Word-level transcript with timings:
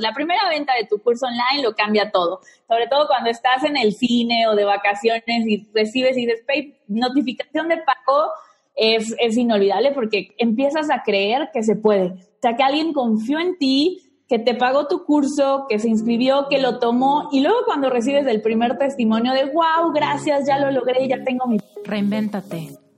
La 0.00 0.12
primera 0.12 0.48
venta 0.48 0.72
de 0.74 0.86
tu 0.88 0.98
curso 0.98 1.26
online 1.26 1.62
lo 1.62 1.74
cambia 1.74 2.10
todo, 2.10 2.40
sobre 2.66 2.88
todo 2.88 3.06
cuando 3.06 3.30
estás 3.30 3.62
en 3.62 3.76
el 3.76 3.92
cine 3.92 4.48
o 4.48 4.56
de 4.56 4.64
vacaciones 4.64 5.46
y 5.46 5.68
recibes 5.72 6.16
y 6.16 6.26
dices, 6.26 6.44
notificación 6.88 7.68
de 7.68 7.76
pago, 7.78 8.30
es, 8.74 9.14
es 9.20 9.36
inolvidable 9.36 9.92
porque 9.92 10.34
empiezas 10.38 10.90
a 10.90 11.02
creer 11.04 11.50
que 11.52 11.62
se 11.62 11.76
puede. 11.76 12.06
O 12.06 12.40
sea, 12.42 12.56
que 12.56 12.64
alguien 12.64 12.92
confió 12.92 13.38
en 13.38 13.56
ti, 13.56 14.02
que 14.28 14.40
te 14.40 14.54
pagó 14.54 14.88
tu 14.88 15.04
curso, 15.04 15.66
que 15.68 15.78
se 15.78 15.88
inscribió, 15.88 16.48
que 16.48 16.58
lo 16.58 16.80
tomó 16.80 17.28
y 17.30 17.40
luego 17.40 17.58
cuando 17.64 17.88
recibes 17.88 18.26
el 18.26 18.42
primer 18.42 18.78
testimonio 18.78 19.32
de, 19.32 19.44
wow, 19.44 19.92
gracias, 19.94 20.46
ya 20.46 20.58
lo 20.58 20.72
logré, 20.72 21.06
ya 21.06 21.22
tengo 21.22 21.46
mi... 21.46 21.58
Reinvéntate. 21.84 22.83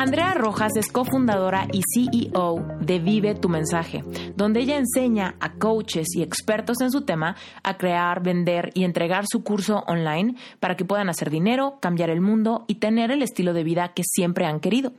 Andrea 0.00 0.32
Rojas 0.32 0.72
es 0.76 0.90
cofundadora 0.90 1.68
y 1.70 1.82
CEO 1.82 2.66
de 2.80 3.00
Vive 3.00 3.34
tu 3.34 3.50
Mensaje, 3.50 4.02
donde 4.40 4.60
ella 4.60 4.78
enseña 4.78 5.34
a 5.38 5.52
coaches 5.52 6.16
y 6.16 6.22
expertos 6.22 6.80
en 6.80 6.90
su 6.90 7.02
tema 7.02 7.36
a 7.62 7.76
crear, 7.76 8.22
vender 8.22 8.70
y 8.72 8.84
entregar 8.84 9.26
su 9.30 9.44
curso 9.44 9.84
online 9.86 10.34
para 10.60 10.78
que 10.78 10.86
puedan 10.86 11.10
hacer 11.10 11.28
dinero, 11.28 11.76
cambiar 11.78 12.08
el 12.08 12.22
mundo 12.22 12.64
y 12.66 12.76
tener 12.76 13.10
el 13.10 13.20
estilo 13.20 13.52
de 13.52 13.64
vida 13.64 13.92
que 13.92 14.02
siempre 14.02 14.46
han 14.46 14.60
querido. 14.60 14.94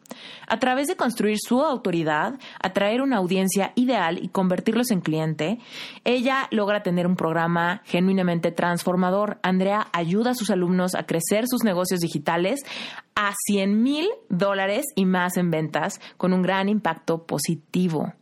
A 0.47 0.59
través 0.59 0.88
de 0.88 0.95
construir 0.95 1.38
su 1.42 1.64
autoridad, 1.64 2.36
atraer 2.62 3.02
una 3.02 3.17
audiencia 3.17 3.72
ideal 3.73 4.23
y 4.23 4.28
convertirlos 4.28 4.92
en 4.92 5.02
cliente, 5.02 5.58
ella 6.03 6.47
logra 6.52 6.84
tener 6.84 7.08
un 7.08 7.16
programa 7.16 7.81
genuinamente 7.86 8.52
transformador. 8.52 9.39
Andrea 9.42 9.88
ayuda 9.92 10.31
a 10.31 10.36
sus 10.36 10.52
alumnos 10.52 10.94
a 10.94 11.08
crecer 11.08 11.47
sus 11.47 11.64
negocios 11.64 12.00
digitales 12.00 12.59
a 13.16 13.34
100 13.47 13.81
mil 13.81 14.08
dólares 14.30 14.86
y 14.95 15.06
más 15.06 15.36
en 15.36 15.50
ventas 15.50 16.00
con 16.17 16.31
un 16.31 16.44
gran 16.44 16.69
impacto 16.69 17.23
positivo. 17.25 18.14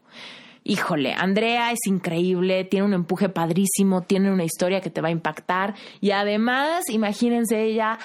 Híjole, 0.64 1.14
Andrea 1.14 1.72
es 1.72 1.80
increíble, 1.88 2.64
tiene 2.66 2.86
un 2.86 2.94
empuje 2.94 3.30
padrísimo, 3.30 4.02
tiene 4.02 4.32
una 4.32 4.44
historia 4.44 4.82
que 4.82 4.90
te 4.90 5.02
va 5.02 5.08
a 5.08 5.12
impactar 5.12 5.74
y 6.02 6.12
además, 6.12 6.90
imagínense 6.90 7.64
ella 7.64 7.98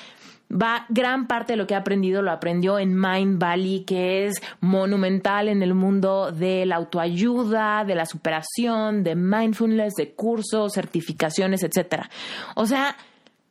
va 0.50 0.86
gran 0.88 1.27
parte 1.27 1.55
de 1.55 1.56
lo 1.56 1.66
que 1.66 1.74
ha 1.74 1.78
aprendido 1.78 2.22
lo 2.22 2.30
aprendió 2.30 2.78
en 2.78 2.98
Mind 2.98 3.38
Valley, 3.38 3.84
que 3.84 4.27
es 4.27 4.41
monumental 4.61 5.48
en 5.48 5.62
el 5.62 5.74
mundo 5.74 6.30
de 6.33 6.66
la 6.66 6.77
autoayuda, 6.77 7.84
de 7.84 7.94
la 7.94 8.06
superación, 8.06 9.02
de 9.02 9.16
mindfulness, 9.16 9.94
de 9.94 10.12
cursos, 10.12 10.72
certificaciones, 10.72 11.62
etcétera. 11.62 12.08
O 12.55 12.66
sea, 12.66 12.96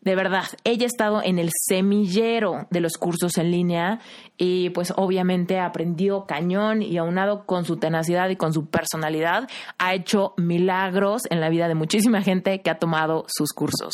de 0.03 0.15
verdad, 0.15 0.45
ella 0.65 0.83
ha 0.83 0.87
estado 0.87 1.21
en 1.23 1.39
el 1.39 1.49
semillero 1.65 2.67
de 2.69 2.81
los 2.81 2.97
cursos 2.97 3.37
en 3.37 3.51
línea 3.51 3.99
y 4.37 4.69
pues 4.71 4.91
obviamente 4.97 5.59
aprendió 5.59 6.25
cañón 6.25 6.81
y 6.81 6.97
aunado 6.97 7.45
con 7.45 7.63
su 7.63 7.77
tenacidad 7.77 8.27
y 8.27 8.35
con 8.35 8.51
su 8.51 8.65
personalidad, 8.65 9.49
ha 9.77 9.93
hecho 9.93 10.33
milagros 10.35 11.21
en 11.29 11.39
la 11.39 11.47
vida 11.47 11.69
de 11.69 11.75
muchísima 11.75 12.21
gente 12.21 12.61
que 12.61 12.69
ha 12.69 12.79
tomado 12.79 13.25
sus 13.29 13.53
cursos. 13.53 13.93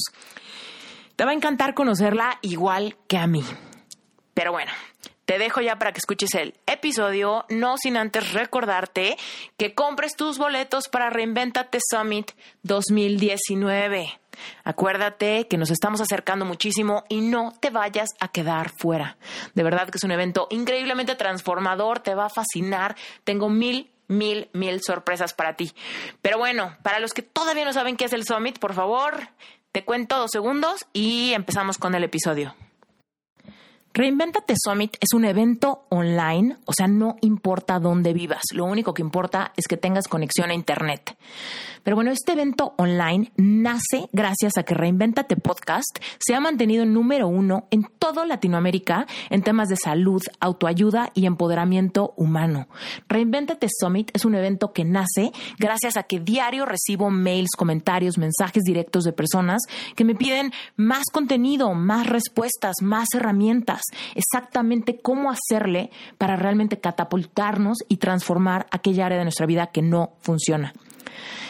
Te 1.15 1.25
va 1.25 1.31
a 1.31 1.35
encantar 1.35 1.75
conocerla 1.75 2.39
igual 2.41 2.95
que 3.07 3.17
a 3.17 3.27
mí. 3.27 3.43
Pero 4.33 4.51
bueno, 4.51 4.71
te 5.25 5.37
dejo 5.37 5.61
ya 5.61 5.77
para 5.77 5.91
que 5.91 5.99
escuches 5.99 6.33
el 6.33 6.55
episodio, 6.65 7.45
no 7.49 7.77
sin 7.77 7.97
antes 7.97 8.33
recordarte 8.33 9.15
que 9.57 9.75
compres 9.75 10.15
tus 10.15 10.39
boletos 10.39 10.87
para 10.87 11.11
Reinventate 11.11 11.77
Summit 11.87 12.31
2019. 12.63 14.19
Acuérdate 14.63 15.47
que 15.47 15.57
nos 15.57 15.71
estamos 15.71 16.01
acercando 16.01 16.45
muchísimo 16.45 17.03
y 17.09 17.21
no 17.21 17.53
te 17.59 17.69
vayas 17.69 18.09
a 18.19 18.29
quedar 18.29 18.69
fuera. 18.69 19.17
De 19.55 19.63
verdad 19.63 19.89
que 19.89 19.97
es 19.97 20.03
un 20.03 20.11
evento 20.11 20.47
increíblemente 20.49 21.15
transformador, 21.15 21.99
te 21.99 22.15
va 22.15 22.25
a 22.25 22.29
fascinar. 22.29 22.95
Tengo 23.23 23.49
mil 23.49 23.91
mil, 24.09 24.49
mil 24.53 24.81
sorpresas 24.81 25.33
para 25.33 25.55
ti. 25.55 25.71
Pero 26.21 26.37
bueno, 26.37 26.75
para 26.83 26.99
los 26.99 27.13
que 27.13 27.21
todavía 27.21 27.63
no 27.63 27.73
saben 27.73 27.95
qué 27.95 28.05
es 28.05 28.13
el 28.13 28.25
Summit, 28.25 28.59
por 28.59 28.73
favor, 28.73 29.29
te 29.71 29.85
cuento 29.85 30.17
dos 30.17 30.31
segundos 30.31 30.85
y 30.93 31.33
empezamos 31.33 31.77
con 31.77 31.95
el 31.95 32.03
episodio. 32.03 32.55
Reinventate 33.91 34.53
Summit 34.55 34.95
es 34.99 35.13
un 35.13 35.25
evento 35.25 35.85
online, 35.89 36.57
o 36.65 36.73
sea, 36.73 36.87
no 36.87 37.15
importa 37.21 37.79
dónde 37.79 38.13
vivas, 38.13 38.43
lo 38.53 38.65
único 38.65 38.93
que 38.93 39.01
importa 39.01 39.51
es 39.57 39.65
que 39.67 39.77
tengas 39.77 40.07
conexión 40.07 40.51
a 40.51 40.53
Internet. 40.53 41.17
Pero 41.83 41.95
bueno, 41.95 42.11
este 42.11 42.33
evento 42.33 42.73
online 42.77 43.31
nace 43.37 44.07
gracias 44.11 44.57
a 44.57 44.63
que 44.63 44.73
Reinventate 44.73 45.37
Podcast 45.37 45.97
se 46.19 46.35
ha 46.35 46.39
mantenido 46.39 46.85
número 46.85 47.27
uno 47.27 47.67
en 47.71 47.83
toda 47.97 48.25
Latinoamérica 48.25 49.07
en 49.29 49.41
temas 49.41 49.69
de 49.69 49.77
salud, 49.77 50.21
autoayuda 50.39 51.09
y 51.13 51.25
empoderamiento 51.25 52.13
humano. 52.17 52.67
Reinventate 53.07 53.67
Summit 53.69 54.11
es 54.13 54.25
un 54.25 54.35
evento 54.35 54.73
que 54.73 54.85
nace 54.85 55.31
gracias 55.57 55.97
a 55.97 56.03
que 56.03 56.19
diario 56.19 56.65
recibo 56.65 57.09
mails, 57.09 57.51
comentarios, 57.57 58.17
mensajes 58.17 58.63
directos 58.63 59.03
de 59.03 59.13
personas 59.13 59.61
que 59.95 60.05
me 60.05 60.15
piden 60.15 60.51
más 60.75 61.05
contenido, 61.11 61.73
más 61.73 62.07
respuestas, 62.07 62.75
más 62.81 63.07
herramientas, 63.15 63.78
exactamente 64.15 64.99
cómo 65.01 65.31
hacerle 65.31 65.91
para 66.17 66.35
realmente 66.35 66.79
catapultarnos 66.79 67.79
y 67.87 67.97
transformar 67.97 68.67
aquella 68.71 69.05
área 69.05 69.17
de 69.17 69.25
nuestra 69.25 69.45
vida 69.45 69.67
que 69.67 69.81
no 69.81 70.13
funciona. 70.21 70.73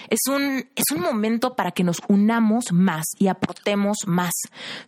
Es 0.09 0.21
un, 0.27 0.65
es 0.75 0.85
un 0.95 1.01
momento 1.01 1.55
para 1.55 1.71
que 1.71 1.83
nos 1.83 2.01
unamos 2.07 2.71
más 2.71 3.05
y 3.19 3.27
aportemos 3.27 3.97
más. 4.07 4.33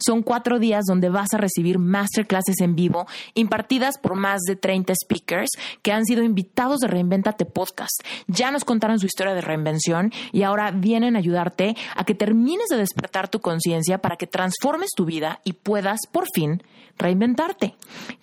Son 0.04 0.24
cuatro 0.24 0.58
días 0.58 0.86
donde 0.88 1.10
vas 1.10 1.34
a 1.34 1.38
recibir 1.38 1.78
masterclasses 1.78 2.60
en 2.60 2.76
vivo 2.76 3.06
impartidas 3.36 3.98
por 4.00 4.16
más 4.16 4.42
de 4.48 4.56
30 4.56 4.94
speakers 4.96 5.50
que 5.84 5.92
han 5.92 6.06
sido 6.06 6.24
invitados 6.24 6.80
de 6.80 6.88
Reinventate 6.88 7.46
Podcast. 7.46 8.02
Ya 8.28 8.50
nos 8.50 8.66
contaron 8.66 9.00
su 9.00 9.06
historia 9.06 9.36
de 9.36 9.42
reinvención 9.42 10.12
y 10.32 10.42
ahora 10.44 10.72
vienen 10.72 11.16
a 11.16 11.20
ayudarte 11.20 11.76
a 11.96 12.04
que 12.04 12.16
termines 12.16 12.68
de 12.70 12.78
despertar 12.78 13.30
tu 13.30 13.42
conciencia 13.42 14.00
para 14.00 14.18
que 14.18 14.28
transformes 14.28 14.90
tu 14.96 15.06
vida 15.06 15.40
y 15.44 15.54
puedas 15.54 16.00
por 16.12 16.26
fin 16.34 16.64
reinventarte. 16.98 17.76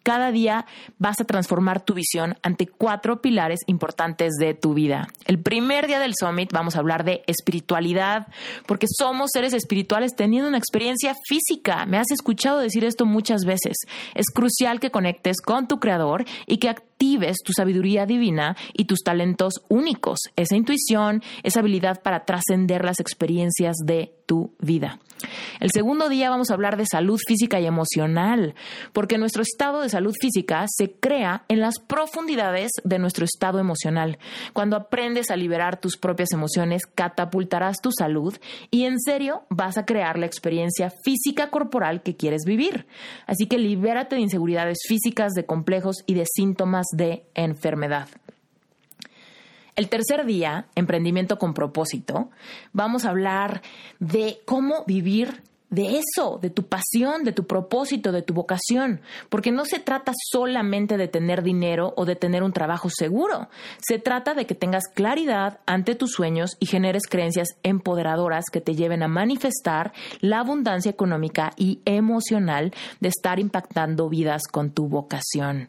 Cada 0.02 0.30
día 0.30 0.66
vas 0.98 1.20
a 1.20 1.24
transformar 1.24 1.80
tu 1.80 1.94
visión 1.94 2.36
ante 2.42 2.66
cuatro 2.66 3.20
pilares 3.20 3.60
importantes 3.66 4.34
de 4.38 4.54
tu 4.54 4.74
vida. 4.74 5.08
El 5.26 5.38
primer 5.40 5.86
día 5.86 5.98
del 5.98 6.14
Summit 6.18 6.52
vamos 6.52 6.76
a 6.76 6.78
hablar 6.78 6.87
de 7.04 7.22
espiritualidad, 7.26 8.26
porque 8.66 8.86
somos 8.88 9.30
seres 9.32 9.52
espirituales 9.52 10.14
teniendo 10.16 10.48
una 10.48 10.58
experiencia 10.58 11.14
física. 11.28 11.86
Me 11.86 11.98
has 11.98 12.10
escuchado 12.10 12.58
decir 12.58 12.84
esto 12.84 13.06
muchas 13.06 13.42
veces. 13.44 13.76
Es 14.14 14.26
crucial 14.32 14.80
que 14.80 14.90
conectes 14.90 15.40
con 15.40 15.68
tu 15.68 15.78
creador 15.78 16.24
y 16.46 16.58
que 16.58 16.74
actives 16.98 17.36
tu 17.44 17.52
sabiduría 17.52 18.06
divina 18.06 18.56
y 18.72 18.86
tus 18.86 19.04
talentos 19.04 19.62
únicos, 19.68 20.18
esa 20.34 20.56
intuición, 20.56 21.22
esa 21.44 21.60
habilidad 21.60 22.02
para 22.02 22.24
trascender 22.24 22.84
las 22.84 22.98
experiencias 22.98 23.76
de 23.84 24.12
tu 24.26 24.52
vida. 24.58 24.98
El 25.58 25.70
segundo 25.72 26.08
día 26.08 26.30
vamos 26.30 26.50
a 26.50 26.54
hablar 26.54 26.76
de 26.76 26.86
salud 26.86 27.18
física 27.26 27.58
y 27.60 27.66
emocional, 27.66 28.54
porque 28.92 29.18
nuestro 29.18 29.42
estado 29.42 29.80
de 29.80 29.88
salud 29.88 30.14
física 30.20 30.66
se 30.68 30.92
crea 30.92 31.44
en 31.48 31.60
las 31.60 31.78
profundidades 31.80 32.70
de 32.84 32.98
nuestro 32.98 33.24
estado 33.24 33.58
emocional. 33.58 34.18
Cuando 34.52 34.76
aprendes 34.76 35.30
a 35.30 35.36
liberar 35.36 35.80
tus 35.80 35.96
propias 35.96 36.32
emociones, 36.32 36.82
catapultarás 36.94 37.78
tu 37.80 37.90
salud 37.90 38.36
y 38.70 38.84
en 38.84 39.00
serio 39.00 39.42
vas 39.50 39.78
a 39.78 39.86
crear 39.86 40.18
la 40.18 40.26
experiencia 40.26 40.92
física 41.04 41.50
corporal 41.50 42.02
que 42.02 42.16
quieres 42.16 42.42
vivir. 42.44 42.86
Así 43.26 43.46
que 43.46 43.58
libérate 43.58 44.16
de 44.16 44.22
inseguridades 44.22 44.78
físicas, 44.86 45.32
de 45.32 45.46
complejos 45.46 45.96
y 46.06 46.14
de 46.14 46.26
síntomas 46.26 46.87
de 46.92 47.24
enfermedad. 47.34 48.08
El 49.76 49.88
tercer 49.88 50.26
día, 50.26 50.66
emprendimiento 50.74 51.38
con 51.38 51.54
propósito, 51.54 52.30
vamos 52.72 53.04
a 53.04 53.10
hablar 53.10 53.62
de 54.00 54.40
cómo 54.44 54.84
vivir 54.86 55.42
de 55.70 55.98
eso, 55.98 56.38
de 56.40 56.50
tu 56.50 56.66
pasión, 56.66 57.24
de 57.24 57.32
tu 57.32 57.46
propósito, 57.46 58.10
de 58.10 58.22
tu 58.22 58.34
vocación, 58.34 59.02
porque 59.28 59.52
no 59.52 59.64
se 59.64 59.78
trata 59.78 60.12
solamente 60.32 60.96
de 60.96 61.08
tener 61.08 61.42
dinero 61.42 61.92
o 61.96 62.06
de 62.06 62.16
tener 62.16 62.42
un 62.42 62.52
trabajo 62.52 62.88
seguro, 62.90 63.48
se 63.78 63.98
trata 63.98 64.34
de 64.34 64.46
que 64.46 64.54
tengas 64.54 64.84
claridad 64.94 65.60
ante 65.66 65.94
tus 65.94 66.12
sueños 66.12 66.56
y 66.58 66.66
generes 66.66 67.02
creencias 67.08 67.48
empoderadoras 67.62 68.46
que 68.50 68.60
te 68.60 68.74
lleven 68.74 69.02
a 69.02 69.08
manifestar 69.08 69.92
la 70.20 70.40
abundancia 70.40 70.90
económica 70.90 71.52
y 71.56 71.80
emocional 71.84 72.72
de 73.00 73.08
estar 73.08 73.38
impactando 73.38 74.08
vidas 74.08 74.42
con 74.50 74.70
tu 74.70 74.88
vocación. 74.88 75.68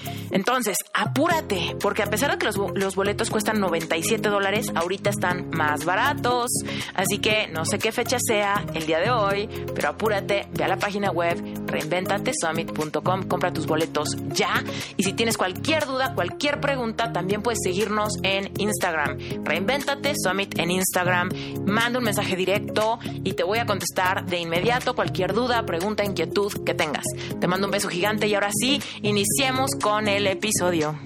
Entonces, 0.31 0.77
apúrate, 0.93 1.75
porque 1.81 2.03
a 2.03 2.07
pesar 2.07 2.31
de 2.31 2.37
que 2.37 2.45
los, 2.45 2.95
boletos 2.95 3.29
cuestan 3.29 3.59
97 3.59 4.29
dólares, 4.29 4.67
ahorita 4.73 5.09
están 5.09 5.49
más 5.51 5.85
baratos. 5.85 6.49
Así 6.93 7.19
que 7.19 7.47
no 7.47 7.65
sé 7.65 7.79
qué 7.79 7.91
fecha 7.91 8.17
sea 8.19 8.65
el 8.73 8.85
día 8.85 8.99
de 8.99 9.11
hoy, 9.11 9.49
pero 9.73 9.89
apúrate, 9.89 10.47
ve 10.53 10.63
a 10.63 10.67
la 10.67 10.77
página 10.77 11.11
web 11.11 11.41
reinventatesummit.com, 11.67 13.23
compra 13.23 13.51
tus 13.51 13.65
boletos 13.65 14.17
ya. 14.29 14.63
Y 14.97 15.03
si 15.03 15.13
tienes 15.13 15.37
cualquier 15.37 15.85
duda, 15.85 16.13
cualquier 16.15 16.59
pregunta, 16.59 17.11
también 17.11 17.41
puedes 17.41 17.59
seguirnos 17.63 18.13
en 18.23 18.51
Instagram. 18.57 19.17
Reinventate 19.43 20.13
Summit 20.15 20.57
en 20.59 20.71
Instagram. 20.71 21.29
Manda 21.65 21.99
un 21.99 22.05
mensaje 22.05 22.35
directo 22.35 22.99
y 23.23 23.33
te 23.33 23.43
voy 23.43 23.59
a 23.59 23.65
contestar 23.65 24.25
de 24.25 24.39
inmediato 24.39 24.95
cualquier 24.95 25.33
duda, 25.33 25.65
pregunta, 25.65 26.03
inquietud 26.03 26.51
que 26.65 26.73
tengas. 26.73 27.05
Te 27.39 27.47
mando 27.47 27.67
un 27.67 27.71
beso 27.71 27.89
gigante 27.89 28.27
y 28.27 28.33
ahora 28.33 28.49
sí, 28.51 28.81
iniciemos 29.01 29.71
con 29.81 30.07
el 30.07 30.20
episodio. 30.27 30.99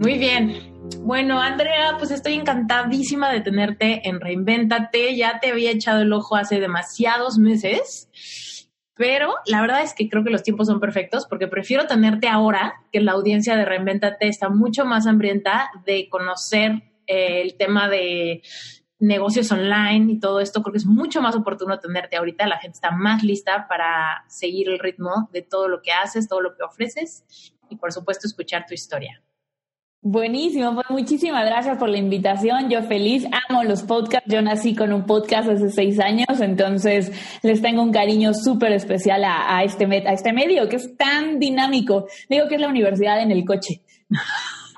Muy 0.00 0.18
bien. 0.18 0.70
Bueno, 1.00 1.40
Andrea, 1.40 1.96
pues 1.98 2.10
estoy 2.10 2.34
encantadísima 2.34 3.32
de 3.32 3.40
tenerte 3.40 4.08
en 4.08 4.20
Reinvéntate. 4.20 5.16
Ya 5.16 5.40
te 5.40 5.50
había 5.50 5.70
echado 5.70 6.02
el 6.02 6.12
ojo 6.12 6.36
hace 6.36 6.60
demasiados 6.60 7.38
meses, 7.38 8.08
pero 8.94 9.34
la 9.46 9.60
verdad 9.60 9.82
es 9.82 9.94
que 9.94 10.08
creo 10.08 10.24
que 10.24 10.30
los 10.30 10.42
tiempos 10.42 10.66
son 10.66 10.80
perfectos 10.80 11.26
porque 11.28 11.48
prefiero 11.48 11.86
tenerte 11.86 12.28
ahora 12.28 12.74
que 12.92 13.00
la 13.00 13.12
audiencia 13.12 13.56
de 13.56 13.64
Reinvéntate 13.64 14.28
está 14.28 14.48
mucho 14.48 14.84
más 14.84 15.06
hambrienta 15.06 15.70
de 15.86 16.08
conocer 16.08 16.82
eh, 17.06 17.42
el 17.42 17.56
tema 17.56 17.88
de 17.88 18.42
negocios 19.00 19.50
online 19.50 20.12
y 20.12 20.20
todo 20.20 20.40
esto, 20.40 20.62
creo 20.62 20.72
que 20.72 20.78
es 20.78 20.86
mucho 20.86 21.20
más 21.20 21.34
oportuno 21.34 21.78
tenerte 21.78 22.16
ahorita. 22.16 22.46
La 22.46 22.58
gente 22.58 22.76
está 22.76 22.90
más 22.90 23.24
lista 23.24 23.66
para 23.68 24.24
seguir 24.28 24.68
el 24.68 24.78
ritmo 24.78 25.28
de 25.32 25.42
todo 25.42 25.68
lo 25.68 25.82
que 25.82 25.92
haces, 25.92 26.28
todo 26.28 26.40
lo 26.40 26.54
que 26.54 26.62
ofreces 26.62 27.24
y 27.68 27.76
por 27.76 27.92
supuesto 27.92 28.26
escuchar 28.26 28.66
tu 28.66 28.74
historia. 28.74 29.22
Buenísimo, 30.02 30.74
pues 30.74 30.88
muchísimas 30.88 31.44
gracias 31.44 31.76
por 31.76 31.90
la 31.90 31.98
invitación. 31.98 32.70
Yo 32.70 32.82
feliz, 32.82 33.26
amo 33.48 33.64
los 33.64 33.82
podcasts. 33.82 34.32
Yo 34.32 34.40
nací 34.40 34.74
con 34.74 34.94
un 34.94 35.04
podcast 35.04 35.50
hace 35.50 35.68
seis 35.68 36.00
años, 36.00 36.40
entonces 36.40 37.12
les 37.42 37.60
tengo 37.60 37.82
un 37.82 37.92
cariño 37.92 38.32
súper 38.32 38.72
especial 38.72 39.22
a, 39.24 39.62
este, 39.62 39.84
a 39.84 40.12
este 40.12 40.32
medio 40.32 40.70
que 40.70 40.76
es 40.76 40.96
tan 40.96 41.38
dinámico. 41.38 42.06
Digo 42.30 42.48
que 42.48 42.54
es 42.54 42.60
la 42.62 42.68
universidad 42.68 43.20
en 43.20 43.30
el 43.30 43.44
coche. 43.44 43.82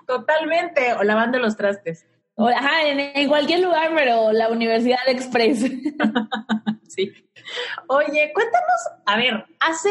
Totalmente, 0.08 0.92
o 0.94 1.04
lavando 1.04 1.38
los 1.38 1.56
trastes. 1.56 2.04
Ajá, 2.48 2.88
en, 2.88 3.28
cualquier 3.28 3.60
lugar, 3.60 3.92
pero 3.94 4.32
la 4.32 4.48
Universidad 4.48 5.00
Express. 5.06 5.60
sí. 6.88 7.12
Oye, 7.88 8.32
cuéntanos, 8.34 8.80
a 9.06 9.16
ver, 9.16 9.44
hace, 9.60 9.90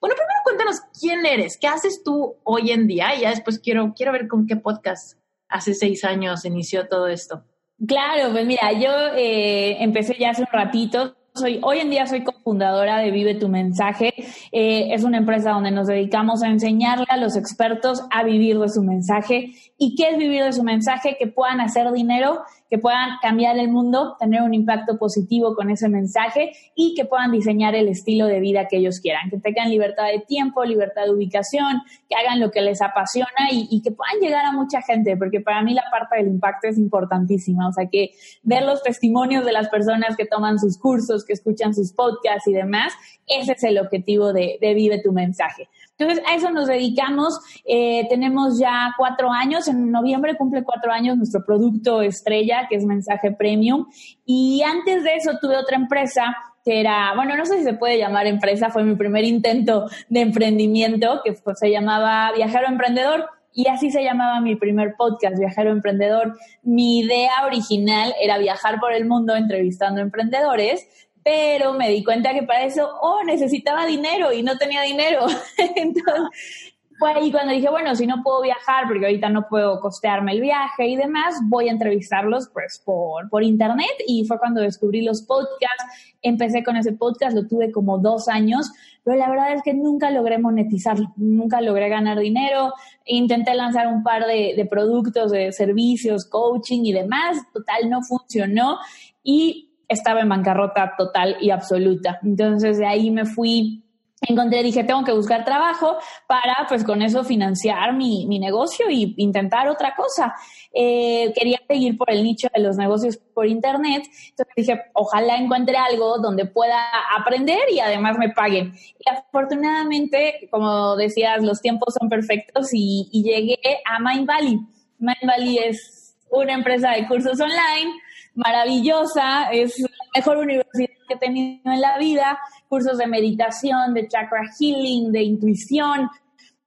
bueno, 0.00 0.14
primero 0.16 0.40
cuéntanos 0.44 0.80
quién 0.98 1.24
eres, 1.24 1.58
qué 1.58 1.68
haces 1.68 2.02
tú 2.02 2.36
hoy 2.44 2.70
en 2.72 2.86
día 2.86 3.14
y 3.14 3.20
ya 3.20 3.30
después 3.30 3.58
quiero, 3.58 3.92
quiero 3.96 4.12
ver 4.12 4.28
con 4.28 4.46
qué 4.46 4.56
podcast 4.56 5.18
hace 5.48 5.74
seis 5.74 6.04
años 6.04 6.44
inició 6.44 6.88
todo 6.88 7.08
esto. 7.08 7.44
Claro, 7.86 8.32
pues 8.32 8.46
mira, 8.46 8.72
yo 8.72 8.90
eh, 9.16 9.82
empecé 9.82 10.16
ya 10.18 10.30
hace 10.30 10.42
un 10.42 10.48
ratito, 10.52 11.16
soy, 11.34 11.60
hoy 11.62 11.78
en 11.78 11.90
día 11.90 12.06
soy 12.06 12.24
cofundadora 12.24 12.98
de 12.98 13.10
Vive 13.10 13.34
tu 13.34 13.48
Mensaje. 13.48 14.12
Eh, 14.52 14.92
es 14.92 15.04
una 15.04 15.18
empresa 15.18 15.50
donde 15.50 15.70
nos 15.70 15.86
dedicamos 15.86 16.42
a 16.42 16.48
enseñarle 16.48 17.06
a 17.08 17.16
los 17.16 17.36
expertos 17.36 18.02
a 18.10 18.22
vivir 18.24 18.58
de 18.58 18.68
su 18.68 18.82
mensaje. 18.82 19.52
¿Y 19.78 19.94
qué 19.94 20.10
es 20.10 20.18
vivir 20.18 20.44
de 20.44 20.52
su 20.52 20.62
mensaje? 20.62 21.16
Que 21.18 21.26
puedan 21.26 21.60
hacer 21.60 21.90
dinero 21.92 22.42
que 22.70 22.78
puedan 22.78 23.18
cambiar 23.20 23.58
el 23.58 23.68
mundo, 23.68 24.16
tener 24.18 24.42
un 24.42 24.54
impacto 24.54 24.96
positivo 24.96 25.56
con 25.56 25.70
ese 25.70 25.88
mensaje 25.88 26.52
y 26.76 26.94
que 26.94 27.04
puedan 27.04 27.32
diseñar 27.32 27.74
el 27.74 27.88
estilo 27.88 28.26
de 28.26 28.38
vida 28.38 28.68
que 28.68 28.76
ellos 28.76 29.00
quieran, 29.00 29.28
que 29.28 29.38
tengan 29.38 29.68
libertad 29.70 30.06
de 30.06 30.20
tiempo, 30.20 30.64
libertad 30.64 31.04
de 31.04 31.10
ubicación, 31.10 31.82
que 32.08 32.14
hagan 32.14 32.38
lo 32.38 32.52
que 32.52 32.60
les 32.60 32.80
apasiona 32.80 33.50
y, 33.50 33.82
que 33.82 33.90
puedan 33.90 34.20
llegar 34.20 34.44
a 34.44 34.52
mucha 34.52 34.82
gente, 34.82 35.16
porque 35.16 35.40
para 35.40 35.62
mí 35.62 35.74
la 35.74 35.84
parte 35.90 36.16
del 36.18 36.28
impacto 36.28 36.68
es 36.68 36.78
importantísima, 36.78 37.68
o 37.68 37.72
sea 37.72 37.86
que 37.90 38.10
ver 38.42 38.62
los 38.62 38.82
testimonios 38.82 39.44
de 39.44 39.52
las 39.52 39.68
personas 39.68 40.16
que 40.16 40.26
toman 40.26 40.58
sus 40.58 40.78
cursos, 40.78 41.24
que 41.24 41.32
escuchan 41.32 41.74
sus 41.74 41.92
podcasts 41.92 42.46
y 42.46 42.52
demás, 42.52 42.92
ese 43.26 43.52
es 43.52 43.64
el 43.64 43.78
objetivo 43.78 44.32
de, 44.32 44.58
de 44.60 44.74
Vive 44.74 45.00
tu 45.02 45.12
mensaje. 45.12 45.68
Entonces, 46.00 46.24
a 46.26 46.34
eso 46.34 46.50
nos 46.50 46.66
dedicamos. 46.66 47.38
Eh, 47.66 48.06
tenemos 48.08 48.58
ya 48.58 48.94
cuatro 48.96 49.30
años. 49.30 49.68
En 49.68 49.90
noviembre 49.90 50.34
cumple 50.34 50.64
cuatro 50.64 50.90
años 50.90 51.18
nuestro 51.18 51.44
producto 51.44 52.00
estrella, 52.00 52.66
que 52.70 52.76
es 52.76 52.86
Mensaje 52.86 53.32
Premium. 53.32 53.86
Y 54.24 54.62
antes 54.62 55.04
de 55.04 55.16
eso 55.16 55.32
tuve 55.42 55.58
otra 55.58 55.76
empresa 55.76 56.34
que 56.64 56.80
era, 56.80 57.14
bueno, 57.14 57.36
no 57.36 57.44
sé 57.44 57.58
si 57.58 57.64
se 57.64 57.74
puede 57.74 57.98
llamar 57.98 58.26
empresa, 58.26 58.70
fue 58.70 58.82
mi 58.82 58.94
primer 58.94 59.24
intento 59.24 59.88
de 60.08 60.20
emprendimiento, 60.20 61.20
que 61.24 61.34
se 61.54 61.70
llamaba 61.70 62.32
Viajero 62.34 62.66
Emprendedor. 62.66 63.28
Y 63.52 63.68
así 63.68 63.90
se 63.90 64.02
llamaba 64.02 64.40
mi 64.40 64.56
primer 64.56 64.94
podcast, 64.96 65.36
Viajero 65.38 65.70
Emprendedor. 65.70 66.38
Mi 66.62 67.00
idea 67.00 67.44
original 67.44 68.14
era 68.22 68.38
viajar 68.38 68.78
por 68.80 68.94
el 68.94 69.06
mundo 69.06 69.34
entrevistando 69.34 70.00
emprendedores, 70.00 71.09
pero 71.30 71.74
me 71.74 71.88
di 71.88 72.02
cuenta 72.02 72.32
que 72.32 72.42
para 72.42 72.64
eso, 72.64 72.90
oh, 73.00 73.22
necesitaba 73.24 73.86
dinero 73.86 74.32
y 74.32 74.42
no 74.42 74.56
tenía 74.56 74.82
dinero. 74.82 75.26
Entonces, 75.76 76.74
ahí 77.14 77.30
cuando 77.30 77.52
dije, 77.52 77.70
bueno, 77.70 77.94
si 77.94 78.04
no 78.06 78.22
puedo 78.24 78.42
viajar, 78.42 78.88
porque 78.88 79.06
ahorita 79.06 79.28
no 79.28 79.46
puedo 79.48 79.78
costearme 79.80 80.32
el 80.32 80.40
viaje 80.40 80.88
y 80.88 80.96
demás, 80.96 81.36
voy 81.44 81.68
a 81.68 81.72
entrevistarlos 81.72 82.48
pues 82.52 82.82
por, 82.84 83.28
por 83.30 83.44
internet 83.44 83.92
y 84.08 84.24
fue 84.24 84.40
cuando 84.40 84.60
descubrí 84.60 85.02
los 85.02 85.22
podcasts, 85.22 85.84
empecé 86.20 86.64
con 86.64 86.76
ese 86.76 86.92
podcast, 86.92 87.36
lo 87.36 87.46
tuve 87.46 87.70
como 87.70 87.98
dos 87.98 88.28
años, 88.28 88.72
pero 89.04 89.16
la 89.16 89.30
verdad 89.30 89.52
es 89.52 89.62
que 89.62 89.72
nunca 89.72 90.10
logré 90.10 90.38
monetizarlo, 90.38 91.12
nunca 91.16 91.60
logré 91.60 91.88
ganar 91.88 92.18
dinero, 92.18 92.74
intenté 93.04 93.54
lanzar 93.54 93.86
un 93.86 94.02
par 94.02 94.26
de, 94.26 94.54
de 94.56 94.66
productos, 94.66 95.30
de 95.30 95.52
servicios, 95.52 96.26
coaching 96.26 96.84
y 96.84 96.92
demás, 96.92 97.38
total, 97.52 97.88
no 97.88 98.02
funcionó. 98.02 98.78
Y 99.22 99.69
estaba 99.90 100.20
en 100.20 100.28
bancarrota 100.28 100.94
total 100.96 101.36
y 101.40 101.50
absoluta. 101.50 102.18
Entonces 102.22 102.78
de 102.78 102.86
ahí 102.86 103.10
me 103.10 103.26
fui 103.26 103.84
encontré, 104.22 104.62
dije, 104.62 104.84
tengo 104.84 105.02
que 105.04 105.12
buscar 105.12 105.44
trabajo 105.44 105.96
para, 106.26 106.66
pues, 106.68 106.84
con 106.84 107.02
eso 107.02 107.24
financiar 107.24 107.94
mi, 107.94 108.26
mi 108.26 108.38
negocio 108.38 108.90
y 108.90 109.14
intentar 109.16 109.68
otra 109.68 109.94
cosa. 109.94 110.34
Eh, 110.72 111.32
quería 111.34 111.58
seguir 111.66 111.96
por 111.96 112.10
el 112.10 112.22
nicho 112.22 112.48
de 112.54 112.60
los 112.60 112.76
negocios 112.76 113.16
por 113.16 113.46
Internet. 113.46 114.04
Entonces 114.30 114.54
dije, 114.56 114.82
ojalá 114.92 115.36
encuentre 115.36 115.76
algo 115.76 116.18
donde 116.18 116.44
pueda 116.44 116.84
aprender 117.18 117.60
y 117.72 117.80
además 117.80 118.18
me 118.18 118.30
paguen. 118.30 118.74
Y 118.98 119.10
afortunadamente, 119.10 120.48
como 120.50 120.96
decías, 120.96 121.42
los 121.42 121.60
tiempos 121.60 121.94
son 121.98 122.08
perfectos 122.08 122.68
y, 122.72 123.08
y 123.12 123.22
llegué 123.22 123.58
a 123.86 123.98
Mind 124.00 124.26
Valley. 124.26 124.58
Mind 124.98 125.26
Valley 125.26 125.58
es 125.58 126.14
una 126.30 126.52
empresa 126.52 126.90
de 126.90 127.08
cursos 127.08 127.40
online 127.40 127.92
maravillosa, 128.34 129.50
es 129.50 129.78
la 129.78 129.88
mejor 130.14 130.38
universidad 130.38 130.90
que 131.08 131.14
he 131.14 131.18
tenido 131.18 131.72
en 131.72 131.80
la 131.80 131.98
vida 131.98 132.38
cursos 132.68 132.98
de 132.98 133.06
meditación, 133.06 133.94
de 133.94 134.08
chakra 134.08 134.42
healing, 134.58 135.12
de 135.12 135.22
intuición. 135.22 136.08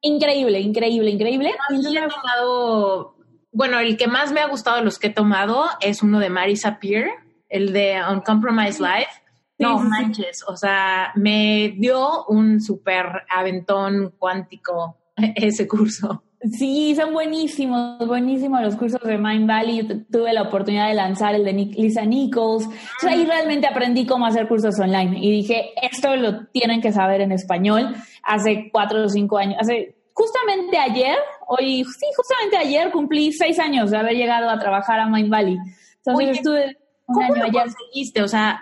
Increíble, 0.02 0.60
increíble, 0.60 1.12
increíble. 1.12 1.52
he 1.70 2.08
tomado, 2.10 3.16
bueno, 3.52 3.80
el 3.80 3.96
que 3.98 4.08
más 4.08 4.32
me 4.34 4.42
ha 4.42 4.48
gustado 4.48 4.78
de 4.78 4.84
los 4.84 5.00
que 5.00 5.08
he 5.08 5.14
tomado 5.14 5.66
es 5.80 6.04
uno 6.04 6.20
de 6.20 6.30
Marisa 6.30 6.78
Peer, 6.80 7.12
el 7.48 7.72
de 7.72 8.02
Uncompromised 8.10 8.82
Life. 8.82 9.12
No 9.60 9.80
manches, 9.80 10.44
o 10.46 10.58
sea, 10.58 11.14
me 11.16 11.74
dio 11.78 12.26
un 12.26 12.60
súper 12.60 13.24
aventón 13.30 14.14
cuántico 14.18 14.98
ese 15.16 15.68
curso. 15.68 16.24
Sí, 16.52 16.94
son 16.96 17.14
buenísimos, 17.14 18.06
buenísimos 18.06 18.62
los 18.62 18.76
cursos 18.76 19.02
de 19.02 19.18
Mind 19.18 19.48
Valley. 19.48 19.78
Yo 19.78 19.96
tuve 20.12 20.34
la 20.34 20.42
oportunidad 20.42 20.90
de 20.90 20.94
lanzar 20.94 21.36
el 21.36 21.46
de 21.46 21.54
Lisa 21.54 22.06
Nichols. 22.06 22.68
ahí 23.08 23.26
realmente 23.26 23.66
aprendí 23.66 24.06
cómo 24.06 24.26
hacer 24.26 24.48
cursos 24.48 24.78
online 24.78 25.18
y 25.20 25.32
dije, 25.32 25.72
esto 25.82 26.16
lo 26.18 26.48
tienen 26.48 26.82
que 26.82 26.92
saber 26.92 27.22
en 27.22 27.32
español. 27.32 27.96
Hace 28.24 28.70
cuatro 28.74 29.06
o 29.06 29.10
cinco 29.10 29.38
años, 29.38 29.56
hace 29.60 29.96
justamente 30.14 30.78
ayer, 30.78 31.18
hoy, 31.48 31.86
sí, 31.86 32.06
justamente 32.16 32.58
ayer 32.58 32.92
cumplí 32.92 33.32
seis 33.32 33.58
años 33.60 33.92
de 33.92 33.98
haber 33.98 34.16
llegado 34.16 34.50
a 34.50 34.60
trabajar 34.60 35.00
a 35.00 35.08
Mind 35.08 35.30
Valley. 35.30 35.58
Entonces 36.06 36.38
estuve 36.38 36.78
un 37.08 37.16
¿cómo 37.16 37.34
año 37.34 37.46
lo 37.48 37.52
conseguiste? 37.54 38.22
O 38.22 38.28
sea, 38.28 38.62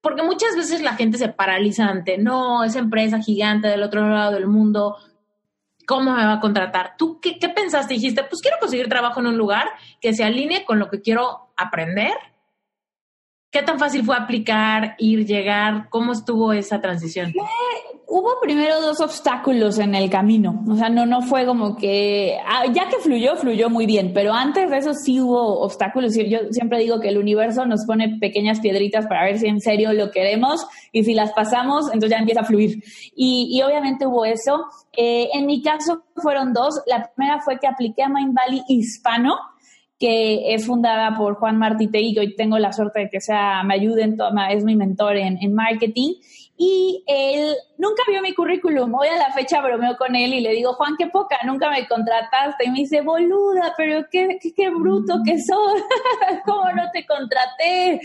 porque 0.00 0.22
muchas 0.22 0.56
veces 0.56 0.80
la 0.80 0.94
gente 0.94 1.18
se 1.18 1.28
paraliza 1.28 1.84
ante, 1.84 2.16
no, 2.16 2.64
esa 2.64 2.78
empresa 2.78 3.20
gigante 3.20 3.68
del 3.68 3.82
otro 3.82 4.08
lado 4.08 4.32
del 4.32 4.46
mundo 4.46 4.96
¿cómo 5.86 6.12
me 6.12 6.24
va 6.24 6.34
a 6.34 6.40
contratar? 6.40 6.94
¿Tú 6.96 7.20
qué, 7.20 7.38
qué, 7.38 7.48
pensaste? 7.48 7.94
Dijiste, 7.94 8.24
pues 8.24 8.42
quiero 8.42 8.58
conseguir 8.60 8.88
trabajo 8.88 9.20
en 9.20 9.26
un 9.26 9.36
lugar 9.36 9.68
que 10.00 10.14
se 10.14 10.24
alinee 10.24 10.64
con 10.64 10.78
lo 10.78 10.90
que 10.90 11.00
quiero 11.00 11.52
aprender. 11.56 12.14
¿Qué 13.50 13.62
tan 13.62 13.78
fácil 13.78 14.04
fue 14.04 14.16
aplicar, 14.16 14.96
ir, 14.98 15.24
llegar? 15.26 15.88
¿Cómo 15.88 16.12
estuvo 16.12 16.52
esa 16.52 16.80
transición? 16.80 17.32
Hubo 18.14 18.38
primero 18.40 18.80
dos 18.80 19.00
obstáculos 19.00 19.80
en 19.80 19.96
el 19.96 20.08
camino. 20.08 20.62
O 20.68 20.76
sea, 20.76 20.88
no, 20.88 21.04
no 21.04 21.20
fue 21.20 21.44
como 21.46 21.76
que, 21.76 22.38
ah, 22.46 22.62
ya 22.72 22.88
que 22.88 22.98
fluyó, 22.98 23.34
fluyó 23.34 23.68
muy 23.68 23.86
bien, 23.86 24.12
pero 24.14 24.32
antes 24.32 24.70
de 24.70 24.78
eso 24.78 24.94
sí 24.94 25.20
hubo 25.20 25.58
obstáculos. 25.60 26.14
Yo 26.14 26.38
siempre 26.52 26.78
digo 26.78 27.00
que 27.00 27.08
el 27.08 27.18
universo 27.18 27.66
nos 27.66 27.84
pone 27.84 28.16
pequeñas 28.20 28.60
piedritas 28.60 29.08
para 29.08 29.24
ver 29.24 29.40
si 29.40 29.48
en 29.48 29.60
serio 29.60 29.92
lo 29.92 30.12
queremos 30.12 30.64
y 30.92 31.02
si 31.02 31.12
las 31.12 31.32
pasamos, 31.32 31.86
entonces 31.86 32.10
ya 32.10 32.18
empieza 32.18 32.42
a 32.42 32.44
fluir. 32.44 32.84
Y, 33.16 33.48
y 33.50 33.62
obviamente 33.62 34.06
hubo 34.06 34.24
eso. 34.24 34.64
Eh, 34.96 35.30
en 35.32 35.46
mi 35.46 35.60
caso 35.60 36.04
fueron 36.14 36.52
dos. 36.52 36.82
La 36.86 37.10
primera 37.16 37.40
fue 37.40 37.58
que 37.58 37.66
apliqué 37.66 38.04
a 38.04 38.08
Mind 38.08 38.32
Valley 38.32 38.62
Hispano 38.68 39.34
que 40.04 40.52
es 40.52 40.66
fundada 40.66 41.16
por 41.16 41.36
Juan 41.36 41.56
Martitegui, 41.56 42.12
que 42.12 42.20
hoy 42.20 42.36
tengo 42.36 42.58
la 42.58 42.74
suerte 42.74 43.00
de 43.00 43.08
que 43.08 43.22
sea, 43.22 43.62
me 43.62 43.72
ayude, 43.72 44.02
en 44.02 44.18
es 44.50 44.62
mi 44.62 44.76
mentor 44.76 45.16
en, 45.16 45.54
marketing 45.54 46.16
y 46.58 47.02
él 47.06 47.54
nunca 47.78 48.02
vio 48.06 48.20
mi 48.20 48.34
currículum. 48.34 48.92
Hoy 48.94 49.08
a 49.08 49.16
la 49.16 49.32
fecha 49.32 49.62
bromeo 49.62 49.96
con 49.96 50.14
él 50.14 50.34
y 50.34 50.42
le 50.42 50.50
digo, 50.50 50.74
Juan, 50.74 50.96
qué 50.98 51.06
poca, 51.06 51.38
nunca 51.46 51.70
me 51.70 51.88
contrataste. 51.88 52.66
Y 52.66 52.70
me 52.70 52.80
dice, 52.80 53.00
boluda, 53.00 53.72
pero 53.78 54.04
qué, 54.10 54.38
qué, 54.54 54.68
bruto 54.68 55.22
que 55.24 55.40
sos, 55.40 55.72
¿cómo 56.44 56.70
no 56.72 56.82
te 56.92 57.06
contraté? 57.06 57.98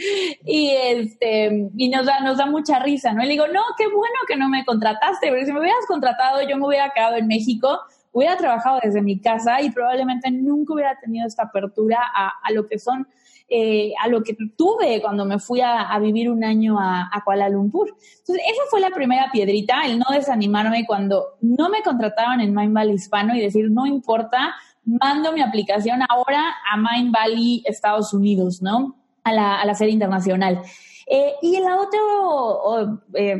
Y 0.45 0.69
este, 0.69 1.69
y 1.75 1.89
nos 1.89 2.05
da, 2.05 2.21
nos 2.21 2.37
da 2.37 2.45
mucha 2.45 2.79
risa, 2.79 3.11
¿no? 3.11 3.23
Y 3.23 3.25
le 3.25 3.31
digo, 3.33 3.47
no, 3.47 3.61
qué 3.77 3.87
bueno 3.87 4.19
que 4.25 4.37
no 4.37 4.47
me 4.47 4.63
contrataste, 4.63 5.27
porque 5.27 5.47
si 5.47 5.51
me 5.51 5.59
hubieras 5.59 5.85
contratado, 5.85 6.41
yo 6.47 6.55
me 6.55 6.65
hubiera 6.65 6.91
quedado 6.91 7.17
en 7.17 7.27
México, 7.27 7.81
hubiera 8.11 8.37
trabajado 8.37 8.79
desde 8.83 9.01
mi 9.01 9.19
casa 9.19 9.61
y 9.61 9.71
probablemente 9.71 10.31
nunca 10.31 10.73
hubiera 10.73 10.99
tenido 10.99 11.27
esta 11.27 11.43
apertura 11.43 11.99
a, 12.15 12.33
a 12.43 12.51
lo 12.51 12.67
que 12.67 12.79
son 12.79 13.07
eh, 13.51 13.93
a 13.99 14.07
lo 14.07 14.21
que 14.21 14.37
tuve 14.55 15.01
cuando 15.01 15.25
me 15.25 15.39
fui 15.39 15.59
a, 15.59 15.97
vivir 15.97 16.29
un 16.29 16.43
año 16.43 16.77
a, 16.79 17.09
Kuala 17.25 17.49
Lumpur. 17.49 17.87
Entonces, 17.89 18.45
esa 18.47 18.61
fue 18.69 18.79
la 18.79 18.91
primera 18.91 19.31
piedrita, 19.31 19.81
el 19.85 19.97
no 19.97 20.05
desanimarme 20.11 20.85
cuando 20.85 21.29
no 21.41 21.67
me 21.69 21.81
contrataban 21.81 22.41
en 22.41 22.53
Mind 22.53 22.75
Valley 22.75 22.93
Hispano 22.93 23.35
y 23.35 23.41
decir, 23.41 23.71
no 23.71 23.87
importa, 23.87 24.53
mando 24.85 25.31
mi 25.31 25.41
aplicación 25.41 26.01
ahora 26.07 26.57
a 26.71 26.77
Mind 26.77 27.11
Valley 27.11 27.63
Estados 27.65 28.13
Unidos, 28.13 28.61
¿no? 28.61 28.95
A 29.23 29.33
la, 29.33 29.59
a 29.59 29.65
la 29.65 29.87
internacional. 29.87 30.61
Eh, 31.07 31.33
y 31.41 31.55
el 31.55 31.63
otro 31.63 33.01
eh, 33.15 33.35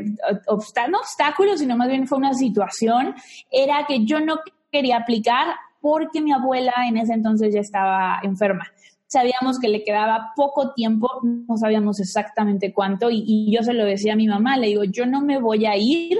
no 0.88 0.98
obstáculo, 0.98 1.56
sino 1.56 1.76
más 1.76 1.86
bien 1.86 2.08
fue 2.08 2.18
una 2.18 2.34
situación, 2.34 3.14
era 3.48 3.86
que 3.86 4.04
yo 4.04 4.18
no 4.18 4.40
quería 4.70 4.98
aplicar 4.98 5.54
porque 5.80 6.20
mi 6.20 6.32
abuela 6.32 6.74
en 6.88 6.98
ese 6.98 7.14
entonces 7.14 7.54
ya 7.54 7.60
estaba 7.60 8.20
enferma 8.22 8.64
sabíamos 9.10 9.58
que 9.58 9.68
le 9.68 9.82
quedaba 9.82 10.32
poco 10.36 10.72
tiempo, 10.72 11.10
no 11.22 11.56
sabíamos 11.56 11.98
exactamente 11.98 12.72
cuánto, 12.72 13.10
y, 13.10 13.50
yo 13.52 13.62
se 13.64 13.74
lo 13.74 13.84
decía 13.84 14.12
a 14.12 14.16
mi 14.16 14.28
mamá, 14.28 14.56
le 14.56 14.68
digo, 14.68 14.84
yo 14.84 15.04
no 15.04 15.20
me 15.20 15.40
voy 15.40 15.66
a 15.66 15.76
ir 15.76 16.16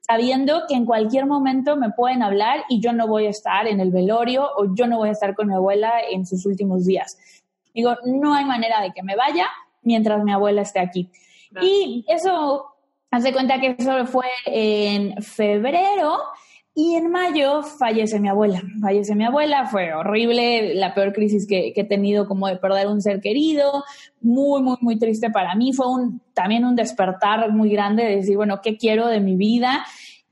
sabiendo 0.00 0.62
que 0.66 0.74
en 0.74 0.86
cualquier 0.86 1.26
momento 1.26 1.76
me 1.76 1.90
pueden 1.90 2.22
hablar 2.22 2.64
y 2.70 2.80
yo 2.80 2.94
no 2.94 3.06
voy 3.06 3.26
a 3.26 3.30
estar 3.30 3.66
en 3.68 3.78
el 3.78 3.90
velorio 3.90 4.48
o 4.56 4.74
yo 4.74 4.86
no 4.86 4.96
voy 4.96 5.10
a 5.10 5.12
estar 5.12 5.34
con 5.34 5.48
mi 5.48 5.54
abuela 5.54 5.92
en 6.10 6.26
sus 6.26 6.46
últimos 6.46 6.86
días. 6.86 7.18
Digo, 7.74 7.94
no 8.06 8.34
hay 8.34 8.46
manera 8.46 8.80
de 8.80 8.92
que 8.92 9.02
me 9.02 9.16
vaya 9.16 9.46
mientras 9.82 10.24
mi 10.24 10.32
abuela 10.32 10.62
esté 10.62 10.80
aquí. 10.80 11.10
Y 11.60 12.06
eso, 12.08 12.74
hace 13.10 13.32
cuenta 13.32 13.60
que 13.60 13.76
eso 13.78 14.06
fue 14.06 14.26
en 14.46 15.22
febrero 15.22 16.18
y 16.74 16.94
en 16.94 17.10
mayo 17.10 17.62
fallece 17.62 18.20
mi 18.20 18.28
abuela. 18.28 18.62
Fallece 18.80 19.14
mi 19.14 19.24
abuela, 19.24 19.66
fue 19.66 19.92
horrible, 19.92 20.74
la 20.74 20.94
peor 20.94 21.12
crisis 21.12 21.46
que, 21.46 21.72
he 21.74 21.84
tenido 21.84 22.26
como 22.28 22.46
de 22.46 22.56
perder 22.56 22.86
un 22.86 23.02
ser 23.02 23.20
querido, 23.20 23.84
muy, 24.20 24.62
muy, 24.62 24.76
muy 24.80 24.98
triste 24.98 25.30
para 25.30 25.54
mí. 25.54 25.72
Fue 25.72 25.88
un, 25.88 26.20
también 26.32 26.64
un 26.64 26.76
despertar 26.76 27.50
muy 27.52 27.70
grande 27.70 28.04
de 28.04 28.16
decir, 28.16 28.36
bueno, 28.36 28.60
¿qué 28.62 28.76
quiero 28.76 29.08
de 29.08 29.20
mi 29.20 29.36
vida? 29.36 29.84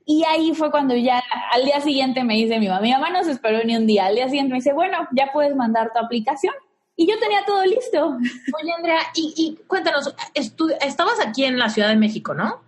Y 0.05 0.23
ahí 0.23 0.55
fue 0.55 0.71
cuando 0.71 0.95
ya 0.95 1.21
al 1.51 1.65
día 1.65 1.81
siguiente 1.81 2.23
me 2.23 2.35
dice 2.35 2.57
mi 2.59 2.67
mamá, 2.67 2.81
mi 2.81 2.91
mamá 2.91 3.11
no 3.11 3.23
se 3.23 3.31
esperó 3.31 3.63
ni 3.63 3.75
un 3.75 3.85
día, 3.85 4.07
al 4.07 4.15
día 4.15 4.27
siguiente 4.27 4.51
me 4.51 4.57
dice, 4.57 4.73
bueno, 4.73 4.97
ya 5.11 5.31
puedes 5.31 5.55
mandar 5.55 5.91
tu 5.93 5.99
aplicación. 5.99 6.53
Y 6.95 7.07
yo 7.07 7.17
tenía 7.19 7.45
todo 7.45 7.63
listo. 7.63 8.17
Oye, 8.61 8.71
Andrea, 8.75 8.99
y, 9.15 9.57
cuéntanos, 9.67 10.13
estabas 10.33 11.19
aquí 11.25 11.45
en 11.45 11.59
la 11.59 11.69
Ciudad 11.69 11.89
de 11.89 11.95
México, 11.95 12.33
¿no? 12.33 12.61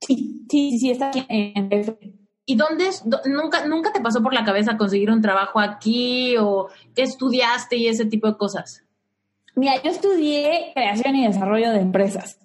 Sí, 0.00 0.44
sí, 0.50 0.78
sí, 0.78 0.90
está 0.90 1.08
aquí 1.08 1.24
en 1.28 1.70
¿Y 2.46 2.56
dónde 2.56 2.90
nunca, 3.26 3.64
nunca 3.66 3.92
te 3.92 4.00
pasó 4.00 4.22
por 4.22 4.34
la 4.34 4.44
cabeza 4.44 4.76
conseguir 4.76 5.10
un 5.10 5.22
trabajo 5.22 5.60
aquí 5.60 6.36
o 6.36 6.68
qué 6.94 7.02
estudiaste 7.02 7.76
y 7.76 7.88
ese 7.88 8.04
tipo 8.04 8.26
de 8.26 8.36
cosas? 8.36 8.84
Mira, 9.56 9.80
yo 9.82 9.90
estudié 9.90 10.72
creación 10.74 11.16
y 11.16 11.26
desarrollo 11.26 11.70
de 11.70 11.80
empresas. 11.80 12.38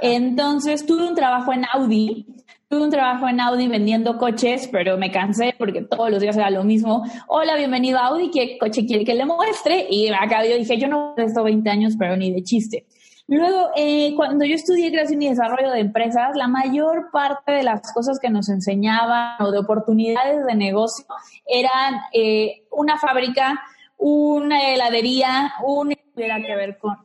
Entonces 0.00 0.86
tuve 0.86 1.06
un 1.06 1.14
trabajo 1.14 1.52
en 1.52 1.64
Audi, 1.72 2.26
tuve 2.68 2.84
un 2.84 2.90
trabajo 2.90 3.28
en 3.28 3.40
Audi 3.40 3.68
vendiendo 3.68 4.16
coches, 4.16 4.68
pero 4.72 4.96
me 4.96 5.10
cansé 5.10 5.54
porque 5.58 5.82
todos 5.82 6.10
los 6.10 6.22
días 6.22 6.36
era 6.36 6.50
lo 6.50 6.64
mismo. 6.64 7.02
Hola, 7.28 7.56
bienvenido 7.56 7.98
a 7.98 8.06
Audi, 8.06 8.30
¿qué 8.30 8.56
coche 8.56 8.86
quiere 8.86 9.04
que 9.04 9.14
le 9.14 9.26
muestre? 9.26 9.86
Y 9.90 10.08
acá 10.08 10.44
yo 10.46 10.56
dije, 10.56 10.78
yo 10.78 10.88
no 10.88 11.14
he 11.18 11.24
estado 11.24 11.44
20 11.44 11.68
años, 11.68 11.94
pero 11.98 12.16
ni 12.16 12.32
de 12.32 12.42
chiste. 12.42 12.86
Luego, 13.26 13.70
eh, 13.74 14.12
cuando 14.16 14.44
yo 14.44 14.54
estudié 14.54 14.90
creación 14.90 15.22
y 15.22 15.30
desarrollo 15.30 15.70
de 15.70 15.80
empresas, 15.80 16.36
la 16.36 16.46
mayor 16.46 17.10
parte 17.10 17.52
de 17.52 17.62
las 17.62 17.92
cosas 17.92 18.18
que 18.20 18.28
nos 18.28 18.50
enseñaban 18.50 19.36
o 19.40 19.50
de 19.50 19.58
oportunidades 19.58 20.44
de 20.44 20.54
negocio 20.54 21.06
eran 21.46 22.00
eh, 22.12 22.66
una 22.70 22.98
fábrica, 22.98 23.62
una 23.96 24.72
heladería, 24.72 25.54
un 25.64 25.94
tuviera 26.14 26.36
que 26.36 26.54
ver 26.54 26.78
con. 26.78 26.96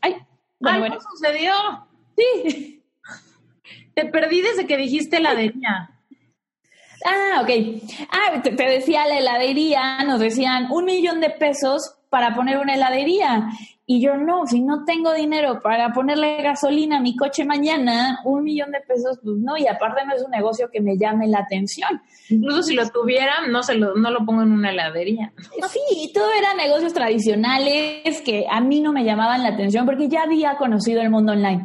¡Ay! 0.00 0.16
Bueno, 0.60 0.98
sucedió? 1.00 1.52
Sí. 2.16 2.84
Te 3.94 4.06
perdí 4.06 4.42
desde 4.42 4.66
que 4.66 4.76
dijiste 4.76 5.16
heladería. 5.16 5.90
Ah, 7.04 7.40
ok. 7.42 7.50
Ah, 8.10 8.40
te, 8.42 8.52
te 8.52 8.62
decía 8.62 9.06
la 9.06 9.18
heladería, 9.18 10.04
nos 10.04 10.20
decían 10.20 10.70
un 10.70 10.84
millón 10.84 11.20
de 11.20 11.30
pesos 11.30 11.96
para 12.12 12.34
poner 12.34 12.58
una 12.58 12.74
heladería. 12.74 13.48
Y 13.86 14.00
yo 14.00 14.16
no, 14.16 14.46
si 14.46 14.60
no 14.60 14.84
tengo 14.84 15.12
dinero 15.12 15.60
para 15.60 15.92
ponerle 15.92 16.40
gasolina 16.42 16.98
a 16.98 17.00
mi 17.00 17.16
coche 17.16 17.44
mañana, 17.44 18.20
un 18.24 18.44
millón 18.44 18.70
de 18.70 18.80
pesos, 18.80 19.18
pues 19.24 19.36
no, 19.38 19.56
y 19.56 19.66
aparte 19.66 20.04
no 20.06 20.14
es 20.14 20.22
un 20.22 20.30
negocio 20.30 20.68
que 20.70 20.80
me 20.80 20.96
llame 20.96 21.26
la 21.26 21.38
atención. 21.40 22.00
Incluso 22.28 22.62
si 22.62 22.74
lo 22.74 22.88
tuviera, 22.90 23.46
no, 23.50 23.62
se 23.62 23.74
lo, 23.74 23.94
no 23.96 24.10
lo 24.10 24.24
pongo 24.24 24.42
en 24.42 24.52
una 24.52 24.70
heladería. 24.70 25.32
Sí, 25.72 26.12
todo 26.12 26.30
eran 26.38 26.58
negocios 26.58 26.92
tradicionales 26.92 28.20
que 28.22 28.44
a 28.50 28.60
mí 28.60 28.80
no 28.80 28.92
me 28.92 29.04
llamaban 29.04 29.42
la 29.42 29.50
atención 29.50 29.86
porque 29.86 30.08
ya 30.08 30.24
había 30.24 30.56
conocido 30.58 31.00
el 31.00 31.08
mundo 31.08 31.32
online. 31.32 31.64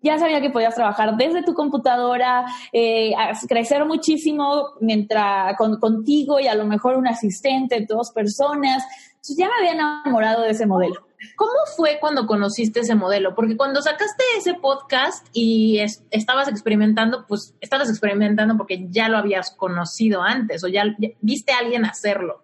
Ya 0.00 0.18
sabía 0.18 0.40
que 0.40 0.50
podías 0.50 0.74
trabajar 0.74 1.16
desde 1.16 1.42
tu 1.42 1.52
computadora, 1.52 2.46
eh, 2.72 3.12
crecer 3.46 3.84
muchísimo 3.84 4.68
mientras 4.80 5.54
con, 5.58 5.78
contigo 5.78 6.40
y 6.40 6.46
a 6.46 6.54
lo 6.54 6.64
mejor 6.64 6.96
un 6.96 7.06
asistente, 7.06 7.84
dos 7.86 8.10
personas. 8.10 8.84
Entonces 9.22 9.36
ya 9.36 9.46
me 9.46 9.54
había 9.54 9.74
enamorado 9.74 10.42
de 10.42 10.50
ese 10.50 10.66
modelo. 10.66 11.06
¿Cómo 11.36 11.52
fue 11.76 11.98
cuando 12.00 12.26
conociste 12.26 12.80
ese 12.80 12.96
modelo? 12.96 13.36
Porque 13.36 13.56
cuando 13.56 13.80
sacaste 13.80 14.24
ese 14.36 14.54
podcast 14.54 15.24
y 15.32 15.78
estabas 16.10 16.48
experimentando, 16.48 17.24
pues 17.28 17.54
estabas 17.60 17.88
experimentando 17.88 18.56
porque 18.56 18.88
ya 18.88 19.08
lo 19.08 19.18
habías 19.18 19.52
conocido 19.52 20.22
antes 20.22 20.64
o 20.64 20.66
ya, 20.66 20.82
viste 21.20 21.52
a 21.52 21.58
alguien 21.58 21.84
hacerlo 21.84 22.42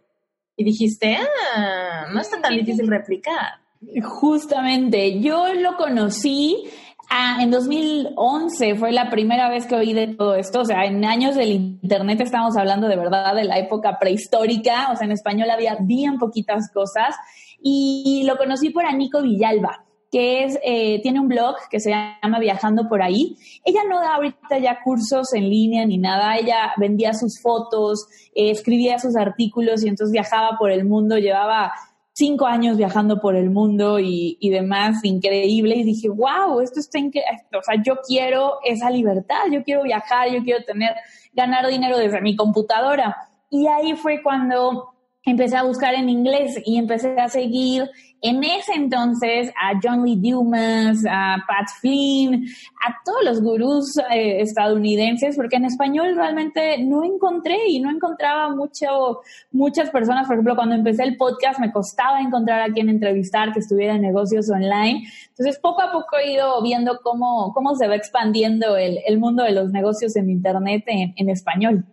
y 0.57 0.63
dijiste, 0.63 1.19
ah, 1.57 2.07
no 2.13 2.21
está 2.21 2.41
tan 2.41 2.55
difícil 2.55 2.87
replicar. 2.87 3.59
Justamente, 4.01 5.19
yo 5.19 5.53
lo 5.55 5.77
conocí 5.77 6.71
ah, 7.11 7.39
en 7.41 7.51
2011, 7.51 8.75
fue 8.77 8.93
la 8.93 9.11
primera 9.11 9.49
vez 9.49 9.67
que 9.67 9.75
oí 9.75 9.93
de 9.93 10.09
todo 10.09 10.35
esto, 10.35 10.61
o 10.61 10.65
sea, 10.65 10.85
en 10.85 11.05
años 11.05 11.35
del 11.35 11.51
Internet 11.51 12.21
estamos 12.21 12.57
hablando 12.57 12.89
de 12.89 12.97
verdad 12.97 13.35
de 13.35 13.45
la 13.45 13.59
época 13.59 13.99
prehistórica, 13.99 14.91
o 14.93 14.97
sea, 14.97 15.07
en 15.07 15.13
español 15.13 15.51
había 15.51 15.77
bien 15.81 16.19
poquitas 16.19 16.71
cosas. 16.73 17.15
Y 17.61 18.23
lo 18.25 18.37
conocí 18.37 18.71
por 18.71 18.87
Anico 18.87 19.21
Villalba 19.21 19.85
que 20.11 20.45
es, 20.45 20.59
eh, 20.65 21.01
tiene 21.03 21.21
un 21.21 21.29
blog 21.29 21.57
que 21.71 21.81
se 21.81 21.91
llama 21.91 22.39
Viajando 22.39 22.89
por 22.89 23.03
ahí. 23.03 23.37
Ella 23.65 23.81
no 23.89 24.01
da 24.01 24.15
ahorita 24.15 24.59
ya 24.59 24.83
cursos 24.83 25.35
en 25.35 25.51
línea 25.51 25.85
ni 25.85 25.99
nada, 25.99 26.37
ella 26.37 26.73
vendía 26.79 27.13
sus 27.13 27.41
fotos, 27.43 28.07
eh, 28.35 28.51
escribía 28.51 28.99
sus 28.99 29.17
artículos 29.17 29.85
y 29.85 29.89
entonces 29.89 30.13
viajaba 30.13 30.57
por 30.59 30.71
el 30.71 30.85
mundo, 30.85 31.19
llevaba 31.19 31.73
cinco 32.19 32.47
años 32.47 32.77
viajando 32.77 33.21
por 33.21 33.37
el 33.37 33.49
mundo 33.49 34.01
y, 34.01 34.37
y 34.41 34.51
demás, 34.51 35.05
increíble. 35.05 35.77
Y 35.77 35.85
dije, 35.85 36.09
wow, 36.09 36.61
esto 36.61 36.81
está 36.81 36.99
increíble. 36.99 37.39
O 37.57 37.63
sea, 37.63 37.81
yo 37.81 38.01
quiero 38.07 38.59
esa 38.65 38.91
libertad, 38.91 39.45
yo 39.53 39.63
quiero 39.63 39.85
viajar, 39.85 40.29
yo 40.29 40.43
quiero 40.43 40.65
tener, 40.65 40.97
ganar 41.33 41.69
dinero 41.69 41.97
desde 41.97 42.21
mi 42.21 42.35
computadora. 42.35 43.17
Y 43.51 43.69
ahí 43.69 43.95
fue 43.95 44.21
cuando 44.21 44.95
empecé 45.31 45.57
a 45.57 45.63
buscar 45.63 45.95
en 45.95 46.09
inglés 46.09 46.61
y 46.65 46.79
empecé 46.79 47.19
a 47.19 47.29
seguir 47.29 47.89
en 48.21 48.43
ese 48.43 48.73
entonces 48.75 49.51
a 49.51 49.79
John 49.83 50.05
Lee 50.05 50.17
Dumas, 50.17 51.05
a 51.09 51.37
Pat 51.47 51.69
Flynn, 51.81 52.47
a 52.85 52.97
todos 53.05 53.25
los 53.25 53.41
gurús 53.41 53.97
eh, 54.11 54.41
estadounidenses, 54.41 55.37
porque 55.37 55.57
en 55.57 55.67
español 55.67 56.17
realmente 56.17 56.83
no 56.83 57.05
encontré 57.05 57.57
y 57.69 57.81
no 57.81 57.91
encontraba 57.91 58.55
mucho, 58.55 59.21
muchas 59.53 59.91
personas. 59.91 60.27
Por 60.27 60.35
ejemplo, 60.35 60.57
cuando 60.57 60.75
empecé 60.75 61.05
el 61.05 61.17
podcast 61.17 61.61
me 61.61 61.71
costaba 61.71 62.21
encontrar 62.21 62.69
a 62.69 62.73
quien 62.73 62.89
entrevistar 62.89 63.53
que 63.53 63.61
estuviera 63.61 63.95
en 63.95 64.03
negocios 64.03 64.51
online. 64.51 65.07
Entonces, 65.29 65.59
poco 65.61 65.83
a 65.83 65.93
poco 65.93 66.17
he 66.19 66.33
ido 66.33 66.61
viendo 66.63 66.99
cómo, 67.03 67.53
cómo 67.55 67.77
se 67.77 67.87
va 67.87 67.95
expandiendo 67.95 68.77
el, 68.77 68.99
el 69.07 69.19
mundo 69.19 69.45
de 69.45 69.53
los 69.53 69.71
negocios 69.71 70.17
en 70.17 70.31
Internet 70.31 70.83
en, 70.87 71.15
en 71.17 71.31
español. 71.31 71.85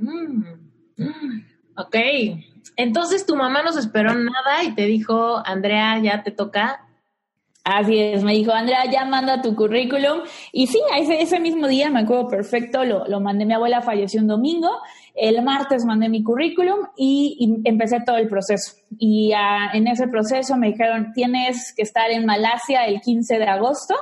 Mm. 0.00 0.42
Ok, 1.76 1.96
entonces 2.76 3.26
tu 3.26 3.36
mamá 3.36 3.62
no 3.62 3.72
se 3.72 3.80
esperó 3.80 4.14
nada 4.14 4.62
y 4.64 4.74
te 4.74 4.82
dijo, 4.82 5.42
Andrea, 5.44 5.98
ya 6.02 6.22
te 6.22 6.30
toca. 6.30 6.80
Así 7.64 7.98
es, 7.98 8.22
me 8.22 8.34
dijo, 8.34 8.52
Andrea, 8.52 8.84
ya 8.90 9.06
manda 9.06 9.40
tu 9.40 9.54
currículum. 9.54 10.20
Y 10.52 10.66
sí, 10.66 10.78
ese, 10.98 11.22
ese 11.22 11.40
mismo 11.40 11.66
día, 11.66 11.88
me 11.88 12.00
acuerdo 12.00 12.28
perfecto, 12.28 12.84
lo, 12.84 13.06
lo 13.06 13.20
mandé, 13.20 13.46
mi 13.46 13.54
abuela 13.54 13.80
falleció 13.80 14.20
un 14.20 14.26
domingo, 14.26 14.70
el 15.14 15.40
martes 15.42 15.86
mandé 15.86 16.10
mi 16.10 16.22
currículum 16.22 16.80
y, 16.94 17.62
empecé 17.64 18.00
todo 18.04 18.18
el 18.18 18.28
proceso. 18.28 18.74
Y 18.98 19.32
en 19.72 19.88
ese 19.88 20.08
proceso 20.08 20.56
me 20.58 20.72
dijeron, 20.72 21.12
tienes 21.14 21.72
que 21.74 21.82
estar 21.82 22.10
en 22.10 22.26
Malasia 22.26 22.84
el 22.84 23.00
15 23.00 23.38
de 23.38 23.46
agosto 23.46 23.94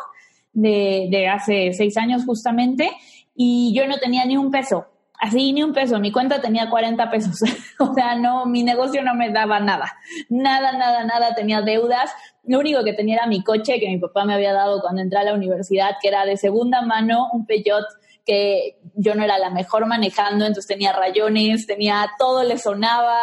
de, 0.52 1.06
de 1.10 1.28
hace 1.28 1.72
seis 1.72 1.96
años 1.96 2.24
justamente, 2.24 2.90
y 3.34 3.72
yo 3.74 3.86
no 3.86 3.96
tenía 3.98 4.24
ni 4.24 4.36
un 4.36 4.50
peso 4.50 4.86
así 5.22 5.52
ni 5.52 5.62
un 5.62 5.72
peso, 5.72 6.00
mi 6.00 6.10
cuenta 6.10 6.40
tenía 6.40 6.68
40 6.68 7.08
pesos, 7.08 7.40
o 7.78 7.94
sea, 7.94 8.16
no, 8.16 8.44
mi 8.44 8.64
negocio 8.64 9.02
no 9.04 9.14
me 9.14 9.30
daba 9.30 9.60
nada, 9.60 9.94
nada, 10.28 10.72
nada, 10.72 11.04
nada, 11.04 11.32
tenía 11.36 11.62
deudas, 11.62 12.10
lo 12.42 12.58
único 12.58 12.82
que 12.82 12.92
tenía 12.92 13.18
era 13.18 13.26
mi 13.28 13.42
coche 13.44 13.78
que 13.78 13.86
mi 13.86 13.98
papá 13.98 14.24
me 14.24 14.34
había 14.34 14.52
dado 14.52 14.80
cuando 14.80 15.00
entré 15.00 15.20
a 15.20 15.22
la 15.22 15.34
universidad, 15.34 15.96
que 16.02 16.08
era 16.08 16.26
de 16.26 16.36
segunda 16.36 16.82
mano, 16.82 17.28
un 17.32 17.46
Peugeot 17.46 17.86
que 18.26 18.78
yo 18.96 19.14
no 19.14 19.22
era 19.22 19.38
la 19.38 19.50
mejor 19.50 19.86
manejando, 19.86 20.44
entonces 20.44 20.66
tenía 20.66 20.92
rayones, 20.92 21.68
tenía 21.68 22.10
todo 22.18 22.42
le 22.42 22.58
sonaba, 22.58 23.16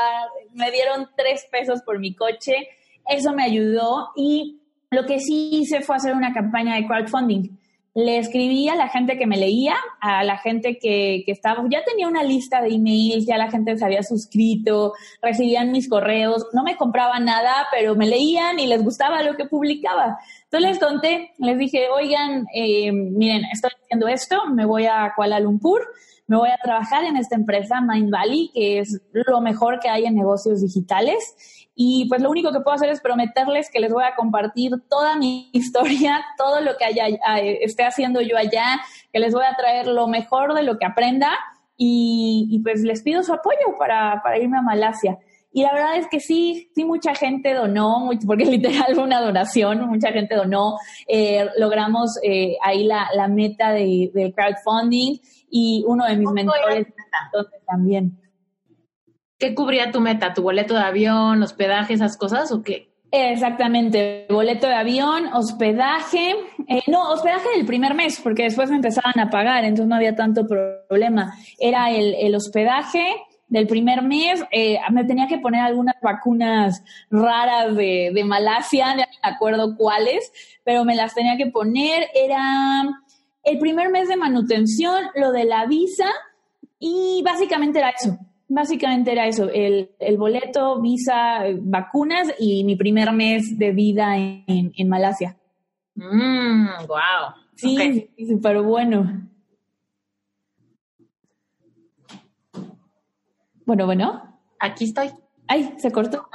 me 0.53 0.71
dieron 0.71 1.09
tres 1.17 1.47
pesos 1.51 1.81
por 1.81 1.99
mi 1.99 2.15
coche, 2.15 2.69
eso 3.05 3.33
me 3.33 3.43
ayudó 3.43 4.11
y 4.15 4.61
lo 4.89 5.05
que 5.05 5.19
sí 5.19 5.49
hice 5.51 5.81
fue 5.81 5.97
hacer 5.97 6.15
una 6.15 6.33
campaña 6.33 6.75
de 6.75 6.87
crowdfunding 6.87 7.57
le 7.95 8.17
escribí 8.19 8.69
a 8.69 8.75
la 8.75 8.87
gente 8.87 9.17
que 9.17 9.25
me 9.25 9.37
leía, 9.37 9.75
a 9.99 10.23
la 10.23 10.37
gente 10.37 10.77
que, 10.77 11.23
que, 11.25 11.31
estaba, 11.31 11.63
ya 11.69 11.83
tenía 11.83 12.07
una 12.07 12.23
lista 12.23 12.61
de 12.61 12.69
emails, 12.69 13.25
ya 13.25 13.37
la 13.37 13.49
gente 13.49 13.77
se 13.77 13.83
había 13.83 14.03
suscrito, 14.03 14.93
recibían 15.21 15.71
mis 15.71 15.89
correos, 15.89 16.47
no 16.53 16.63
me 16.63 16.77
compraban 16.77 17.25
nada, 17.25 17.67
pero 17.71 17.95
me 17.95 18.07
leían 18.07 18.59
y 18.59 18.67
les 18.67 18.83
gustaba 18.83 19.23
lo 19.23 19.35
que 19.35 19.45
publicaba. 19.45 20.19
Entonces 20.43 20.69
les 20.69 20.79
conté, 20.79 21.31
les 21.39 21.57
dije, 21.57 21.87
oigan, 21.89 22.45
eh, 22.53 22.91
miren, 22.91 23.43
estoy 23.51 23.71
haciendo 23.83 24.07
esto, 24.07 24.45
me 24.47 24.65
voy 24.65 24.85
a 24.85 25.13
Kuala 25.15 25.39
Lumpur, 25.39 25.81
me 26.27 26.37
voy 26.37 26.49
a 26.49 26.59
trabajar 26.61 27.03
en 27.05 27.17
esta 27.17 27.35
empresa 27.35 27.81
Mind 27.81 28.11
Valley, 28.11 28.51
que 28.53 28.79
es 28.79 29.01
lo 29.11 29.41
mejor 29.41 29.79
que 29.79 29.89
hay 29.89 30.05
en 30.05 30.15
negocios 30.15 30.61
digitales 30.61 31.58
y 31.81 32.09
pues 32.09 32.21
lo 32.21 32.29
único 32.29 32.51
que 32.51 32.59
puedo 32.59 32.75
hacer 32.75 32.89
es 32.89 32.99
prometerles 32.99 33.69
que 33.71 33.79
les 33.79 33.93
voy 33.93 34.03
a 34.03 34.13
compartir 34.13 34.73
toda 34.89 35.15
mi 35.15 35.49
historia, 35.53 36.25
todo 36.37 36.59
lo 36.59 36.75
que 36.75 36.83
haya, 36.83 37.05
esté 37.61 37.85
haciendo 37.85 38.19
yo 38.19 38.35
allá, 38.35 38.81
que 39.13 39.19
les 39.19 39.33
voy 39.33 39.45
a 39.49 39.55
traer 39.55 39.87
lo 39.87 40.09
mejor 40.09 40.55
de 40.55 40.63
lo 40.63 40.77
que 40.77 40.85
aprenda 40.85 41.31
y, 41.77 42.59
pues 42.65 42.81
les 42.81 43.01
pido 43.01 43.23
su 43.23 43.31
apoyo 43.31 43.77
para, 43.77 44.21
para, 44.21 44.37
irme 44.37 44.57
a 44.57 44.61
Malasia. 44.61 45.19
Y 45.53 45.63
la 45.63 45.71
verdad 45.71 45.95
es 45.95 46.07
que 46.07 46.19
sí, 46.19 46.69
sí 46.75 46.83
mucha 46.83 47.15
gente 47.15 47.53
donó, 47.53 48.09
porque 48.27 48.43
literal 48.57 48.93
fue 48.93 49.05
una 49.05 49.21
donación, 49.21 49.87
mucha 49.87 50.11
gente 50.11 50.35
donó, 50.35 50.75
eh, 51.07 51.47
logramos 51.57 52.19
eh, 52.23 52.57
ahí 52.61 52.83
la, 52.83 53.07
la 53.15 53.29
meta 53.29 53.71
de, 53.71 54.11
de, 54.13 54.33
crowdfunding 54.33 55.17
y 55.49 55.85
uno 55.87 56.05
de 56.07 56.17
mis 56.17 56.29
mentores 56.29 56.87
también. 57.65 58.19
¿Qué 59.39 59.55
cubría 59.55 59.91
tu 59.91 60.01
meta? 60.01 60.33
¿Tu 60.33 60.41
boleto 60.41 60.73
de 60.73 60.81
avión, 60.81 61.41
hospedaje, 61.41 61.93
esas 61.93 62.17
cosas 62.17 62.51
o 62.51 62.61
qué? 62.61 62.89
Exactamente, 63.11 64.27
boleto 64.29 64.67
de 64.67 64.75
avión, 64.75 65.33
hospedaje, 65.33 66.35
eh, 66.67 66.83
no, 66.87 67.09
hospedaje 67.09 67.49
del 67.55 67.65
primer 67.65 67.95
mes, 67.95 68.19
porque 68.21 68.43
después 68.43 68.69
me 68.69 68.75
empezaban 68.75 69.17
a 69.17 69.31
pagar, 69.31 69.63
entonces 69.63 69.87
no 69.87 69.95
había 69.95 70.15
tanto 70.15 70.45
problema. 70.45 71.33
Era 71.57 71.89
el, 71.89 72.13
el 72.13 72.35
hospedaje 72.35 73.15
del 73.47 73.65
primer 73.65 74.03
mes, 74.03 74.43
eh, 74.51 74.77
me 74.91 75.05
tenía 75.05 75.27
que 75.27 75.39
poner 75.39 75.61
algunas 75.61 75.95
vacunas 76.03 76.83
raras 77.09 77.75
de, 77.75 78.11
de 78.13 78.23
Malasia, 78.25 78.93
no 78.93 78.97
me 78.97 79.07
acuerdo 79.23 79.75
cuáles, 79.75 80.31
pero 80.63 80.85
me 80.85 80.95
las 80.95 81.15
tenía 81.15 81.35
que 81.35 81.47
poner. 81.47 82.09
Era 82.13 82.83
el 83.43 83.57
primer 83.57 83.89
mes 83.89 84.07
de 84.07 84.17
manutención, 84.17 85.05
lo 85.15 85.31
de 85.31 85.45
la 85.45 85.65
visa, 85.65 86.09
y 86.77 87.23
básicamente 87.25 87.79
era 87.79 87.89
eso. 87.89 88.19
Básicamente 88.51 89.11
era 89.11 89.27
eso, 89.27 89.47
el, 89.49 89.91
el 89.99 90.17
boleto, 90.17 90.81
visa, 90.81 91.43
vacunas 91.61 92.33
y 92.39 92.63
mi 92.63 92.75
primer 92.75 93.11
mes 93.13 93.59
de 93.59 93.71
vida 93.71 94.17
en, 94.17 94.73
en 94.75 94.89
Malasia. 94.89 95.37
Mmm, 95.93 96.87
wow. 96.87 97.33
Sí, 97.55 98.09
súper 98.27 98.61
bueno. 98.61 99.29
Bueno, 103.65 103.85
bueno. 103.85 104.39
Aquí 104.59 104.85
estoy. 104.85 105.11
Ay, 105.47 105.75
¿se 105.77 105.91
cortó? 105.91 106.27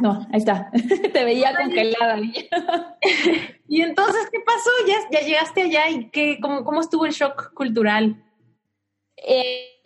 No, 0.00 0.26
ahí 0.32 0.38
está. 0.38 0.70
Te 1.12 1.24
veía 1.24 1.54
congelada. 1.56 2.18
y 3.68 3.82
entonces, 3.82 4.28
¿qué 4.30 4.38
pasó? 4.46 4.70
Ya, 4.86 5.18
ya 5.18 5.26
llegaste 5.26 5.62
allá 5.62 5.90
y 5.90 6.08
qué, 6.10 6.38
cómo, 6.40 6.64
cómo 6.64 6.80
estuvo 6.80 7.04
el 7.04 7.12
shock 7.12 7.52
cultural. 7.52 8.22
Eh, 9.26 9.80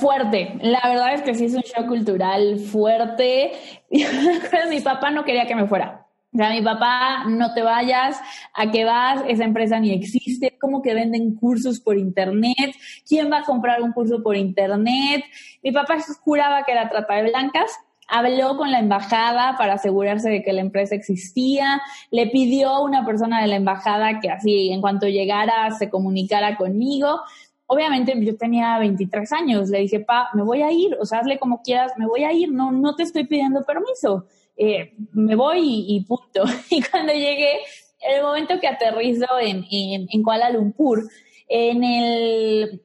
fuerte, 0.00 0.58
la 0.62 0.80
verdad 0.88 1.14
es 1.14 1.22
que 1.22 1.34
sí 1.34 1.46
es 1.46 1.54
un 1.54 1.62
shock 1.62 1.86
cultural 1.86 2.58
fuerte. 2.58 3.52
Mi 4.70 4.80
papá 4.80 5.10
no 5.10 5.24
quería 5.24 5.46
que 5.46 5.54
me 5.54 5.66
fuera. 5.66 6.06
O 6.38 6.50
mi 6.50 6.60
papá, 6.60 7.24
no 7.28 7.54
te 7.54 7.62
vayas, 7.62 8.20
¿a 8.52 8.70
qué 8.70 8.84
vas? 8.84 9.22
Esa 9.26 9.44
empresa 9.44 9.80
ni 9.80 9.92
existe, 9.92 10.58
¿cómo 10.60 10.82
que 10.82 10.92
venden 10.92 11.34
cursos 11.34 11.80
por 11.80 11.96
internet? 11.96 12.76
¿Quién 13.08 13.32
va 13.32 13.38
a 13.38 13.42
comprar 13.42 13.80
un 13.80 13.92
curso 13.92 14.22
por 14.22 14.36
internet? 14.36 15.24
Mi 15.62 15.72
papá 15.72 15.96
juraba 16.20 16.64
que 16.64 16.72
era 16.72 16.90
trata 16.90 17.14
de 17.14 17.30
blancas, 17.30 17.70
habló 18.06 18.58
con 18.58 18.70
la 18.70 18.80
embajada 18.80 19.56
para 19.56 19.74
asegurarse 19.74 20.28
de 20.28 20.42
que 20.42 20.52
la 20.52 20.60
empresa 20.60 20.94
existía, 20.94 21.80
le 22.10 22.26
pidió 22.26 22.68
a 22.68 22.82
una 22.82 23.06
persona 23.06 23.40
de 23.40 23.46
la 23.46 23.56
embajada 23.56 24.20
que 24.20 24.30
así 24.30 24.70
en 24.70 24.82
cuanto 24.82 25.08
llegara 25.08 25.70
se 25.72 25.88
comunicara 25.88 26.56
conmigo. 26.56 27.20
Obviamente 27.66 28.14
yo 28.24 28.36
tenía 28.36 28.78
23 28.78 29.32
años, 29.32 29.70
le 29.70 29.80
dije, 29.80 30.00
pa, 30.00 30.28
me 30.34 30.42
voy 30.42 30.62
a 30.62 30.70
ir, 30.70 30.96
o 31.00 31.04
sea, 31.04 31.18
hazle 31.18 31.38
como 31.38 31.62
quieras, 31.62 31.92
me 31.96 32.06
voy 32.06 32.24
a 32.24 32.32
ir, 32.32 32.52
no, 32.52 32.70
no 32.70 32.94
te 32.94 33.02
estoy 33.02 33.24
pidiendo 33.24 33.64
permiso. 33.64 34.26
Eh, 34.56 34.94
me 35.12 35.34
voy 35.34 35.84
y, 35.88 36.00
punto. 36.04 36.44
Y 36.70 36.82
cuando 36.82 37.12
llegué, 37.12 37.58
el 38.00 38.22
momento 38.22 38.60
que 38.60 38.68
aterrizo 38.68 39.26
en, 39.40 39.64
en, 39.70 40.22
Kuala 40.22 40.50
Lumpur, 40.50 41.08
en, 41.48 41.82
el, 41.82 42.82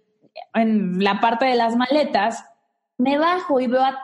en 0.54 1.04
la 1.04 1.20
parte 1.20 1.46
de 1.46 1.56
las 1.56 1.76
maletas, 1.76 2.44
me 2.98 3.17
bajo 3.17 3.60
y 3.60 3.67
veo 3.67 3.84
a 3.84 4.00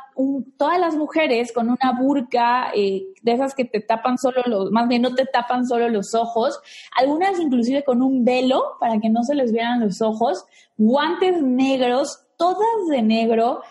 todas 0.57 0.79
las 0.79 0.95
mujeres 0.95 1.51
con 1.51 1.69
una 1.69 1.93
burka 1.99 2.71
eh, 2.75 3.03
de 3.21 3.31
esas 3.31 3.53
que 3.53 3.65
te 3.65 3.79
tapan 3.79 4.17
solo 4.17 4.41
los, 4.45 4.71
más 4.71 4.87
bien 4.87 5.01
no 5.01 5.13
te 5.13 5.25
tapan 5.25 5.65
solo 5.65 5.89
los 5.89 6.15
ojos, 6.15 6.59
algunas 6.95 7.39
inclusive 7.39 7.83
con 7.83 8.01
un 8.01 8.25
velo 8.25 8.77
para 8.79 8.99
que 8.99 9.09
no 9.09 9.23
se 9.23 9.35
les 9.35 9.51
vieran 9.51 9.79
los 9.79 10.01
ojos, 10.01 10.45
guantes 10.77 11.41
negros, 11.41 12.25
todas 12.37 12.87
de 12.89 13.01
negro, 13.01 13.61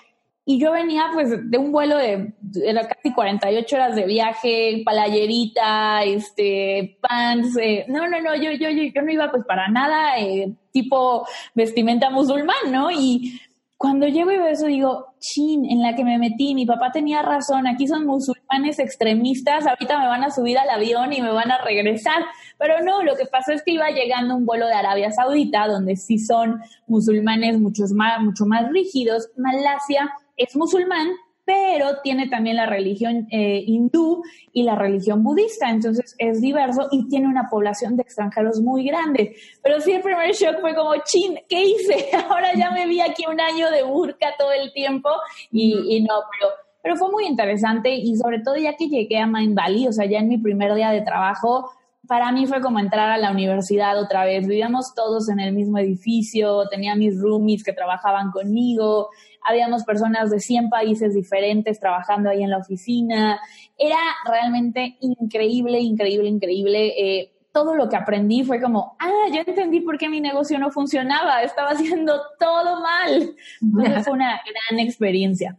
y 0.48 0.61
yo 0.61 0.70
venía 0.70 1.11
pues 1.12 1.50
de 1.50 1.59
un 1.59 1.72
vuelo 1.72 1.96
de, 1.96 2.32
era 2.64 2.87
casi 2.87 3.12
48 3.12 3.76
horas 3.76 3.96
de 3.96 4.06
viaje, 4.06 4.82
palayerita, 4.85 6.04
este, 6.04 6.98
pants, 7.00 7.56
eh, 7.61 7.85
no, 7.88 8.06
no, 8.06 8.20
no, 8.20 8.37
yo, 8.37 8.52
yo, 8.52 8.70
yo, 8.70 9.02
no 9.02 9.11
iba 9.11 9.28
pues 9.28 9.44
para 9.44 9.68
nada 9.68 10.20
eh, 10.20 10.52
tipo 10.70 11.26
vestimenta 11.52 12.11
musulmán, 12.11 12.70
¿no? 12.70 12.92
Y 12.92 13.40
cuando 13.78 14.06
llego 14.06 14.32
y 14.32 14.38
veo 14.38 14.46
eso 14.46 14.66
digo, 14.66 15.14
chin, 15.18 15.66
en 15.70 15.82
la 15.82 15.94
que 15.94 16.02
me 16.02 16.18
metí, 16.18 16.54
mi 16.54 16.64
papá 16.64 16.90
tenía 16.92 17.20
razón, 17.20 17.66
aquí 17.66 17.86
son 17.86 18.06
musulmanes 18.06 18.78
extremistas, 18.78 19.66
ahorita 19.66 19.98
me 19.98 20.06
van 20.06 20.24
a 20.24 20.30
subir 20.30 20.56
al 20.58 20.70
avión 20.70 21.12
y 21.12 21.20
me 21.20 21.30
van 21.30 21.50
a 21.50 21.62
regresar. 21.62 22.24
Pero 22.58 22.80
no, 22.82 23.02
lo 23.02 23.16
que 23.16 23.26
pasó 23.26 23.52
es 23.52 23.62
que 23.62 23.72
iba 23.72 23.90
llegando 23.90 24.34
un 24.34 24.46
vuelo 24.46 24.66
de 24.66 24.72
Arabia 24.72 25.10
Saudita, 25.10 25.68
donde 25.68 25.96
sí 25.96 26.18
son 26.18 26.58
musulmanes 26.86 27.58
muchos 27.60 27.92
más, 27.92 28.18
mucho 28.22 28.46
más 28.46 28.70
rígidos. 28.70 29.28
Malasia 29.36 30.10
es 30.38 30.56
musulmán, 30.56 31.08
pero 31.46 32.00
tiene 32.02 32.28
también 32.28 32.56
la 32.56 32.66
religión 32.66 33.28
eh, 33.30 33.62
hindú 33.64 34.22
y 34.52 34.64
la 34.64 34.74
religión 34.74 35.22
budista, 35.22 35.70
entonces 35.70 36.16
es 36.18 36.40
diverso 36.40 36.88
y 36.90 37.09
tiene 37.09 37.28
una 37.28 37.48
población 37.48 37.96
de 37.96 38.02
extranjeros 38.02 38.61
muy 38.61 38.85
grande. 38.85 39.37
Pero 39.62 39.80
sí, 39.80 39.92
el 39.92 40.02
primer 40.02 40.32
shock 40.32 40.61
fue 40.61 40.74
como, 40.74 40.92
chin, 41.04 41.38
¿qué 41.48 41.62
hice? 41.62 42.09
Ahora 42.28 42.52
ya 42.54 42.72
me 42.72 42.88
vi 42.88 43.00
aquí 43.00 43.24
un 43.30 43.40
año 43.40 43.70
de 43.70 43.85
burka 43.85 44.35
todo 44.37 44.50
el 44.50 44.72
tiempo 44.72 45.09
y, 45.52 46.00
no, 46.00 46.14
pero, 46.32 46.52
pero 46.82 46.96
fue 46.96 47.12
muy 47.12 47.26
interesante 47.26 47.94
y 47.94 48.16
sobre 48.16 48.40
todo 48.40 48.56
ya 48.56 48.74
que 48.74 48.88
llegué 48.88 49.20
a 49.20 49.28
Mind 49.28 49.54
Valley, 49.56 49.87
o 49.87 49.92
sea, 49.92 50.04
ya 50.04 50.18
en 50.18 50.28
mi 50.28 50.38
primer 50.38 50.74
día 50.74 50.90
de 50.90 51.02
trabajo, 51.02 51.70
para 52.09 52.32
mí 52.32 52.46
fue 52.46 52.61
como 52.61 52.78
entrar 52.78 53.11
a 53.11 53.18
la 53.18 53.30
universidad 53.30 54.00
otra 54.00 54.24
vez. 54.24 54.46
Vivíamos 54.46 54.94
todos 54.94 55.28
en 55.28 55.40
el 55.40 55.52
mismo 55.52 55.78
edificio, 55.78 56.68
tenía 56.68 56.94
mis 56.94 57.20
roomies 57.20 57.62
que 57.62 57.72
trabajaban 57.72 58.30
conmigo, 58.30 59.11
habíamos 59.46 59.85
personas 59.85 60.30
de 60.30 60.40
100 60.40 60.68
países 60.68 61.14
diferentes 61.14 61.78
trabajando 61.78 62.28
ahí 62.28 62.42
en 62.42 62.50
la 62.50 62.59
oficina. 62.59 63.40
Era 63.78 63.98
realmente 64.24 64.96
increíble, 65.00 65.78
increíble, 65.78 66.28
increíble. 66.28 66.94
Eh, 66.98 67.32
todo 67.52 67.74
lo 67.74 67.88
que 67.88 67.96
aprendí 67.96 68.44
fue 68.44 68.61
como, 68.61 68.96
ah, 68.98 69.28
ya 69.32 69.40
entendí 69.46 69.80
por 69.80 69.96
qué 69.96 70.09
mi 70.09 70.20
negocio 70.20 70.59
no 70.59 70.70
funcionaba, 70.70 71.42
estaba 71.42 71.70
haciendo 71.70 72.20
todo 72.38 72.82
mal. 72.82 73.35
Entonces 73.62 74.04
fue 74.04 74.12
una 74.12 74.40
gran 74.44 74.80
experiencia. 74.80 75.56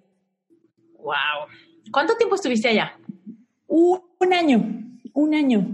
Wow. 1.00 1.48
¿Cuánto 1.92 2.16
tiempo 2.18 2.36
estuviste 2.36 2.68
allá? 2.68 2.94
Un, 3.68 4.34
año, 4.34 4.64
un 5.14 5.34
año. 5.34 5.66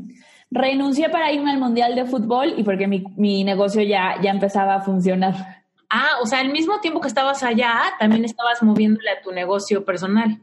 Renuncié 0.51 1.09
para 1.09 1.31
irme 1.31 1.51
al 1.51 1.59
Mundial 1.59 1.95
de 1.95 2.05
Fútbol 2.05 2.53
y 2.57 2.63
porque 2.63 2.87
mi, 2.87 3.03
mi 3.17 3.43
negocio 3.43 3.81
ya, 3.81 4.21
ya 4.21 4.29
empezaba 4.29 4.75
a 4.75 4.81
funcionar. 4.81 5.62
Ah, 5.95 6.17
o 6.23 6.25
sea, 6.25 6.39
al 6.39 6.51
mismo 6.51 6.79
tiempo 6.79 6.99
que 7.01 7.07
estabas 7.07 7.43
allá, 7.43 7.79
también 7.99 8.25
estabas 8.25 8.63
moviéndole 8.63 9.11
a 9.11 9.21
tu 9.21 9.31
negocio 9.31 9.85
personal. 9.85 10.41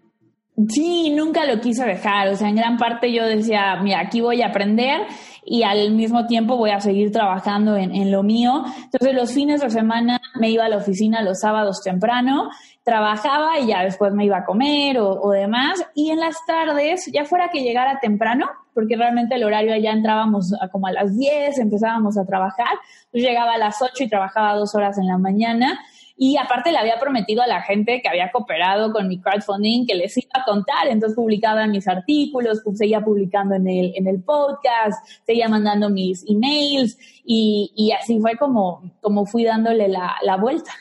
Sí, 0.68 1.10
nunca 1.10 1.44
lo 1.44 1.60
quise 1.60 1.84
dejar. 1.84 2.28
O 2.28 2.36
sea, 2.36 2.48
en 2.48 2.54
gran 2.54 2.76
parte 2.76 3.12
yo 3.12 3.26
decía, 3.26 3.74
mira, 3.82 3.98
aquí 3.98 4.20
voy 4.20 4.42
a 4.42 4.46
aprender 4.46 5.08
y 5.44 5.62
al 5.62 5.92
mismo 5.92 6.26
tiempo 6.26 6.57
voy 6.57 6.70
a 6.70 6.81
seguir 6.81 7.12
trabajando 7.12 7.76
en, 7.76 7.94
en, 7.94 8.11
lo 8.11 8.22
mío. 8.22 8.64
Entonces, 8.85 9.14
los 9.14 9.33
fines 9.33 9.61
de 9.61 9.70
semana 9.70 10.20
me 10.38 10.50
iba 10.50 10.64
a 10.64 10.68
la 10.68 10.76
oficina 10.76 11.22
los 11.22 11.40
sábados 11.40 11.83
temprano, 11.83 12.50
trabajaba 12.83 13.59
y 13.59 13.68
ya 13.68 13.83
después 13.83 14.12
me 14.12 14.24
iba 14.24 14.38
a 14.38 14.44
comer 14.44 14.98
o, 14.98 15.20
o 15.20 15.31
demás. 15.31 15.85
Y 15.94 16.11
en 16.11 16.20
las 16.20 16.37
tardes, 16.46 17.11
ya 17.12 17.24
fuera 17.24 17.48
que 17.50 17.62
llegara 17.62 17.98
temprano, 18.00 18.46
porque 18.74 18.96
realmente 18.96 19.35
el 19.35 19.44
horario 19.44 19.74
allá 19.74 19.92
entrábamos 19.92 20.53
a 20.61 20.68
como 20.68 20.87
a 20.87 20.92
las 20.92 21.16
10, 21.16 21.59
empezábamos 21.59 22.16
a 22.18 22.24
trabajar, 22.24 22.79
yo 23.12 23.20
llegaba 23.20 23.55
a 23.55 23.59
las 23.59 23.81
8 23.83 24.05
y 24.05 24.09
trabajaba 24.09 24.55
dos 24.55 24.74
horas 24.74 24.98
en 24.98 25.07
la 25.07 25.18
mañana. 25.18 25.79
Y 26.22 26.37
aparte 26.37 26.70
le 26.70 26.76
había 26.76 26.98
prometido 26.98 27.40
a 27.40 27.46
la 27.46 27.62
gente 27.62 28.02
que 28.02 28.09
había 28.11 28.30
cooperado 28.30 28.92
con 28.92 29.09
mi 29.09 29.18
crowdfunding 29.22 29.87
que 29.87 29.94
les 29.94 30.18
iba 30.18 30.28
a 30.35 30.44
contar. 30.44 30.87
Entonces 30.87 31.16
publicaba 31.16 31.66
mis 31.66 31.88
artículos, 31.88 32.61
seguía 32.74 33.00
publicando 33.00 33.54
en 33.54 33.66
el, 33.66 33.92
en 33.96 34.06
el 34.06 34.22
podcast, 34.22 35.02
seguía 35.24 35.48
mandando 35.48 35.88
mis 35.88 36.22
emails 36.28 36.98
y, 37.24 37.72
y 37.74 37.92
así 37.92 38.20
fue 38.20 38.37
como, 38.37 38.83
como 39.00 39.24
fui 39.24 39.44
dándole 39.44 39.88
la, 39.88 40.16
la 40.20 40.37
vuelta. 40.37 40.72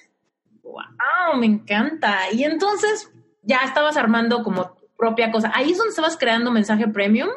¡Wow! 0.62 1.40
Me 1.40 1.46
encanta. 1.46 2.18
Y 2.34 2.44
entonces 2.44 3.10
ya 3.42 3.60
estabas 3.64 3.96
armando 3.96 4.44
como 4.44 4.76
propia 4.98 5.32
cosa. 5.32 5.54
Ahí 5.56 5.72
es 5.72 5.78
donde 5.78 5.92
estabas 5.92 6.18
creando 6.18 6.52
mensaje 6.52 6.86
premium. 6.90 7.30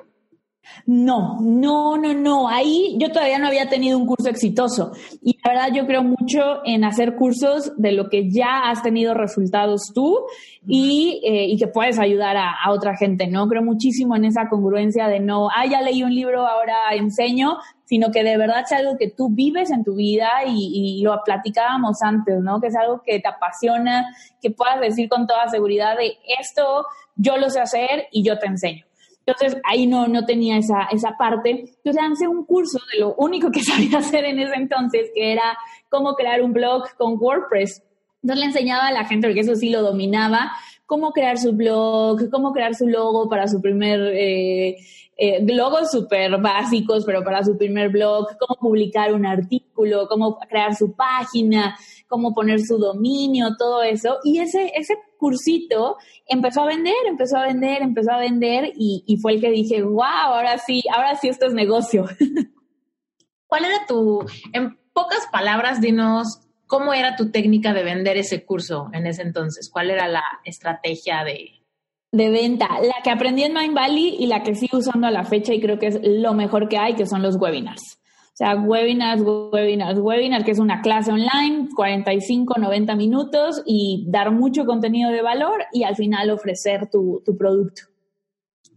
No, 0.87 1.39
no, 1.41 1.97
no, 1.97 2.15
no. 2.15 2.49
Ahí 2.49 2.97
yo 2.99 3.11
todavía 3.11 3.39
no 3.39 3.49
había 3.49 3.69
tenido 3.69 3.99
un 3.99 4.07
curso 4.07 4.29
exitoso. 4.29 4.93
Y 5.23 5.39
la 5.45 5.53
verdad 5.53 5.69
yo 5.75 5.87
creo 5.87 6.03
mucho 6.03 6.65
en 6.65 6.85
hacer 6.85 7.17
cursos 7.17 7.73
de 7.77 7.93
lo 7.93 8.09
que 8.09 8.31
ya 8.31 8.71
has 8.71 8.83
tenido 8.83 9.15
resultados 9.15 9.93
tú 9.95 10.21
y, 10.67 11.21
eh, 11.25 11.57
que 11.59 11.67
puedes 11.67 11.99
ayudar 11.99 12.37
a, 12.37 12.71
otra 12.71 12.97
gente, 12.97 13.27
¿no? 13.27 13.49
Creo 13.49 13.63
muchísimo 13.63 14.17
en 14.17 14.25
esa 14.25 14.49
congruencia 14.49 15.09
de 15.09 15.21
no, 15.21 15.49
ah, 15.49 15.67
ya 15.67 15.83
leí 15.83 16.03
un 16.03 16.15
libro, 16.15 16.47
ahora 16.47 16.75
enseño, 16.95 17.59
sino 17.85 18.11
que 18.11 18.25
de 18.25 18.37
verdad 18.39 18.63
es 18.65 18.73
algo 18.73 18.97
que 18.97 19.11
tú 19.11 19.29
vives 19.31 19.71
en 19.71 19.85
tu 19.85 19.95
vida 19.95 20.29
y, 20.47 20.99
y 21.01 21.03
lo 21.03 21.21
platicábamos 21.25 22.03
antes, 22.03 22.41
¿no? 22.41 22.61
Que 22.61 22.69
es 22.69 22.77
algo 22.77 23.03
que 23.05 23.21
te 23.21 23.29
apasiona, 23.29 24.07
que 24.41 24.51
puedas 24.51 24.81
decir 24.81 25.09
con 25.09 25.27
toda 25.27 25.49
seguridad 25.49 25.97
de 25.97 26.17
esto 26.41 26.85
yo 27.17 27.37
lo 27.37 27.51
sé 27.51 27.61
hacer 27.61 28.07
y 28.11 28.25
yo 28.25 28.39
te 28.39 28.47
enseño. 28.47 28.85
Entonces 29.25 29.61
ahí 29.65 29.87
no, 29.87 30.09
no 30.09 30.25
tenía 30.25 30.57
esa, 30.59 30.89
esa 30.91 31.17
parte. 31.17 31.51
Entonces 31.51 31.95
lancé 31.95 32.29
un 32.29 32.45
curso 32.45 32.79
de 32.93 33.01
lo 33.01 33.15
único 33.15 33.51
que 33.51 33.63
sabía 33.63 33.99
hacer 33.99 34.25
en 34.25 34.41
ese 34.41 34.55
entonces, 34.55 35.11
que 35.15 35.33
era 35.33 35.57
cómo 35.89 36.15
crear 36.15 36.43
un 36.43 36.53
blog 36.53 36.85
con 36.97 37.17
WordPress. 37.19 37.83
Entonces 38.23 38.41
le 38.41 38.47
enseñaba 38.47 38.87
a 38.87 38.93
la 38.93 39.05
gente, 39.05 39.27
porque 39.27 39.41
eso 39.41 39.57
sí 39.57 39.71
lo 39.71 39.83
dominaba, 39.83 40.53
cómo 40.87 41.13
crear 41.13 41.39
su 41.39 41.53
blog, 41.53 42.31
cómo 42.31 42.53
crear 42.53 42.75
su 42.75 42.87
logo 42.87 43.29
para 43.29 43.49
su 43.49 43.61
primer, 43.61 44.01
eh, 44.15 44.77
eh, 45.17 45.45
logos 45.53 45.91
súper 45.91 46.41
básicos, 46.41 47.05
pero 47.05 47.25
para 47.25 47.43
su 47.45 47.57
primer 47.57 47.91
blog, 47.91 48.27
cómo 48.39 48.59
publicar 48.61 49.13
un 49.13 49.27
artículo, 49.27 50.07
cómo 50.09 50.39
crear 50.49 50.75
su 50.75 50.95
página, 50.95 51.77
cómo 52.13 52.35
poner 52.35 52.61
su 52.61 52.77
dominio, 52.77 53.57
todo 53.59 53.83
eso. 53.83 54.19
Y 54.23 54.39
ese, 54.39 54.71
ese 54.77 54.99
cursito 55.17 55.97
empezó 56.27 56.61
a 56.61 56.67
vender, 56.67 56.95
empezó 57.07 57.39
a 57.39 57.47
vender, 57.47 57.81
empezó 57.81 58.13
a 58.13 58.19
vender 58.19 58.71
y, 58.77 59.03
y 59.07 59.17
fue 59.17 59.33
el 59.33 59.41
que 59.41 59.51
dije, 59.51 59.83
wow, 59.83 60.03
ahora 60.03 60.59
sí, 60.59 60.83
ahora 60.95 61.17
sí 61.17 61.29
esto 61.29 61.47
es 61.47 61.55
negocio. 61.55 62.05
¿Cuál 63.47 63.65
era 63.65 63.87
tu, 63.89 64.27
en 64.53 64.79
pocas 64.93 65.27
palabras, 65.33 65.81
dinos 65.81 66.41
cómo 66.67 66.93
era 66.93 67.17
tu 67.17 67.31
técnica 67.31 67.73
de 67.73 67.83
vender 67.83 68.19
ese 68.19 68.45
curso 68.45 68.91
en 68.93 69.07
ese 69.07 69.23
entonces? 69.23 69.71
¿Cuál 69.73 69.91
era 69.91 70.07
la 70.07 70.25
estrategia 70.45 71.25
de, 71.25 71.65
de 72.11 72.29
venta, 72.29 72.69
la 72.83 73.03
que 73.03 73.11
aprendí 73.11 73.43
en 73.43 73.55
Mind 73.55 73.75
Valley 73.75 74.17
y 74.19 74.27
la 74.27 74.43
que 74.43 74.55
sigo 74.55 74.77
usando 74.77 75.07
a 75.07 75.11
la 75.11 75.25
fecha 75.25 75.55
y 75.55 75.63
creo 75.63 75.79
que 75.79 75.87
es 75.87 75.99
lo 76.03 76.35
mejor 76.35 76.69
que 76.69 76.77
hay, 76.77 76.95
que 76.95 77.07
son 77.07 77.23
los 77.23 77.37
webinars. 77.37 78.02
O 78.33 78.35
sea, 78.35 78.57
webinars, 78.57 79.21
webinars, 79.23 79.99
webinars, 79.99 80.45
que 80.45 80.53
es 80.53 80.59
una 80.59 80.81
clase 80.81 81.13
online, 81.13 81.69
45, 81.77 82.55
90 82.59 82.97
minutos 82.97 83.63
y 83.67 84.07
dar 84.09 84.31
mucho 84.31 84.65
contenido 84.65 85.11
de 85.11 85.21
valor 85.21 85.65
y 85.73 85.83
al 85.85 85.97
final 85.97 86.31
ofrecer 86.31 86.89
tu, 86.91 87.23
producto. 87.39 87.83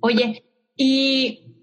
Oye, 0.01 0.43
¿y 0.75 1.53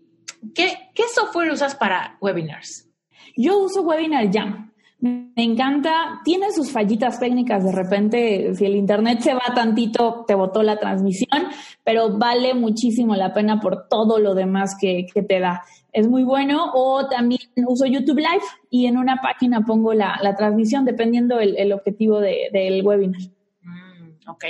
qué, 0.55 0.90
qué 0.94 1.02
software 1.14 1.52
usas 1.52 1.74
para 1.74 2.16
webinars? 2.22 2.88
Yo 3.37 3.59
uso 3.59 3.83
Webinar 3.83 4.31
Jam. 4.33 4.72
Me 5.03 5.43
encanta, 5.43 6.21
tiene 6.25 6.53
sus 6.53 6.71
fallitas 6.71 7.19
técnicas 7.19 7.65
de 7.65 7.73
repente, 7.73 8.55
si 8.55 8.67
el 8.67 8.77
internet 8.77 9.19
se 9.19 9.35
va 9.35 9.53
tantito, 9.53 10.25
te 10.29 10.37
botó 10.37 10.62
la 10.62 10.79
transmisión, 10.79 11.49
pero 11.83 12.17
vale 12.17 12.55
muchísimo 12.55 13.17
la 13.17 13.35
pena 13.35 13.59
por 13.59 13.88
todo 13.88 14.21
lo 14.21 14.37
demás 14.37 14.77
que, 14.81 15.09
te 15.29 15.41
da. 15.41 15.65
Es 15.93 16.07
muy 16.07 16.23
bueno. 16.23 16.71
O 16.75 17.09
también 17.09 17.41
uso 17.67 17.85
YouTube 17.85 18.19
Live 18.19 18.45
y 18.71 18.87
en 18.87 18.97
una 18.97 19.17
página 19.17 19.62
pongo 19.62 19.93
la, 19.93 20.37
transmisión 20.38 20.85
dependiendo 20.85 21.41
el, 21.41 21.73
objetivo 21.73 22.21
del 22.21 22.87
webinar. 22.87 23.23
Mm, 23.62 24.29
ok. 24.29 24.45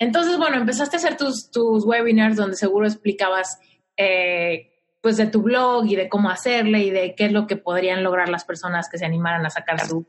Entonces, 0.00 0.36
bueno, 0.36 0.56
empezaste 0.56 0.96
a 0.96 0.98
hacer 0.98 1.16
tus, 1.16 1.48
tus 1.52 1.84
webinars 1.84 2.34
donde 2.34 2.56
seguro 2.56 2.88
explicabas 2.88 3.56
eh, 3.96 4.71
pues 5.02 5.18
de 5.18 5.26
tu 5.26 5.42
blog 5.42 5.84
y 5.86 5.96
de 5.96 6.08
cómo 6.08 6.30
hacerle 6.30 6.84
y 6.84 6.90
de 6.90 7.14
qué 7.14 7.26
es 7.26 7.32
lo 7.32 7.46
que 7.46 7.56
podrían 7.56 8.02
lograr 8.02 8.28
las 8.28 8.44
personas 8.44 8.88
que 8.88 8.98
se 8.98 9.04
animaran 9.04 9.44
a 9.44 9.50
sacar 9.50 9.80
su, 9.80 10.06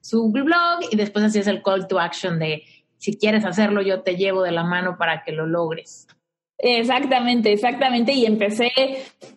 su 0.00 0.30
blog 0.30 0.80
y 0.90 0.96
después 0.96 1.24
así 1.24 1.40
es 1.40 1.46
el 1.46 1.62
call 1.62 1.88
to 1.88 1.98
action 1.98 2.38
de 2.38 2.62
si 2.98 3.16
quieres 3.16 3.44
hacerlo 3.44 3.82
yo 3.82 4.02
te 4.02 4.16
llevo 4.16 4.42
de 4.42 4.52
la 4.52 4.62
mano 4.62 4.96
para 4.98 5.24
que 5.24 5.32
lo 5.32 5.46
logres. 5.46 6.06
Exactamente, 6.58 7.52
exactamente. 7.52 8.12
Y 8.14 8.24
empecé, 8.24 8.72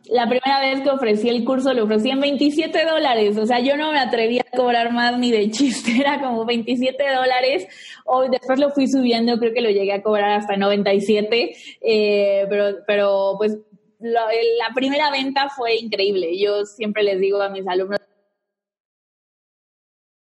la 0.06 0.28
primera 0.30 0.62
vez 0.62 0.82
que 0.82 0.90
ofrecí 0.90 1.28
el 1.28 1.44
curso 1.44 1.74
lo 1.74 1.84
ofrecí 1.84 2.10
en 2.10 2.22
27 2.22 2.86
dólares. 2.86 3.38
O 3.38 3.46
sea, 3.46 3.60
yo 3.60 3.76
no 3.76 3.92
me 3.92 4.00
atreví 4.00 4.40
a 4.40 4.46
cobrar 4.56 4.94
más 4.94 5.18
ni 5.20 5.32
de 5.32 5.52
chiste, 5.52 6.00
era 6.00 6.22
como 6.22 6.46
27 6.46 7.04
dólares. 7.14 7.68
Hoy 8.06 8.30
después 8.30 8.60
lo 8.60 8.70
fui 8.72 8.88
subiendo, 8.88 9.38
creo 9.38 9.54
que 9.54 9.62
lo 9.62 9.70
llegué 9.70 9.94
a 9.94 10.02
cobrar 10.02 10.32
hasta 10.32 10.56
97. 10.56 11.56
Eh, 11.82 12.46
pero, 12.50 12.78
pero 12.88 13.36
pues 13.38 13.58
la 14.00 14.74
primera 14.74 15.12
venta 15.12 15.50
fue 15.50 15.76
increíble. 15.76 16.38
Yo 16.40 16.66
siempre 16.66 17.04
les 17.04 17.20
digo 17.20 17.42
a 17.42 17.50
mis 17.50 17.68
alumnos, 17.68 18.00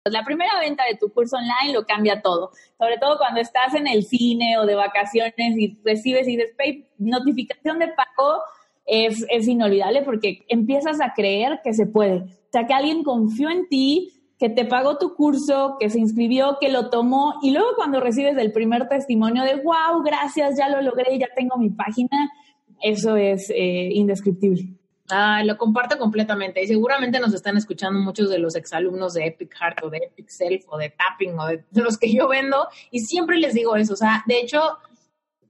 la 0.05 0.23
primera 0.23 0.59
venta 0.59 0.83
de 0.85 0.97
tu 0.97 1.11
curso 1.11 1.37
online 1.37 1.73
lo 1.73 1.85
cambia 1.85 2.21
todo, 2.21 2.51
sobre 2.77 2.97
todo 2.97 3.17
cuando 3.17 3.41
estás 3.41 3.73
en 3.73 3.87
el 3.87 4.03
cine 4.05 4.57
o 4.57 4.65
de 4.65 4.75
vacaciones 4.75 5.57
y 5.57 5.77
recibes 5.83 6.27
y 6.27 6.37
dices, 6.37 6.55
notificación 6.97 7.79
de 7.79 7.89
pago 7.89 8.41
es, 8.85 9.25
es 9.29 9.47
inolvidable 9.47 10.01
porque 10.03 10.45
empiezas 10.47 10.99
a 11.01 11.13
creer 11.13 11.59
que 11.63 11.73
se 11.73 11.85
puede. 11.85 12.15
O 12.15 12.51
sea, 12.51 12.65
que 12.65 12.73
alguien 12.73 13.03
confió 13.03 13.49
en 13.49 13.67
ti, 13.67 14.13
que 14.39 14.49
te 14.49 14.65
pagó 14.65 14.97
tu 14.97 15.15
curso, 15.15 15.75
que 15.79 15.89
se 15.89 15.99
inscribió, 15.99 16.57
que 16.59 16.69
lo 16.69 16.89
tomó 16.89 17.35
y 17.43 17.51
luego 17.51 17.75
cuando 17.75 17.99
recibes 17.99 18.37
el 18.37 18.51
primer 18.51 18.87
testimonio 18.87 19.43
de, 19.43 19.55
wow, 19.55 20.01
gracias, 20.03 20.57
ya 20.57 20.69
lo 20.69 20.81
logré, 20.81 21.19
ya 21.19 21.27
tengo 21.35 21.57
mi 21.57 21.69
página, 21.69 22.31
eso 22.81 23.15
es 23.15 23.49
eh, 23.49 23.89
indescriptible. 23.93 24.79
Ah, 25.11 25.43
lo 25.43 25.57
comparto 25.57 25.97
completamente 25.97 26.61
y 26.61 26.67
seguramente 26.67 27.19
nos 27.19 27.33
están 27.33 27.57
escuchando 27.57 27.99
muchos 27.99 28.29
de 28.29 28.37
los 28.37 28.55
exalumnos 28.55 29.15
de 29.15 29.25
Epic 29.25 29.55
Heart 29.59 29.83
o 29.83 29.89
de 29.89 29.97
Epic 29.97 30.29
Self 30.29 30.65
o 30.67 30.77
de 30.77 30.91
Tapping 30.91 31.39
o 31.39 31.47
de, 31.47 31.63
los 31.81 31.97
que 31.97 32.13
yo 32.13 32.27
vendo 32.27 32.67
y 32.91 32.99
siempre 32.99 33.37
les 33.37 33.55
digo 33.55 33.75
eso, 33.75 33.93
o 33.93 33.97
sea, 33.97 34.23
de 34.27 34.39
hecho 34.39 34.61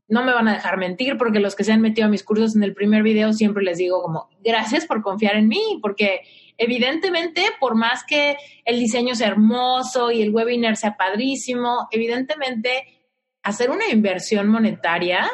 no 0.07 0.23
me 0.23 0.33
van 0.33 0.47
a 0.47 0.53
dejar 0.53 0.77
mentir 0.77 1.17
porque 1.17 1.41
los 1.41 1.55
que 1.55 1.65
se 1.65 1.73
han 1.73 1.81
metido 1.81 2.07
a 2.07 2.09
mis 2.09 2.23
cursos 2.23 2.55
en 2.55 2.63
el 2.63 2.73
primer 2.73 3.03
video 3.03 3.33
siempre 3.33 3.61
les 3.63 3.77
digo 3.77 4.01
como 4.01 4.29
gracias 4.41 4.85
por 4.85 5.01
confiar 5.01 5.35
en 5.35 5.49
mí 5.49 5.77
porque 5.81 6.21
evidentemente 6.57 7.43
por 7.59 7.75
más 7.75 8.05
que 8.05 8.37
el 8.63 8.79
diseño 8.79 9.13
sea 9.13 9.27
hermoso 9.27 10.09
y 10.09 10.21
el 10.21 10.33
webinar 10.33 10.77
sea 10.77 10.95
padrísimo, 10.95 11.89
evidentemente 11.91 12.85
hacer 13.43 13.71
una 13.71 13.89
inversión 13.91 14.47
monetaria 14.47 15.29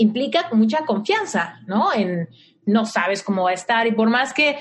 implica 0.00 0.48
mucha 0.52 0.86
confianza, 0.86 1.60
¿no? 1.66 1.92
En 1.92 2.28
no 2.64 2.86
sabes 2.86 3.22
cómo 3.22 3.44
va 3.44 3.50
a 3.50 3.54
estar 3.54 3.86
y 3.86 3.92
por 3.92 4.08
más 4.08 4.32
que 4.32 4.56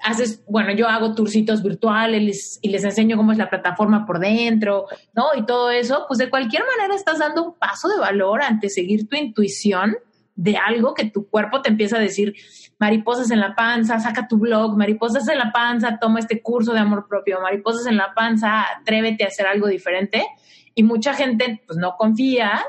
haces, 0.00 0.44
bueno, 0.48 0.72
yo 0.72 0.88
hago 0.88 1.14
turcitos 1.14 1.62
virtuales 1.62 2.58
y 2.60 2.70
les 2.70 2.82
enseño 2.82 3.16
cómo 3.16 3.30
es 3.30 3.38
la 3.38 3.48
plataforma 3.48 4.04
por 4.04 4.18
dentro, 4.18 4.86
¿no? 5.14 5.26
Y 5.36 5.46
todo 5.46 5.70
eso, 5.70 6.04
pues 6.08 6.18
de 6.18 6.28
cualquier 6.28 6.64
manera 6.76 6.96
estás 6.96 7.20
dando 7.20 7.44
un 7.44 7.54
paso 7.54 7.88
de 7.88 8.00
valor 8.00 8.42
ante 8.42 8.68
seguir 8.68 9.08
tu 9.08 9.16
intuición 9.16 9.96
de 10.34 10.56
algo 10.56 10.94
que 10.94 11.04
tu 11.04 11.28
cuerpo 11.28 11.62
te 11.62 11.68
empieza 11.68 11.98
a 11.98 12.00
decir, 12.00 12.34
mariposas 12.80 13.30
en 13.30 13.38
la 13.38 13.54
panza, 13.54 14.00
saca 14.00 14.26
tu 14.26 14.38
blog, 14.38 14.76
mariposas 14.76 15.28
en 15.28 15.38
la 15.38 15.52
panza, 15.52 15.98
toma 16.00 16.18
este 16.18 16.42
curso 16.42 16.72
de 16.72 16.80
amor 16.80 17.06
propio, 17.06 17.40
mariposas 17.40 17.86
en 17.86 17.96
la 17.96 18.12
panza, 18.14 18.64
atrévete 18.80 19.22
a 19.22 19.28
hacer 19.28 19.46
algo 19.46 19.68
diferente. 19.68 20.26
Y 20.74 20.82
mucha 20.82 21.14
gente 21.14 21.62
pues 21.66 21.78
no 21.78 21.96
confía 21.96 22.64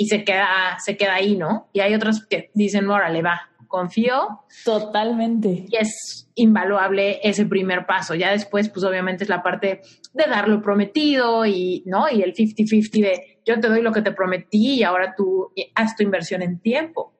y 0.00 0.06
se 0.06 0.24
queda, 0.24 0.78
se 0.78 0.96
queda 0.96 1.16
ahí, 1.16 1.36
¿no? 1.36 1.68
Y 1.74 1.80
hay 1.80 1.92
otros 1.92 2.24
que 2.26 2.50
dicen, 2.54 2.88
órale, 2.88 3.20
va, 3.20 3.50
confío. 3.68 4.46
Totalmente. 4.64 5.66
Y 5.68 5.76
es 5.76 6.26
invaluable 6.36 7.20
ese 7.22 7.44
primer 7.44 7.84
paso. 7.84 8.14
Ya 8.14 8.30
después, 8.30 8.70
pues 8.70 8.82
obviamente 8.82 9.24
es 9.24 9.28
la 9.28 9.42
parte 9.42 9.82
de 10.14 10.24
dar 10.24 10.48
lo 10.48 10.62
prometido 10.62 11.44
y, 11.44 11.82
¿no? 11.84 12.08
Y 12.10 12.22
el 12.22 12.32
50-50 12.32 13.02
de 13.02 13.42
yo 13.44 13.60
te 13.60 13.68
doy 13.68 13.82
lo 13.82 13.92
que 13.92 14.00
te 14.00 14.12
prometí 14.12 14.76
y 14.76 14.84
ahora 14.84 15.14
tú 15.14 15.52
haz 15.74 15.94
tu 15.94 16.02
inversión 16.02 16.40
en 16.40 16.60
tiempo, 16.60 17.12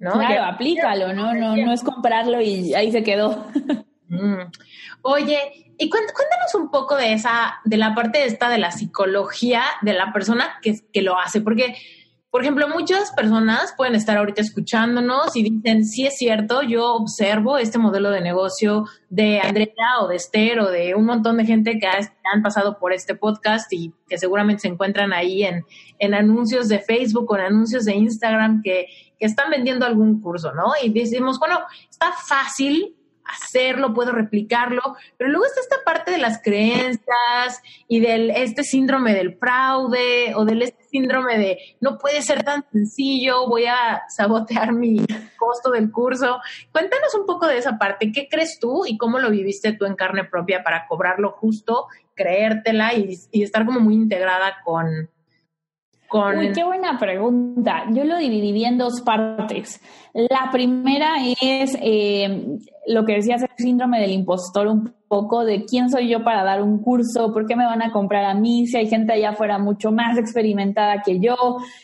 ¿no? 0.00 0.14
Claro, 0.14 0.42
aplícalo, 0.42 1.12
¿no? 1.12 1.34
No, 1.34 1.54
no 1.56 1.72
es 1.72 1.84
comprarlo 1.84 2.40
y 2.40 2.74
ahí 2.74 2.90
se 2.90 3.04
quedó. 3.04 3.46
Mm. 4.08 4.50
Oye, 5.02 5.38
y 5.78 5.88
cuéntanos 5.88 6.54
un 6.56 6.70
poco 6.70 6.96
de 6.96 7.12
esa, 7.12 7.60
de 7.64 7.76
la 7.76 7.94
parte 7.94 8.24
esta 8.24 8.48
de 8.48 8.58
la 8.58 8.72
psicología 8.72 9.62
de 9.82 9.92
la 9.92 10.12
persona 10.12 10.58
que, 10.62 10.80
que 10.92 11.02
lo 11.02 11.18
hace, 11.18 11.40
porque 11.40 11.76
por 12.34 12.42
ejemplo, 12.42 12.68
muchas 12.68 13.12
personas 13.12 13.72
pueden 13.76 13.94
estar 13.94 14.16
ahorita 14.16 14.42
escuchándonos 14.42 15.36
y 15.36 15.44
dicen, 15.44 15.84
sí 15.84 16.04
es 16.04 16.16
cierto, 16.16 16.62
yo 16.62 16.94
observo 16.94 17.58
este 17.58 17.78
modelo 17.78 18.10
de 18.10 18.20
negocio 18.20 18.86
de 19.08 19.38
Andrea 19.38 20.00
o 20.00 20.08
de 20.08 20.16
Esther 20.16 20.58
o 20.58 20.68
de 20.68 20.96
un 20.96 21.04
montón 21.04 21.36
de 21.36 21.44
gente 21.44 21.78
que 21.78 21.86
han 21.86 22.42
pasado 22.42 22.80
por 22.80 22.92
este 22.92 23.14
podcast 23.14 23.72
y 23.72 23.92
que 24.08 24.18
seguramente 24.18 24.62
se 24.62 24.66
encuentran 24.66 25.12
ahí 25.12 25.44
en, 25.44 25.64
en 26.00 26.12
anuncios 26.12 26.66
de 26.66 26.80
Facebook 26.80 27.30
o 27.30 27.36
en 27.36 27.42
anuncios 27.42 27.84
de 27.84 27.94
Instagram 27.94 28.62
que, 28.64 28.86
que 29.16 29.26
están 29.26 29.48
vendiendo 29.52 29.86
algún 29.86 30.20
curso, 30.20 30.52
¿no? 30.54 30.72
Y 30.82 30.88
decimos, 30.88 31.38
bueno, 31.38 31.60
está 31.88 32.10
fácil 32.26 32.96
hacerlo, 33.24 33.94
puedo 33.94 34.12
replicarlo, 34.12 34.82
pero 35.16 35.30
luego 35.30 35.46
está 35.46 35.60
esta 35.60 35.76
parte 35.84 36.10
de 36.10 36.18
las 36.18 36.42
creencias 36.42 37.62
y 37.88 38.00
del 38.00 38.30
este 38.30 38.64
síndrome 38.64 39.14
del 39.14 39.36
fraude 39.36 40.34
o 40.34 40.44
del 40.44 40.62
este 40.62 40.84
síndrome 40.84 41.38
de 41.38 41.58
no 41.80 41.98
puede 41.98 42.22
ser 42.22 42.42
tan 42.42 42.64
sencillo, 42.70 43.48
voy 43.48 43.66
a 43.66 44.02
sabotear 44.08 44.72
mi 44.72 45.04
costo 45.36 45.70
del 45.70 45.90
curso. 45.90 46.40
Cuéntanos 46.72 47.14
un 47.14 47.26
poco 47.26 47.46
de 47.46 47.58
esa 47.58 47.78
parte, 47.78 48.12
¿qué 48.12 48.28
crees 48.30 48.58
tú 48.60 48.84
y 48.86 48.96
cómo 48.96 49.18
lo 49.18 49.30
viviste 49.30 49.72
tú 49.72 49.86
en 49.86 49.96
carne 49.96 50.24
propia 50.24 50.62
para 50.62 50.86
cobrarlo 50.86 51.32
justo, 51.32 51.86
creértela 52.14 52.94
y, 52.94 53.18
estar 53.32 53.66
como 53.66 53.80
muy 53.80 53.94
integrada 53.94 54.56
con, 54.64 55.08
Uy, 56.14 56.52
qué 56.52 56.62
buena 56.62 56.96
pregunta. 56.96 57.86
Yo 57.90 58.04
lo 58.04 58.16
dividí 58.18 58.64
en 58.64 58.78
dos 58.78 59.00
partes. 59.00 59.80
La 60.12 60.48
primera 60.52 61.14
es 61.40 61.76
eh, 61.82 62.58
lo 62.86 63.04
que 63.04 63.14
decías, 63.14 63.42
el 63.42 63.48
síndrome 63.56 64.00
del 64.00 64.12
impostor, 64.12 64.66
un 64.66 64.94
poco 65.08 65.44
de 65.44 65.64
quién 65.64 65.90
soy 65.90 66.08
yo 66.08 66.24
para 66.24 66.42
dar 66.42 66.62
un 66.62 66.82
curso, 66.82 67.32
por 67.32 67.46
qué 67.46 67.56
me 67.56 67.64
van 67.64 67.82
a 67.82 67.92
comprar 67.92 68.24
a 68.24 68.34
mí, 68.34 68.66
si 68.66 68.76
hay 68.76 68.88
gente 68.88 69.12
allá 69.12 69.30
afuera 69.30 69.58
mucho 69.58 69.92
más 69.92 70.18
experimentada 70.18 71.02
que 71.02 71.20
yo, 71.20 71.36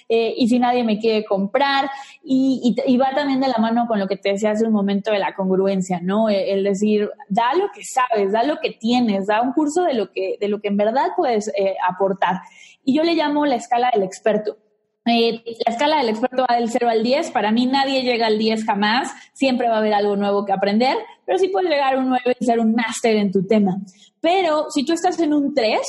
eh, 0.09 0.35
y 0.37 0.49
si 0.49 0.59
nadie 0.59 0.85
me 0.85 0.99
quiere 0.99 1.25
comprar. 1.25 1.89
Y, 2.23 2.77
va 3.01 3.15
también 3.15 3.41
de 3.41 3.49
la 3.49 3.57
mano 3.59 3.87
con 3.87 3.99
lo 3.99 4.07
que 4.07 4.17
te 4.17 4.33
decía 4.33 4.51
hace 4.51 4.67
un 4.67 4.73
momento 4.73 5.11
de 5.11 5.19
la 5.19 5.35
congruencia, 5.35 6.01
¿no? 6.03 6.29
El, 6.29 6.65
decir, 6.65 7.09
da 7.29 7.55
lo 7.55 7.71
que 7.73 7.83
sabes, 7.85 8.33
da 8.33 8.43
lo 8.43 8.59
que 8.59 8.71
tienes, 8.73 9.27
da 9.27 9.41
un 9.41 9.53
curso 9.53 9.85
de 9.85 9.95
lo 9.95 10.11
que, 10.11 10.37
de 10.39 10.49
lo 10.49 10.61
que 10.61 10.69
en 10.69 10.77
verdad 10.77 11.09
puedes 11.17 11.49
eh, 11.49 11.77
aportar. 11.89 12.41
Y 12.85 12.95
yo 12.95 13.05
le 13.05 13.15
llamo 13.15 13.47
la 13.47 13.57
escala 13.57 13.91
del 13.95 14.03
experto. 14.03 14.57
Eh, 15.11 15.43
la 15.67 15.73
escala 15.73 15.99
del 15.99 16.11
experto 16.11 16.47
va 16.49 16.57
del 16.57 16.71
0 16.71 16.89
al 16.89 17.03
10. 17.03 17.31
Para 17.33 17.51
mí 17.51 17.67
nadie 17.67 18.03
llega 18.03 18.27
al 18.27 18.39
10 18.39 18.65
jamás. 18.65 19.13
Siempre 19.33 19.69
va 19.69 19.77
a 19.77 19.79
haber 19.79 19.95
algo 19.95 20.17
nuevo 20.17 20.45
que 20.45 20.53
aprender, 20.53 20.97
pero 21.27 21.39
sí 21.39 21.49
puedes 21.49 21.69
llegar 21.69 21.95
a 21.95 21.99
un 21.99 22.09
9 22.09 22.37
y 22.39 22.45
ser 22.45 22.61
un 22.61 22.73
máster 22.75 23.17
en 23.17 23.33
tu 23.33 23.47
tema. 23.47 23.77
Pero 24.21 24.67
si 24.71 24.85
tú 24.85 24.93
estás 24.93 25.19
en 25.21 25.35
un 25.35 25.53
3, 25.55 25.81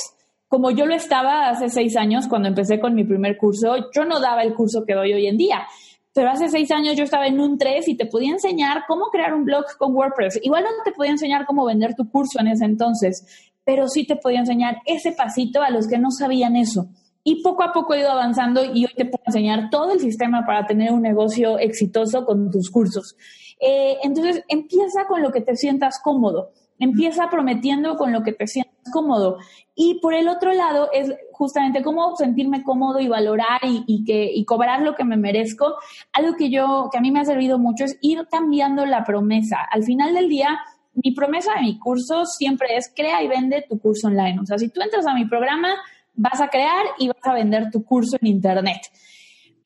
como 0.48 0.70
yo 0.70 0.84
lo 0.86 0.94
estaba 0.94 1.48
hace 1.48 1.68
6 1.68 1.96
años 1.96 2.28
cuando 2.28 2.48
empecé 2.48 2.80
con 2.80 2.94
mi 2.94 3.04
primer 3.04 3.36
curso, 3.38 3.76
yo 3.94 4.04
no 4.04 4.20
daba 4.20 4.42
el 4.42 4.54
curso 4.54 4.84
que 4.86 4.94
doy 4.94 5.12
hoy 5.12 5.26
en 5.26 5.38
día. 5.38 5.66
Pero 6.14 6.30
hace 6.30 6.48
6 6.48 6.70
años 6.72 6.96
yo 6.96 7.04
estaba 7.04 7.26
en 7.26 7.40
un 7.40 7.56
3 7.56 7.88
y 7.88 7.96
te 7.96 8.06
podía 8.06 8.32
enseñar 8.32 8.84
cómo 8.86 9.06
crear 9.06 9.32
un 9.32 9.44
blog 9.44 9.64
con 9.78 9.94
WordPress. 9.94 10.40
Igual 10.42 10.64
no 10.64 10.70
te 10.84 10.92
podía 10.92 11.12
enseñar 11.12 11.46
cómo 11.46 11.64
vender 11.64 11.94
tu 11.94 12.10
curso 12.10 12.40
en 12.40 12.48
ese 12.48 12.66
entonces, 12.66 13.50
pero 13.64 13.88
sí 13.88 14.06
te 14.06 14.16
podía 14.16 14.40
enseñar 14.40 14.78
ese 14.84 15.12
pasito 15.12 15.62
a 15.62 15.70
los 15.70 15.86
que 15.86 15.98
no 15.98 16.10
sabían 16.10 16.56
eso. 16.56 16.88
Y 17.24 17.42
poco 17.42 17.62
a 17.62 17.72
poco 17.72 17.94
he 17.94 18.00
ido 18.00 18.10
avanzando 18.10 18.64
y 18.64 18.84
hoy 18.84 18.92
te 18.96 19.04
puedo 19.04 19.22
enseñar 19.26 19.70
todo 19.70 19.92
el 19.92 20.00
sistema 20.00 20.44
para 20.44 20.66
tener 20.66 20.92
un 20.92 21.02
negocio 21.02 21.58
exitoso 21.58 22.24
con 22.24 22.50
tus 22.50 22.70
cursos. 22.70 23.16
Eh, 23.60 23.98
entonces, 24.02 24.42
empieza 24.48 25.06
con 25.06 25.22
lo 25.22 25.30
que 25.30 25.40
te 25.40 25.54
sientas 25.54 26.00
cómodo. 26.02 26.50
Empieza 26.80 27.30
prometiendo 27.30 27.96
con 27.96 28.12
lo 28.12 28.24
que 28.24 28.32
te 28.32 28.48
sientas 28.48 28.90
cómodo. 28.92 29.38
Y 29.76 30.00
por 30.00 30.14
el 30.14 30.26
otro 30.28 30.52
lado 30.52 30.90
es 30.92 31.14
justamente 31.30 31.82
cómo 31.82 32.16
sentirme 32.16 32.64
cómodo 32.64 32.98
y 32.98 33.06
valorar 33.06 33.60
y, 33.62 34.04
que, 34.04 34.30
y 34.34 34.44
cobrar 34.44 34.82
lo 34.82 34.96
que 34.96 35.04
me 35.04 35.16
merezco. 35.16 35.76
Algo 36.12 36.34
que 36.36 36.50
yo, 36.50 36.88
que 36.90 36.98
a 36.98 37.00
mí 37.00 37.12
me 37.12 37.20
ha 37.20 37.24
servido 37.24 37.58
mucho 37.58 37.84
es 37.84 37.96
ir 38.00 38.26
cambiando 38.28 38.84
la 38.84 39.04
promesa. 39.04 39.58
Al 39.70 39.84
final 39.84 40.12
del 40.12 40.28
día, 40.28 40.58
mi 40.94 41.12
promesa 41.12 41.54
de 41.54 41.62
mi 41.62 41.78
curso 41.78 42.26
siempre 42.26 42.76
es 42.76 42.92
crea 42.94 43.22
y 43.22 43.28
vende 43.28 43.64
tu 43.68 43.78
curso 43.78 44.08
online. 44.08 44.40
O 44.40 44.46
sea, 44.46 44.58
si 44.58 44.68
tú 44.68 44.80
entras 44.82 45.06
a 45.06 45.14
mi 45.14 45.26
programa, 45.26 45.74
vas 46.14 46.40
a 46.40 46.48
crear 46.48 46.86
y 46.98 47.08
vas 47.08 47.24
a 47.24 47.34
vender 47.34 47.70
tu 47.70 47.84
curso 47.84 48.16
en 48.20 48.28
Internet. 48.28 48.80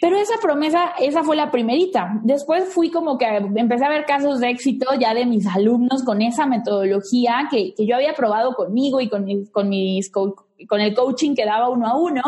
Pero 0.01 0.19
esa 0.19 0.35
promesa, 0.43 0.93
esa 0.99 1.23
fue 1.23 1.37
la 1.37 1.51
primerita. 1.51 2.21
Después 2.23 2.73
fui 2.73 2.91
como 2.91 3.17
que 3.17 3.27
empecé 3.27 3.85
a 3.87 3.89
ver 3.89 4.05
casos 4.05 4.41
de 4.41 4.51
éxito 4.51 4.87
ya 5.01 5.15
de 5.15 5.25
mis 5.25 5.47
alumnos 5.47 6.05
con 6.05 6.21
esa 6.21 6.47
metodología 6.47 7.49
que, 7.51 7.73
que 7.75 7.87
yo 7.87 7.97
había 7.97 8.13
probado 8.13 8.55
conmigo 8.55 9.01
y 9.01 9.09
con, 9.09 9.27
con, 9.47 9.69
mis, 9.71 10.11
con 10.11 10.81
el 10.81 10.95
coaching 10.95 11.35
que 11.35 11.47
daba 11.47 11.71
uno 11.71 11.87
a 11.87 11.99
uno. 11.99 12.23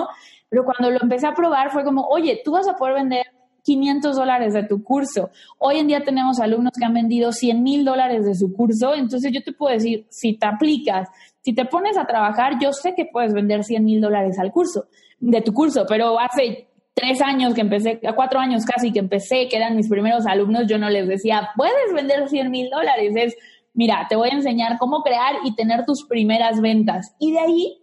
Pero 0.49 0.65
cuando 0.65 0.91
lo 0.91 1.03
empecé 1.03 1.27
a 1.27 1.35
probar 1.35 1.71
fue 1.71 1.85
como, 1.85 2.07
oye, 2.07 2.41
tú 2.43 2.53
vas 2.53 2.67
a 2.67 2.75
poder 2.75 2.95
vender 2.95 3.27
500 3.65 4.17
dólares 4.17 4.55
de 4.55 4.63
tu 4.63 4.83
curso. 4.83 5.29
Hoy 5.59 5.77
en 5.77 5.89
día 5.89 6.03
tenemos 6.03 6.41
alumnos 6.41 6.73
que 6.79 6.87
han 6.87 6.95
vendido 6.95 7.33
100 7.33 7.63
mil 7.63 7.85
dólares 7.85 8.25
de 8.25 8.35
su 8.35 8.51
curso. 8.55 8.95
Entonces 8.95 9.31
yo 9.31 9.43
te 9.43 9.53
puedo 9.53 9.75
decir, 9.75 10.07
si 10.09 10.39
te 10.39 10.47
aplicas, 10.47 11.11
si 11.41 11.55
te 11.55 11.65
pones 11.65 11.97
a 11.97 12.07
trabajar, 12.07 12.55
yo 12.61 12.73
sé 12.73 12.95
que 12.95 13.07
puedes 13.07 13.33
vender 13.33 13.65
100 13.65 13.85
mil 13.85 14.01
dólares 14.01 14.39
al 14.39 14.53
curso, 14.53 14.87
de 15.19 15.41
tu 15.41 15.53
curso, 15.53 15.85
pero 15.89 16.19
hace 16.19 16.69
tres 16.99 17.23
años 17.23 17.55
que 17.55 17.61
empecé, 17.61 18.01
cuatro 18.15 18.41
años 18.41 18.65
casi 18.65 18.93
que 18.93 18.99
empecé, 18.99 19.49
que 19.49 19.57
eran 19.57 19.77
mis 19.77 19.89
primeros 19.89 20.27
alumnos, 20.27 20.67
yo 20.67 20.79
no 20.79 20.91
les 20.91 21.07
decía, 21.07 21.51
puedes 21.57 21.93
vender 21.95 22.29
100 22.29 22.51
mil 22.51 22.69
dólares. 22.71 23.13
Es, 23.15 23.37
mira, 23.73 24.07
te 24.09 24.17
voy 24.17 24.31
a 24.31 24.35
enseñar 24.35 24.79
cómo 24.79 25.03
crear 25.03 25.37
y 25.45 25.55
tener 25.55 25.85
tus 25.85 26.05
primeras 26.09 26.61
ventas. 26.61 27.15
Y 27.21 27.33
de 27.33 27.39
ahí 27.39 27.83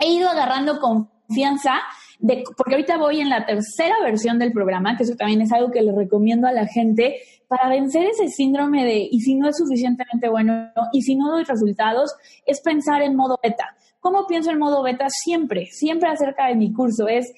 he 0.00 0.08
ido 0.08 0.28
agarrando 0.28 0.80
confianza, 0.80 1.80
porque 2.56 2.74
ahorita 2.74 2.98
voy 2.98 3.20
en 3.20 3.28
la 3.28 3.46
tercera 3.46 3.94
versión 4.02 4.38
del 4.38 4.52
programa, 4.52 4.96
que 4.96 5.04
eso 5.04 5.14
también 5.14 5.40
es 5.40 5.52
algo 5.52 5.70
que 5.70 5.82
le 5.82 5.92
recomiendo 5.92 6.48
a 6.48 6.52
la 6.52 6.66
gente, 6.66 7.20
para 7.46 7.68
vencer 7.68 8.04
ese 8.04 8.28
síndrome 8.28 8.84
de, 8.84 9.08
y 9.10 9.20
si 9.20 9.34
no 9.34 9.48
es 9.48 9.56
suficientemente 9.56 10.28
bueno, 10.28 10.70
y 10.92 11.02
si 11.02 11.14
no 11.14 11.30
doy 11.30 11.44
resultados, 11.44 12.14
es 12.44 12.60
pensar 12.60 13.02
en 13.02 13.16
modo 13.16 13.38
beta. 13.42 13.76
¿Cómo 14.00 14.26
pienso 14.26 14.50
en 14.50 14.58
modo 14.58 14.82
beta? 14.82 15.06
Siempre, 15.08 15.66
siempre 15.66 16.10
acerca 16.10 16.48
de 16.48 16.56
mi 16.56 16.72
curso. 16.72 17.08
Es, 17.08 17.32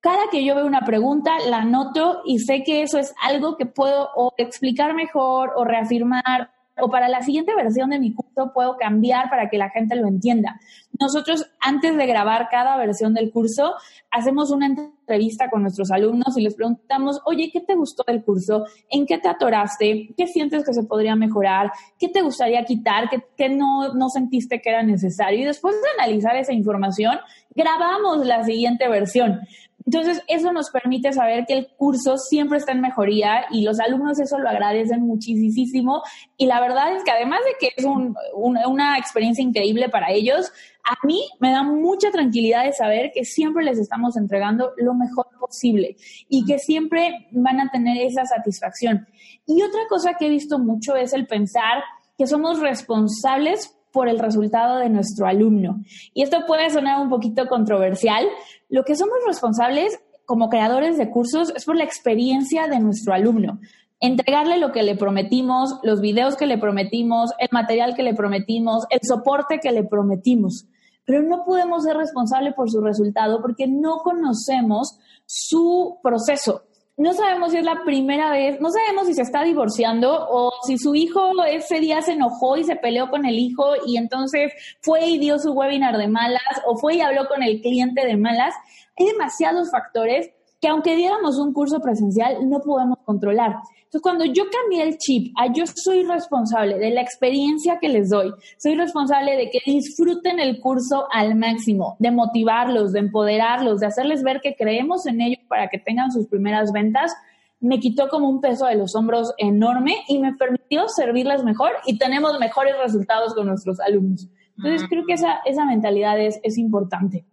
cada 0.00 0.28
que 0.30 0.44
yo 0.44 0.54
veo 0.54 0.66
una 0.66 0.82
pregunta, 0.82 1.32
la 1.48 1.58
anoto 1.58 2.22
y 2.24 2.38
sé 2.40 2.62
que 2.64 2.82
eso 2.82 2.98
es 2.98 3.14
algo 3.22 3.56
que 3.56 3.66
puedo 3.66 4.08
o 4.14 4.32
explicar 4.36 4.94
mejor 4.94 5.52
o 5.56 5.64
reafirmar 5.64 6.50
o 6.78 6.90
para 6.90 7.08
la 7.08 7.22
siguiente 7.22 7.54
versión 7.54 7.90
de 7.90 7.98
mi 7.98 8.14
curso 8.14 8.52
puedo 8.52 8.76
cambiar 8.76 9.30
para 9.30 9.48
que 9.48 9.58
la 9.58 9.70
gente 9.70 9.96
lo 9.96 10.06
entienda. 10.06 10.60
Nosotros, 10.98 11.46
antes 11.60 11.96
de 11.96 12.06
grabar 12.06 12.48
cada 12.50 12.76
versión 12.76 13.14
del 13.14 13.30
curso, 13.30 13.74
hacemos 14.10 14.50
una 14.50 14.66
entrevista 14.66 15.50
con 15.50 15.62
nuestros 15.62 15.90
alumnos 15.90 16.36
y 16.36 16.42
les 16.42 16.54
preguntamos, 16.54 17.20
oye, 17.24 17.50
¿qué 17.52 17.60
te 17.60 17.74
gustó 17.74 18.02
del 18.06 18.24
curso? 18.24 18.64
¿En 18.90 19.06
qué 19.06 19.18
te 19.18 19.28
atoraste? 19.28 20.14
¿Qué 20.16 20.26
sientes 20.26 20.64
que 20.64 20.72
se 20.72 20.84
podría 20.84 21.16
mejorar? 21.16 21.70
¿Qué 21.98 22.08
te 22.08 22.22
gustaría 22.22 22.64
quitar? 22.64 23.10
¿Qué, 23.36 23.48
no, 23.48 23.94
no 23.94 24.08
sentiste 24.08 24.60
que 24.60 24.70
era 24.70 24.82
necesario? 24.82 25.40
Y 25.40 25.44
después 25.44 25.74
de 25.74 26.02
analizar 26.02 26.36
esa 26.36 26.52
información, 26.52 27.18
grabamos 27.54 28.24
la 28.24 28.44
siguiente 28.44 28.88
versión. 28.88 29.40
Entonces, 29.86 30.20
eso 30.26 30.52
nos 30.52 30.70
permite 30.70 31.12
saber 31.12 31.46
que 31.46 31.54
el 31.54 31.68
curso 31.76 32.18
siempre 32.18 32.58
está 32.58 32.72
en 32.72 32.80
mejoría 32.80 33.46
y 33.52 33.62
los 33.62 33.78
alumnos 33.78 34.18
eso 34.18 34.36
lo 34.38 34.48
agradecen 34.48 35.02
muchísimo. 35.02 36.02
Y 36.36 36.46
la 36.46 36.60
verdad 36.60 36.96
es 36.96 37.04
que 37.04 37.12
además 37.12 37.40
de 37.44 37.52
que 37.60 37.72
es 37.76 37.86
una 38.34 38.98
experiencia 38.98 39.44
increíble 39.44 39.88
para 39.88 40.10
ellos, 40.10 40.52
a 40.82 41.06
mí 41.06 41.28
me 41.38 41.52
da 41.52 41.62
mucha 41.62 42.10
tranquilidad 42.10 42.64
de 42.64 42.72
saber 42.72 43.12
que 43.14 43.24
siempre 43.24 43.64
les 43.64 43.78
estamos 43.78 44.16
entregando 44.16 44.72
lo 44.76 44.94
mejor 44.94 45.26
posible 45.38 45.96
y 46.28 46.44
que 46.44 46.58
siempre 46.58 47.28
van 47.30 47.60
a 47.60 47.70
tener 47.70 47.96
esa 48.04 48.24
satisfacción. 48.24 49.06
Y 49.46 49.62
otra 49.62 49.82
cosa 49.88 50.14
que 50.14 50.26
he 50.26 50.30
visto 50.30 50.58
mucho 50.58 50.96
es 50.96 51.12
el 51.12 51.28
pensar 51.28 51.84
que 52.18 52.26
somos 52.26 52.60
responsables 52.60 53.76
por 53.92 54.08
el 54.10 54.18
resultado 54.18 54.78
de 54.78 54.90
nuestro 54.90 55.26
alumno. 55.26 55.82
Y 56.12 56.22
esto 56.22 56.44
puede 56.46 56.68
sonar 56.68 57.00
un 57.00 57.08
poquito 57.08 57.46
controversial. 57.46 58.26
Lo 58.68 58.84
que 58.84 58.96
somos 58.96 59.18
responsables 59.26 59.98
como 60.24 60.48
creadores 60.48 60.98
de 60.98 61.10
cursos 61.10 61.52
es 61.54 61.64
por 61.64 61.76
la 61.76 61.84
experiencia 61.84 62.66
de 62.66 62.80
nuestro 62.80 63.14
alumno. 63.14 63.60
Entregarle 64.00 64.58
lo 64.58 64.72
que 64.72 64.82
le 64.82 64.96
prometimos, 64.96 65.78
los 65.82 66.00
videos 66.00 66.36
que 66.36 66.46
le 66.46 66.58
prometimos, 66.58 67.30
el 67.38 67.48
material 67.52 67.94
que 67.94 68.02
le 68.02 68.14
prometimos, 68.14 68.84
el 68.90 69.00
soporte 69.02 69.60
que 69.60 69.72
le 69.72 69.84
prometimos. 69.84 70.66
Pero 71.04 71.22
no 71.22 71.44
podemos 71.44 71.84
ser 71.84 71.96
responsables 71.96 72.54
por 72.54 72.70
su 72.70 72.80
resultado 72.80 73.40
porque 73.40 73.68
no 73.68 73.98
conocemos 73.98 74.98
su 75.24 75.98
proceso 76.02 76.64
no 76.96 77.12
sabemos 77.12 77.52
si 77.52 77.58
es 77.58 77.64
la 77.64 77.82
primera 77.84 78.30
vez, 78.30 78.58
no 78.60 78.70
sabemos 78.70 79.06
si 79.06 79.14
se 79.14 79.22
está 79.22 79.42
divorciando 79.42 80.26
o 80.30 80.50
si 80.66 80.78
su 80.78 80.94
hijo 80.94 81.32
ese 81.44 81.78
día 81.78 82.00
se 82.00 82.12
enojó 82.12 82.56
y 82.56 82.64
se 82.64 82.76
peleó 82.76 83.10
con 83.10 83.26
el 83.26 83.38
hijo 83.38 83.74
y 83.86 83.98
entonces 83.98 84.52
fue 84.80 85.04
y 85.06 85.18
dio 85.18 85.38
su 85.38 85.52
webinar 85.52 85.98
de 85.98 86.08
malas 86.08 86.62
o 86.66 86.76
fue 86.76 86.96
y 86.96 87.00
habló 87.02 87.28
con 87.28 87.42
el 87.42 87.60
cliente 87.60 88.06
de 88.06 88.16
malas. 88.16 88.54
Hay 88.98 89.06
demasiados 89.06 89.70
factores 89.70 90.30
que 90.60 90.68
aunque 90.68 90.96
diéramos 90.96 91.38
un 91.38 91.52
curso 91.52 91.80
presencial 91.80 92.48
no 92.48 92.60
podemos 92.60 92.98
controlar. 93.04 93.56
Entonces, 93.84 94.02
cuando 94.02 94.24
yo 94.24 94.44
cambié 94.50 94.82
el 94.82 94.98
chip 94.98 95.32
a 95.38 95.52
yo 95.52 95.64
soy 95.66 96.02
responsable 96.04 96.78
de 96.78 96.90
la 96.90 97.02
experiencia 97.02 97.78
que 97.80 97.88
les 97.88 98.10
doy, 98.10 98.32
soy 98.58 98.74
responsable 98.74 99.36
de 99.36 99.50
que 99.50 99.60
disfruten 99.64 100.40
el 100.40 100.60
curso 100.60 101.06
al 101.12 101.34
máximo, 101.34 101.96
de 101.98 102.10
motivarlos, 102.10 102.92
de 102.92 103.00
empoderarlos, 103.00 103.80
de 103.80 103.86
hacerles 103.86 104.22
ver 104.22 104.40
que 104.40 104.56
creemos 104.56 105.06
en 105.06 105.20
ellos 105.20 105.44
para 105.48 105.68
que 105.68 105.78
tengan 105.78 106.10
sus 106.10 106.26
primeras 106.26 106.72
ventas, 106.72 107.14
me 107.60 107.78
quitó 107.78 108.08
como 108.08 108.28
un 108.28 108.40
peso 108.40 108.66
de 108.66 108.74
los 108.74 108.94
hombros 108.94 109.32
enorme 109.38 109.94
y 110.08 110.18
me 110.18 110.34
permitió 110.34 110.88
servirles 110.88 111.42
mejor 111.44 111.70
y 111.86 111.98
tenemos 111.98 112.38
mejores 112.38 112.74
resultados 112.82 113.34
con 113.34 113.46
nuestros 113.46 113.80
alumnos. 113.80 114.28
Entonces, 114.56 114.88
creo 114.88 115.04
que 115.06 115.14
esa, 115.14 115.40
esa 115.44 115.64
mentalidad 115.66 116.18
es, 116.18 116.40
es 116.42 116.58
importante. 116.58 117.24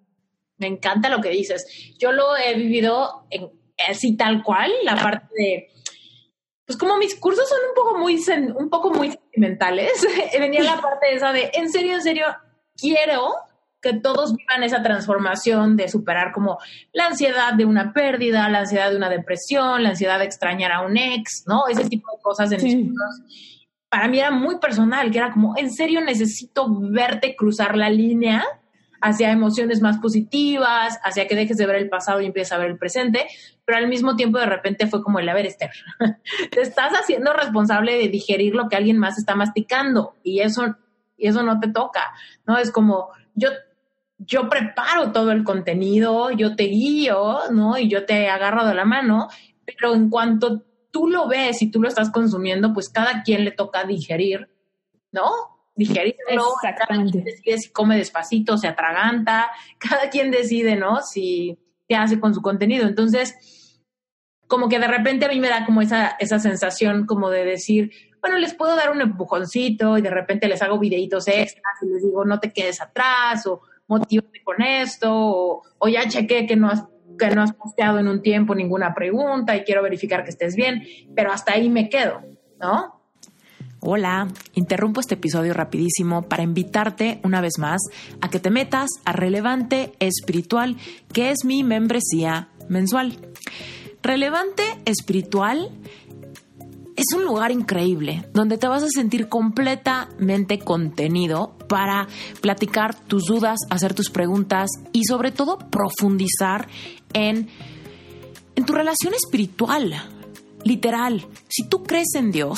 Me 0.57 0.67
encanta 0.67 1.09
lo 1.09 1.21
que 1.21 1.29
dices. 1.29 1.65
Yo 1.99 2.11
lo 2.11 2.35
he 2.37 2.53
vivido 2.55 3.25
en, 3.29 3.49
así 3.89 4.15
tal 4.15 4.43
cual, 4.43 4.71
la 4.83 4.95
parte 4.95 5.27
de, 5.35 5.69
pues 6.65 6.77
como 6.77 6.97
mis 6.97 7.15
cursos 7.15 7.47
son 7.47 7.59
un 7.69 7.75
poco 7.75 7.97
muy, 7.97 8.21
un 8.55 8.69
poco 8.69 8.91
muy 8.91 9.11
sentimentales, 9.11 9.91
venía 10.39 10.63
la 10.63 10.81
parte 10.81 11.13
esa 11.13 11.33
de, 11.33 11.51
en 11.53 11.71
serio, 11.71 11.93
en 11.93 12.01
serio, 12.01 12.25
quiero 12.75 13.33
que 13.81 13.93
todos 13.93 14.33
vivan 14.33 14.63
esa 14.63 14.81
transformación 14.81 15.75
de 15.75 15.89
superar 15.89 16.31
como 16.31 16.57
la 16.93 17.07
ansiedad 17.07 17.53
de 17.53 17.65
una 17.65 17.91
pérdida, 17.91 18.47
la 18.47 18.59
ansiedad 18.59 18.89
de 18.89 18.95
una 18.95 19.09
depresión, 19.09 19.83
la 19.83 19.89
ansiedad 19.89 20.19
de 20.19 20.25
extrañar 20.25 20.71
a 20.71 20.81
un 20.81 20.95
ex, 20.95 21.43
¿no? 21.47 21.67
Ese 21.67 21.89
tipo 21.89 22.09
de 22.15 22.21
cosas 22.21 22.49
en 22.53 22.63
mis 22.63 22.75
cursos. 22.75 23.21
Para 23.89 24.07
mí 24.07 24.19
era 24.19 24.31
muy 24.31 24.57
personal, 24.57 25.11
que 25.11 25.17
era 25.17 25.33
como, 25.33 25.57
en 25.57 25.69
serio 25.69 25.99
necesito 25.99 26.65
verte 26.69 27.35
cruzar 27.35 27.75
la 27.75 27.89
línea 27.89 28.45
hacia 29.03 29.31
emociones 29.31 29.81
más 29.81 29.97
positivas, 29.97 30.97
hacia 31.03 31.27
que 31.27 31.35
dejes 31.35 31.57
de 31.57 31.65
ver 31.65 31.75
el 31.75 31.89
pasado 31.89 32.21
y 32.21 32.25
empieces 32.25 32.53
a 32.53 32.57
ver 32.57 32.71
el 32.71 32.77
presente, 32.77 33.27
pero 33.65 33.77
al 33.77 33.89
mismo 33.89 34.15
tiempo 34.15 34.39
de 34.39 34.45
repente 34.45 34.87
fue 34.87 35.03
como 35.03 35.19
el, 35.19 35.27
Esther, 35.27 35.71
te 36.51 36.61
estás 36.61 36.93
haciendo 36.93 37.33
responsable 37.33 37.97
de 37.97 38.07
digerir 38.07 38.55
lo 38.55 38.69
que 38.69 38.77
alguien 38.77 38.97
más 38.97 39.17
está 39.17 39.35
masticando 39.35 40.15
y 40.23 40.39
eso, 40.39 40.77
y 41.17 41.27
eso 41.27 41.43
no 41.43 41.59
te 41.59 41.67
toca, 41.67 42.13
¿no? 42.47 42.57
Es 42.57 42.71
como, 42.71 43.09
yo, 43.35 43.49
yo 44.19 44.47
preparo 44.47 45.11
todo 45.11 45.33
el 45.33 45.43
contenido, 45.43 46.31
yo 46.31 46.55
te 46.55 46.63
guío, 46.63 47.51
¿no? 47.51 47.77
Y 47.77 47.89
yo 47.89 48.05
te 48.05 48.29
agarro 48.29 48.65
de 48.65 48.73
la 48.73 48.85
mano, 48.85 49.27
pero 49.65 49.93
en 49.95 50.09
cuanto 50.09 50.63
tú 50.91 51.09
lo 51.09 51.27
ves 51.27 51.61
y 51.61 51.69
tú 51.69 51.81
lo 51.81 51.89
estás 51.89 52.09
consumiendo, 52.09 52.71
pues 52.73 52.87
cada 52.87 53.21
quien 53.23 53.43
le 53.43 53.51
toca 53.51 53.83
digerir, 53.83 54.47
¿no? 55.11 55.52
Digerirlo, 55.75 56.53
cada 56.61 56.85
quien 56.87 57.23
decide 57.23 57.57
si 57.57 57.71
come 57.71 57.97
despacito, 57.97 58.57
se 58.57 58.67
atraganta, 58.67 59.51
cada 59.79 60.09
quien 60.09 60.31
decide, 60.31 60.75
¿no? 60.75 61.01
Si 61.01 61.57
qué 61.87 61.95
hace 61.95 62.19
con 62.19 62.33
su 62.33 62.41
contenido. 62.41 62.87
Entonces, 62.87 63.35
como 64.47 64.69
que 64.69 64.79
de 64.79 64.87
repente 64.87 65.25
a 65.25 65.29
mí 65.29 65.39
me 65.39 65.49
da 65.49 65.65
como 65.65 65.81
esa, 65.81 66.15
esa 66.19 66.39
sensación 66.39 67.05
como 67.05 67.29
de 67.29 67.45
decir, 67.45 67.91
bueno, 68.21 68.37
les 68.37 68.53
puedo 68.53 68.75
dar 68.75 68.91
un 68.91 69.01
empujoncito 69.01 69.97
y 69.97 70.01
de 70.01 70.09
repente 70.09 70.47
les 70.47 70.61
hago 70.61 70.79
videitos 70.79 71.27
extras 71.27 71.73
y 71.81 71.87
les 71.87 72.03
digo, 72.03 72.23
no 72.23 72.39
te 72.39 72.53
quedes 72.53 72.81
atrás 72.81 73.45
o 73.47 73.61
motívate 73.87 74.43
con 74.43 74.61
esto 74.61 75.09
o, 75.11 75.63
o 75.77 75.87
ya 75.87 76.07
chequé 76.07 76.45
que 76.45 76.55
no 76.55 76.69
has 76.69 76.85
que 77.17 77.29
no 77.29 77.43
has 77.43 77.53
posteado 77.53 77.99
en 77.99 78.07
un 78.07 78.21
tiempo 78.21 78.55
ninguna 78.55 78.93
pregunta 78.93 79.55
y 79.55 79.63
quiero 79.63 79.83
verificar 79.83 80.23
que 80.23 80.31
estés 80.31 80.55
bien, 80.55 80.83
pero 81.15 81.31
hasta 81.31 81.53
ahí 81.53 81.69
me 81.69 81.89
quedo, 81.89 82.21
¿no? 82.59 82.92
Hola, 83.85 84.29
interrumpo 84.53 85.01
este 85.01 85.15
episodio 85.15 85.53
rapidísimo 85.53 86.21
para 86.21 86.43
invitarte 86.43 87.19
una 87.25 87.41
vez 87.41 87.59
más 87.59 87.81
a 88.21 88.29
que 88.29 88.39
te 88.39 88.49
metas 88.49 88.87
a 89.03 89.11
Relevante 89.11 89.91
Espiritual, 89.99 90.77
que 91.11 91.31
es 91.31 91.39
mi 91.43 91.65
membresía 91.65 92.47
mensual. 92.69 93.19
Relevante 94.01 94.63
Espiritual 94.85 95.69
es 96.95 97.07
un 97.13 97.25
lugar 97.25 97.51
increíble 97.51 98.25
donde 98.31 98.57
te 98.57 98.69
vas 98.69 98.83
a 98.83 98.87
sentir 98.87 99.27
completamente 99.27 100.59
contenido 100.59 101.57
para 101.67 102.07
platicar 102.39 102.97
tus 102.97 103.25
dudas, 103.25 103.59
hacer 103.69 103.93
tus 103.93 104.09
preguntas 104.09 104.69
y 104.93 105.03
sobre 105.03 105.33
todo 105.33 105.57
profundizar 105.57 106.69
en, 107.11 107.49
en 108.55 108.65
tu 108.65 108.71
relación 108.71 109.13
espiritual. 109.13 109.93
Literal, 110.63 111.27
si 111.49 111.67
tú 111.67 111.83
crees 111.83 112.15
en 112.15 112.31
Dios, 112.31 112.57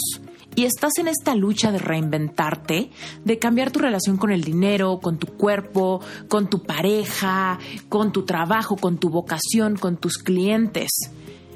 y 0.56 0.66
estás 0.66 0.94
en 0.98 1.08
esta 1.08 1.36
lucha 1.36 1.72
de 1.72 1.80
reinventarte, 1.80 2.90
de 3.24 3.40
cambiar 3.40 3.72
tu 3.72 3.80
relación 3.80 4.18
con 4.18 4.32
el 4.32 4.44
dinero, 4.44 5.00
con 5.02 5.18
tu 5.18 5.28
cuerpo, 5.28 6.02
con 6.28 6.50
tu 6.50 6.64
pareja, 6.64 7.60
con 7.90 8.12
tu 8.12 8.24
trabajo, 8.24 8.78
con 8.78 8.98
tu 8.98 9.10
vocación, 9.10 9.76
con 9.76 9.98
tus 9.98 10.18
clientes. 10.18 10.92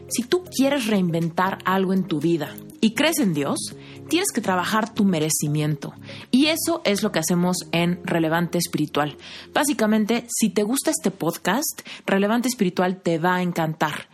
Si 0.09 0.23
tú 0.23 0.43
quieres 0.43 0.87
reinventar 0.87 1.59
algo 1.65 1.93
en 1.93 2.03
tu 2.03 2.19
vida 2.19 2.55
y 2.81 2.93
crees 2.93 3.19
en 3.19 3.33
Dios, 3.33 3.75
tienes 4.09 4.31
que 4.33 4.41
trabajar 4.41 4.93
tu 4.93 5.05
merecimiento. 5.05 5.93
Y 6.31 6.47
eso 6.47 6.81
es 6.83 7.03
lo 7.03 7.11
que 7.11 7.19
hacemos 7.19 7.57
en 7.71 7.99
Relevante 8.03 8.57
Espiritual. 8.57 9.17
Básicamente, 9.53 10.25
si 10.27 10.49
te 10.49 10.63
gusta 10.63 10.89
este 10.89 11.11
podcast, 11.11 11.81
Relevante 12.05 12.47
Espiritual 12.47 13.01
te 13.01 13.19
va 13.19 13.35
a 13.35 13.41
encantar 13.43 14.09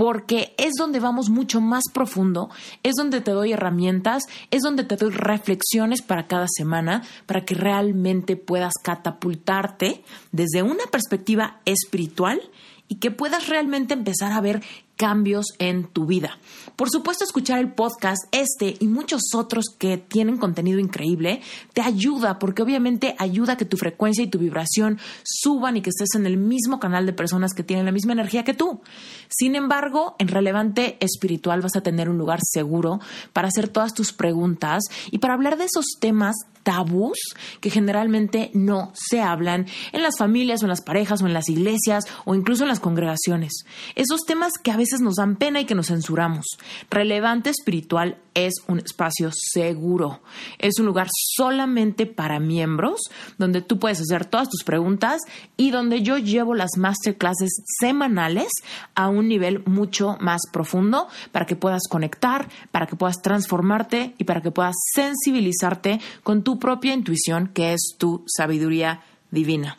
porque 0.00 0.54
es 0.56 0.72
donde 0.78 0.98
vamos 0.98 1.28
mucho 1.28 1.60
más 1.60 1.84
profundo, 1.92 2.48
es 2.82 2.94
donde 2.94 3.20
te 3.20 3.32
doy 3.32 3.52
herramientas, 3.52 4.22
es 4.50 4.62
donde 4.62 4.82
te 4.82 4.96
doy 4.96 5.10
reflexiones 5.10 6.00
para 6.00 6.26
cada 6.26 6.46
semana, 6.48 7.02
para 7.26 7.44
que 7.44 7.54
realmente 7.54 8.36
puedas 8.36 8.72
catapultarte 8.82 10.02
desde 10.32 10.62
una 10.62 10.84
perspectiva 10.90 11.60
espiritual 11.66 12.40
y 12.88 12.94
que 12.94 13.10
puedas 13.10 13.48
realmente 13.48 13.92
empezar 13.92 14.32
a 14.32 14.40
ver 14.40 14.62
cambios 15.00 15.46
en 15.58 15.84
tu 15.84 16.04
vida. 16.04 16.38
Por 16.76 16.90
supuesto, 16.90 17.24
escuchar 17.24 17.58
el 17.58 17.72
podcast, 17.72 18.18
este 18.32 18.76
y 18.80 18.86
muchos 18.86 19.22
otros 19.34 19.64
que 19.78 19.96
tienen 19.96 20.36
contenido 20.36 20.78
increíble, 20.78 21.40
te 21.72 21.80
ayuda 21.80 22.38
porque 22.38 22.60
obviamente 22.60 23.14
ayuda 23.18 23.54
a 23.54 23.56
que 23.56 23.64
tu 23.64 23.78
frecuencia 23.78 24.22
y 24.22 24.26
tu 24.26 24.38
vibración 24.38 24.98
suban 25.24 25.78
y 25.78 25.80
que 25.80 25.88
estés 25.88 26.14
en 26.16 26.26
el 26.26 26.36
mismo 26.36 26.80
canal 26.80 27.06
de 27.06 27.14
personas 27.14 27.54
que 27.54 27.62
tienen 27.62 27.86
la 27.86 27.92
misma 27.92 28.12
energía 28.12 28.44
que 28.44 28.52
tú. 28.52 28.82
Sin 29.30 29.54
embargo, 29.54 30.16
en 30.18 30.28
Relevante 30.28 30.98
Espiritual 31.00 31.62
vas 31.62 31.76
a 31.76 31.80
tener 31.80 32.10
un 32.10 32.18
lugar 32.18 32.40
seguro 32.42 33.00
para 33.32 33.48
hacer 33.48 33.68
todas 33.68 33.94
tus 33.94 34.12
preguntas 34.12 34.82
y 35.10 35.16
para 35.16 35.32
hablar 35.32 35.56
de 35.56 35.64
esos 35.64 35.86
temas 35.98 36.36
tabús 36.62 37.18
que 37.60 37.70
generalmente 37.70 38.50
no 38.52 38.92
se 38.94 39.22
hablan 39.22 39.66
en 39.92 40.02
las 40.02 40.18
familias 40.18 40.62
o 40.62 40.66
en 40.66 40.70
las 40.70 40.82
parejas 40.82 41.22
o 41.22 41.26
en 41.26 41.32
las 41.32 41.48
iglesias 41.48 42.04
o 42.24 42.34
incluso 42.34 42.64
en 42.64 42.68
las 42.68 42.80
congregaciones. 42.80 43.64
Esos 43.94 44.20
temas 44.26 44.52
que 44.62 44.70
a 44.70 44.76
veces 44.76 44.89
nos 45.00 45.16
dan 45.16 45.36
pena 45.36 45.60
y 45.60 45.64
que 45.64 45.76
nos 45.76 45.86
censuramos. 45.86 46.46
Relevante 46.90 47.50
espiritual 47.50 48.18
es 48.34 48.54
un 48.66 48.78
espacio 48.78 49.30
seguro. 49.32 50.20
Es 50.58 50.78
un 50.78 50.86
lugar 50.86 51.08
solamente 51.10 52.06
para 52.06 52.40
miembros 52.40 53.00
donde 53.38 53.62
tú 53.62 53.78
puedes 53.78 54.00
hacer 54.00 54.24
todas 54.24 54.48
tus 54.48 54.64
preguntas 54.64 55.20
y 55.56 55.70
donde 55.70 56.02
yo 56.02 56.18
llevo 56.18 56.54
las 56.54 56.76
masterclasses 56.76 57.62
semanales 57.78 58.50
a 58.94 59.08
un 59.08 59.28
nivel 59.28 59.62
mucho 59.66 60.16
más 60.20 60.42
profundo 60.52 61.08
para 61.32 61.46
que 61.46 61.56
puedas 61.56 61.82
conectar, 61.88 62.48
para 62.72 62.86
que 62.86 62.96
puedas 62.96 63.22
transformarte 63.22 64.14
y 64.18 64.24
para 64.24 64.40
que 64.42 64.50
puedas 64.50 64.76
sensibilizarte 64.94 66.00
con 66.22 66.42
tu 66.42 66.58
propia 66.58 66.94
intuición 66.94 67.48
que 67.48 67.72
es 67.72 67.94
tu 67.98 68.24
sabiduría 68.26 69.02
divina. 69.30 69.78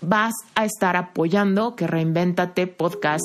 vas 0.00 0.34
a 0.54 0.64
estar 0.64 0.96
apoyando 0.96 1.74
que 1.74 1.86
Reinventate 1.86 2.66
Podcast 2.66 3.24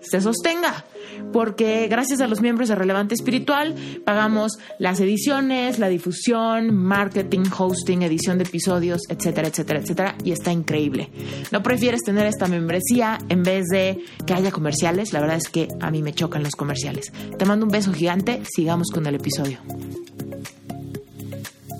se 0.00 0.20
sostenga. 0.20 0.84
Porque 1.32 1.86
gracias 1.88 2.20
a 2.20 2.26
los 2.26 2.40
miembros 2.40 2.68
de 2.68 2.74
Relevante 2.74 3.14
Espiritual 3.14 3.74
pagamos 4.04 4.58
las 4.78 5.00
ediciones, 5.00 5.78
la 5.78 5.88
difusión, 5.88 6.74
marketing, 6.74 7.44
hosting, 7.56 8.02
edición 8.02 8.38
de 8.38 8.44
episodios, 8.44 9.02
etcétera, 9.08 9.48
etcétera, 9.48 9.80
etcétera. 9.80 10.14
Y 10.24 10.32
está 10.32 10.52
increíble. 10.52 11.10
¿No 11.52 11.62
prefieres 11.62 12.02
tener 12.02 12.26
esta 12.26 12.46
membresía 12.46 13.18
en 13.28 13.42
vez 13.42 13.66
de 13.66 14.04
que 14.26 14.34
haya 14.34 14.50
comerciales? 14.50 15.12
La 15.12 15.20
verdad 15.20 15.36
es 15.36 15.48
que 15.48 15.68
a 15.80 15.90
mí 15.90 16.02
me 16.02 16.12
chocan 16.12 16.42
los 16.42 16.54
comerciales. 16.54 17.12
Te 17.38 17.44
mando 17.44 17.66
un 17.66 17.72
beso 17.72 17.92
gigante. 17.92 18.42
Sigamos 18.50 18.88
con 18.92 19.06
el 19.06 19.16
episodio. 19.16 19.58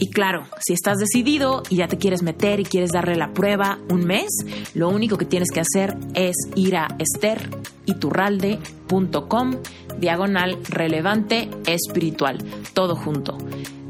Y 0.01 0.09
claro, 0.09 0.46
si 0.59 0.72
estás 0.72 0.98
decidido 0.98 1.62
y 1.68 1.76
ya 1.76 1.86
te 1.86 1.98
quieres 1.98 2.22
meter 2.22 2.59
y 2.59 2.64
quieres 2.64 2.90
darle 2.90 3.14
la 3.16 3.34
prueba 3.34 3.78
un 3.90 4.07
mes, 4.07 4.30
lo 4.74 4.88
único 4.88 5.18
que 5.18 5.26
tienes 5.26 5.51
que 5.51 5.61
hacer 5.61 5.94
es 6.14 6.34
ir 6.55 6.76
a 6.76 6.88
esteriturralde.com 6.98 9.57
diagonal 9.98 10.59
relevante 10.68 11.51
espiritual, 11.66 12.38
todo 12.72 12.96
junto. 12.96 13.36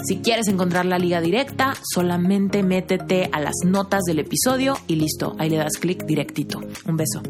Si 0.02 0.16
quieres 0.16 0.48
encontrar 0.48 0.84
la 0.84 0.98
liga 0.98 1.20
directa, 1.20 1.74
solamente 1.94 2.64
métete 2.64 3.28
a 3.30 3.38
las 3.38 3.54
notas 3.64 4.02
del 4.04 4.18
episodio 4.18 4.76
y 4.88 4.96
listo, 4.96 5.36
ahí 5.38 5.48
le 5.50 5.58
das 5.58 5.76
clic 5.78 6.04
directito. 6.06 6.60
Un 6.86 6.96
beso. 6.96 7.22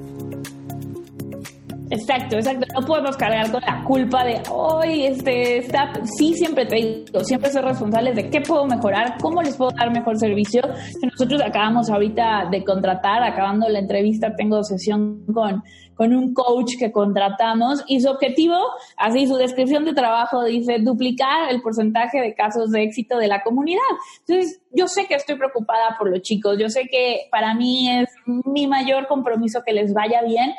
Exacto, 1.91 2.37
exacto. 2.37 2.67
No 2.79 2.87
podemos 2.87 3.17
cargar 3.17 3.51
con 3.51 3.61
la 3.63 3.83
culpa 3.83 4.25
de, 4.25 4.41
hoy 4.49 5.07
este, 5.07 5.59
está, 5.59 5.93
sí, 6.05 6.35
siempre 6.35 6.65
te 6.65 6.77
digo, 6.77 7.25
siempre 7.25 7.51
ser 7.51 7.65
responsables 7.65 8.15
de 8.15 8.31
qué 8.31 8.41
puedo 8.41 8.65
mejorar, 8.65 9.17
cómo 9.21 9.43
les 9.43 9.57
puedo 9.57 9.73
dar 9.73 9.91
mejor 9.91 10.17
servicio. 10.17 10.63
Nosotros 11.03 11.43
acabamos 11.43 11.91
ahorita 11.91 12.49
de 12.49 12.63
contratar, 12.65 13.25
acabando 13.25 13.69
la 13.69 13.81
entrevista, 13.81 14.37
tengo 14.37 14.63
sesión 14.63 15.25
con, 15.35 15.65
con 15.97 16.15
un 16.15 16.33
coach 16.33 16.75
que 16.79 16.93
contratamos 16.93 17.83
y 17.89 18.01
su 18.01 18.09
objetivo, 18.09 18.57
así 18.97 19.27
su 19.27 19.35
descripción 19.35 19.85
de 19.85 19.93
trabajo 19.93 20.45
dice 20.45 20.79
duplicar 20.79 21.51
el 21.51 21.61
porcentaje 21.61 22.21
de 22.21 22.35
casos 22.37 22.71
de 22.71 22.85
éxito 22.85 23.19
de 23.19 23.27
la 23.27 23.43
comunidad. 23.43 23.81
Entonces, 24.27 24.61
yo 24.71 24.87
sé 24.87 25.07
que 25.07 25.15
estoy 25.15 25.35
preocupada 25.35 25.97
por 25.99 26.09
los 26.09 26.23
chicos, 26.23 26.57
yo 26.57 26.69
sé 26.69 26.87
que 26.89 27.23
para 27.33 27.53
mí 27.57 27.91
es 27.91 28.09
mi 28.27 28.69
mayor 28.69 29.09
compromiso 29.09 29.63
que 29.67 29.73
les 29.73 29.93
vaya 29.93 30.23
bien 30.23 30.53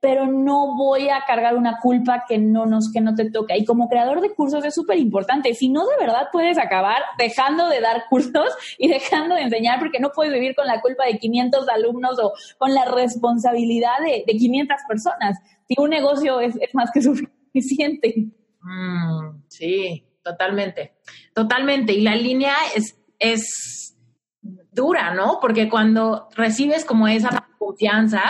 pero 0.00 0.26
no 0.26 0.76
voy 0.76 1.08
a 1.08 1.24
cargar 1.26 1.56
una 1.56 1.78
culpa 1.78 2.24
que 2.28 2.38
no 2.38 2.66
nos 2.66 2.92
que 2.92 3.00
no 3.00 3.14
te 3.14 3.30
toca. 3.30 3.56
Y 3.56 3.64
como 3.64 3.88
creador 3.88 4.20
de 4.20 4.34
cursos 4.34 4.64
es 4.64 4.74
súper 4.74 4.98
importante. 4.98 5.54
Si 5.54 5.68
no, 5.68 5.86
de 5.86 5.96
verdad 5.98 6.28
puedes 6.30 6.56
acabar 6.56 7.02
dejando 7.18 7.68
de 7.68 7.80
dar 7.80 8.04
cursos 8.08 8.48
y 8.78 8.88
dejando 8.88 9.34
de 9.34 9.42
enseñar 9.42 9.78
porque 9.80 9.98
no 9.98 10.10
puedes 10.10 10.32
vivir 10.32 10.54
con 10.54 10.66
la 10.66 10.80
culpa 10.80 11.04
de 11.06 11.18
500 11.18 11.68
alumnos 11.68 12.18
o 12.20 12.32
con 12.58 12.74
la 12.74 12.84
responsabilidad 12.84 13.98
de, 14.04 14.24
de 14.26 14.38
500 14.38 14.76
personas. 14.86 15.38
Si 15.66 15.74
un 15.78 15.90
negocio 15.90 16.40
es, 16.40 16.56
es 16.60 16.74
más 16.74 16.90
que 16.92 17.02
suficiente. 17.52 18.28
Mm, 18.62 19.42
sí, 19.48 20.06
totalmente. 20.22 20.94
Totalmente. 21.34 21.92
Y 21.92 22.02
la 22.02 22.14
línea 22.14 22.54
es, 22.76 22.96
es 23.18 23.96
dura, 24.70 25.12
¿no? 25.12 25.38
Porque 25.40 25.68
cuando 25.68 26.28
recibes 26.36 26.84
como 26.84 27.08
esa 27.08 27.48
confianza, 27.58 28.22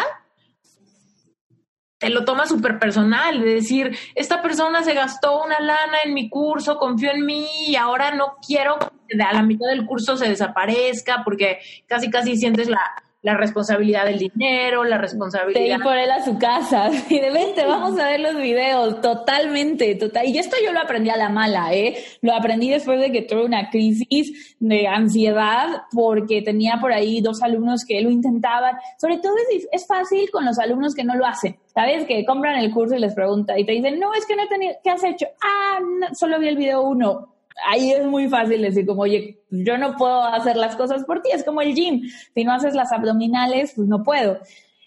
te 1.99 2.11
lo 2.11 2.24
toma 2.24 2.46
súper 2.46 2.78
personal, 2.78 3.40
de 3.40 3.55
decir, 3.55 3.96
esta 4.14 4.40
persona 4.40 4.82
se 4.84 4.94
gastó 4.94 5.42
una 5.42 5.59
lana 5.61 5.99
en 6.05 6.14
mi 6.14 6.30
curso, 6.30 6.78
confió 6.78 7.11
en 7.11 7.26
mí 7.26 7.46
y 7.66 7.76
ahora 7.76 8.12
no 8.14 8.36
quiero 8.46 8.78
que 9.09 9.20
a 9.20 9.32
la 9.32 9.42
mitad 9.42 9.68
del 9.68 9.84
curso 9.84 10.16
se 10.16 10.28
desaparezca 10.28 11.22
porque 11.24 11.59
casi 11.86 12.09
casi 12.09 12.36
sientes 12.36 12.68
la, 12.68 12.80
la 13.21 13.37
responsabilidad 13.37 14.05
del 14.05 14.19
dinero, 14.19 14.85
la 14.85 14.97
responsabilidad. 14.97 15.79
De 15.79 15.83
por 15.83 15.97
él 15.97 16.11
a 16.11 16.25
su 16.25 16.39
casa. 16.39 16.91
Y 17.09 17.19
de 17.19 17.31
vente, 17.31 17.64
vamos 17.64 17.99
a 17.99 18.05
ver 18.05 18.21
los 18.21 18.37
videos. 18.37 19.01
Totalmente, 19.01 19.95
total. 19.97 20.27
Y 20.27 20.39
esto 20.39 20.57
yo 20.64 20.73
lo 20.73 20.81
aprendí 20.81 21.11
a 21.11 21.16
la 21.16 21.29
mala, 21.29 21.73
¿eh? 21.73 21.97
Lo 22.23 22.33
aprendí 22.33 22.71
después 22.71 23.01
de 23.01 23.11
que 23.11 23.23
tuve 23.23 23.45
una 23.45 23.71
crisis 23.71 24.57
de 24.61 24.87
ansiedad 24.87 25.83
porque 25.93 26.43
tenía 26.43 26.79
por 26.81 26.93
ahí 26.93 27.21
dos 27.21 27.43
alumnos 27.43 27.85
que 27.85 28.01
lo 28.03 28.11
intentaban. 28.11 28.77
Sobre 29.01 29.19
todo 29.19 29.35
es, 29.51 29.66
es 29.73 29.87
fácil 29.87 30.31
con 30.31 30.45
los 30.45 30.59
alumnos 30.59 30.95
que 30.95 31.05
no 31.05 31.16
lo 31.16 31.27
hacen. 31.27 31.57
¿Sabes? 31.75 32.07
Que 32.07 32.25
compran 32.25 32.59
el 32.59 32.73
curso 32.73 32.95
y 32.95 33.01
les 33.01 33.14
preguntan 33.14 33.59
y 33.59 33.64
te 33.64 33.73
dicen, 33.73 33.99
no, 33.99 34.14
es 34.14 34.27
que 34.27 34.37
no 34.37 34.43
he 34.45 34.49
tenido, 34.49 34.75
¿qué 34.83 34.91
has 34.91 35.05
hecho? 35.05 35.27
Ah, 35.43 35.79
solo 36.12 36.39
vi 36.39 36.49
el 36.49 36.57
video 36.57 36.83
uno 36.83 37.38
ahí 37.66 37.92
es 37.92 38.04
muy 38.04 38.28
fácil 38.28 38.62
decir 38.62 38.86
como, 38.86 39.02
oye, 39.02 39.40
yo 39.50 39.78
no 39.78 39.96
puedo 39.96 40.22
hacer 40.22 40.56
las 40.56 40.76
cosas 40.76 41.04
por 41.04 41.22
ti, 41.22 41.30
es 41.32 41.44
como 41.44 41.61
el 41.61 41.74
gym, 41.74 42.02
si 42.34 42.44
no 42.44 42.52
haces 42.52 42.74
las 42.74 42.92
abdominales, 42.92 43.72
pues 43.74 43.88
no 43.88 44.02
puedo. 44.02 44.38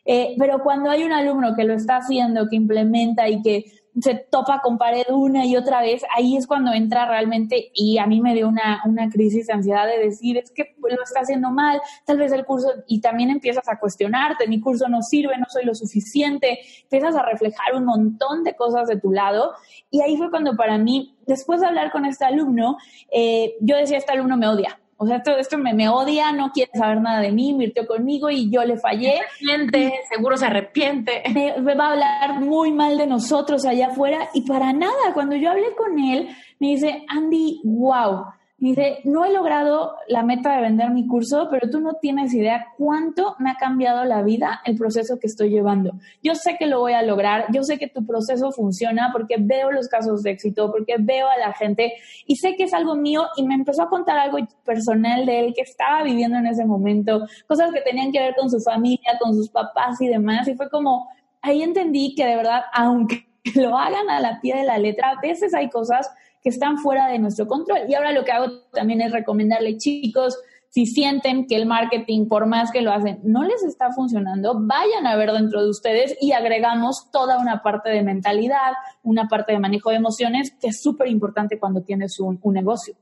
Eh, 0.05 0.35
pero 0.37 0.63
cuando 0.63 0.89
hay 0.89 1.03
un 1.03 1.11
alumno 1.11 1.55
que 1.55 1.63
lo 1.63 1.73
está 1.73 1.97
haciendo, 1.97 2.47
que 2.49 2.55
implementa 2.55 3.29
y 3.29 3.41
que 3.41 3.65
se 3.99 4.15
topa 4.15 4.61
con 4.61 4.77
pared 4.77 5.03
una 5.09 5.45
y 5.45 5.57
otra 5.57 5.81
vez, 5.81 6.03
ahí 6.15 6.37
es 6.37 6.47
cuando 6.47 6.71
entra 6.71 7.05
realmente 7.05 7.71
y 7.73 7.97
a 7.97 8.05
mí 8.05 8.21
me 8.21 8.33
dio 8.33 8.47
una, 8.47 8.81
una 8.85 9.09
crisis 9.09 9.47
de 9.47 9.53
ansiedad 9.53 9.85
de 9.85 9.99
decir, 9.99 10.37
es 10.37 10.51
que 10.51 10.75
lo 10.79 11.03
está 11.03 11.21
haciendo 11.21 11.51
mal, 11.51 11.81
tal 12.05 12.17
vez 12.17 12.31
el 12.31 12.45
curso, 12.45 12.69
y 12.87 13.01
también 13.01 13.29
empiezas 13.29 13.67
a 13.67 13.79
cuestionarte, 13.79 14.47
mi 14.47 14.59
curso 14.59 14.87
no 14.87 15.01
sirve, 15.01 15.37
no 15.37 15.45
soy 15.49 15.65
lo 15.65 15.75
suficiente, 15.75 16.59
empiezas 16.83 17.15
a 17.15 17.23
reflejar 17.23 17.75
un 17.75 17.85
montón 17.85 18.43
de 18.43 18.55
cosas 18.55 18.87
de 18.87 18.97
tu 18.97 19.11
lado 19.11 19.53
y 19.89 20.01
ahí 20.01 20.17
fue 20.17 20.29
cuando 20.29 20.55
para 20.55 20.77
mí, 20.77 21.17
después 21.25 21.61
de 21.61 21.67
hablar 21.67 21.91
con 21.91 22.05
este 22.05 22.25
alumno, 22.25 22.77
eh, 23.11 23.55
yo 23.61 23.75
decía, 23.75 23.97
este 23.97 24.13
alumno 24.13 24.37
me 24.37 24.47
odia, 24.47 24.80
o 25.01 25.07
sea, 25.07 25.17
esto, 25.17 25.35
esto 25.35 25.57
me, 25.57 25.73
me, 25.73 25.89
odia, 25.89 26.31
no 26.31 26.51
quiere 26.51 26.69
saber 26.75 27.01
nada 27.01 27.21
de 27.21 27.31
mí, 27.31 27.49
invirtió 27.49 27.87
conmigo 27.87 28.29
y 28.29 28.51
yo 28.51 28.63
le 28.63 28.77
fallé. 28.77 29.15
Se 29.39 29.51
arrepiente, 29.51 29.93
seguro 30.07 30.37
se 30.37 30.45
arrepiente. 30.45 31.23
Me, 31.33 31.73
va 31.73 31.87
a 31.87 31.91
hablar 31.93 32.39
muy 32.39 32.71
mal 32.71 32.99
de 32.99 33.07
nosotros 33.07 33.65
allá 33.65 33.87
afuera 33.87 34.29
y 34.35 34.41
para 34.41 34.71
nada, 34.73 35.11
cuando 35.15 35.35
yo 35.35 35.49
hablé 35.49 35.73
con 35.75 35.97
él, 35.97 36.29
me 36.59 36.67
dice, 36.67 37.03
Andy, 37.09 37.61
wow, 37.63 38.25
Dice, 38.61 38.99
no 39.05 39.25
he 39.25 39.33
logrado 39.33 39.95
la 40.07 40.21
meta 40.21 40.55
de 40.55 40.61
vender 40.61 40.91
mi 40.91 41.07
curso, 41.07 41.47
pero 41.49 41.67
tú 41.71 41.79
no 41.79 41.95
tienes 41.95 42.31
idea 42.31 42.67
cuánto 42.77 43.35
me 43.39 43.49
ha 43.49 43.55
cambiado 43.55 44.05
la 44.05 44.21
vida 44.21 44.61
el 44.65 44.77
proceso 44.77 45.17
que 45.17 45.25
estoy 45.25 45.49
llevando. 45.49 45.93
Yo 46.21 46.35
sé 46.35 46.57
que 46.59 46.67
lo 46.67 46.79
voy 46.79 46.93
a 46.93 47.01
lograr, 47.01 47.47
yo 47.51 47.63
sé 47.63 47.79
que 47.79 47.87
tu 47.87 48.05
proceso 48.05 48.51
funciona 48.51 49.09
porque 49.11 49.37
veo 49.39 49.71
los 49.71 49.87
casos 49.87 50.21
de 50.21 50.29
éxito, 50.29 50.71
porque 50.71 50.97
veo 50.99 51.27
a 51.27 51.37
la 51.37 51.53
gente 51.53 51.93
y 52.27 52.35
sé 52.35 52.55
que 52.55 52.65
es 52.65 52.73
algo 52.75 52.93
mío 52.93 53.23
y 53.35 53.47
me 53.47 53.55
empezó 53.55 53.81
a 53.81 53.89
contar 53.89 54.19
algo 54.19 54.37
personal 54.63 55.25
de 55.25 55.39
él 55.39 55.53
que 55.55 55.63
estaba 55.63 56.03
viviendo 56.03 56.37
en 56.37 56.45
ese 56.45 56.63
momento, 56.63 57.25
cosas 57.47 57.73
que 57.73 57.81
tenían 57.81 58.11
que 58.11 58.19
ver 58.19 58.35
con 58.35 58.47
su 58.47 58.59
familia, 58.59 59.17
con 59.19 59.33
sus 59.33 59.49
papás 59.49 59.99
y 60.01 60.07
demás. 60.07 60.47
Y 60.47 60.53
fue 60.53 60.69
como, 60.69 61.09
ahí 61.41 61.63
entendí 61.63 62.13
que 62.13 62.27
de 62.27 62.35
verdad, 62.35 62.61
aunque 62.73 63.27
lo 63.55 63.75
hagan 63.75 64.07
a 64.11 64.19
la 64.19 64.39
pie 64.39 64.55
de 64.55 64.65
la 64.65 64.77
letra, 64.77 65.13
a 65.17 65.19
veces 65.19 65.55
hay 65.55 65.67
cosas 65.71 66.11
que 66.41 66.49
están 66.49 66.77
fuera 66.77 67.07
de 67.07 67.19
nuestro 67.19 67.47
control. 67.47 67.81
Y 67.87 67.95
ahora 67.95 68.11
lo 68.11 68.23
que 68.23 68.31
hago 68.31 68.61
también 68.71 69.01
es 69.01 69.11
recomendarle, 69.11 69.77
chicos, 69.77 70.37
si 70.71 70.85
sienten 70.85 71.47
que 71.47 71.57
el 71.57 71.65
marketing, 71.65 72.29
por 72.29 72.45
más 72.45 72.71
que 72.71 72.81
lo 72.81 72.93
hacen, 72.93 73.19
no 73.23 73.43
les 73.43 73.61
está 73.61 73.91
funcionando, 73.91 74.57
vayan 74.57 75.05
a 75.05 75.17
ver 75.17 75.33
dentro 75.33 75.61
de 75.61 75.69
ustedes 75.69 76.15
y 76.21 76.31
agregamos 76.31 77.11
toda 77.11 77.39
una 77.39 77.61
parte 77.61 77.89
de 77.89 78.01
mentalidad, 78.03 78.71
una 79.03 79.27
parte 79.27 79.51
de 79.51 79.59
manejo 79.59 79.89
de 79.89 79.97
emociones, 79.97 80.55
que 80.61 80.69
es 80.69 80.81
súper 80.81 81.09
importante 81.09 81.59
cuando 81.59 81.83
tienes 81.83 82.17
un, 82.21 82.39
negocio. 82.53 82.95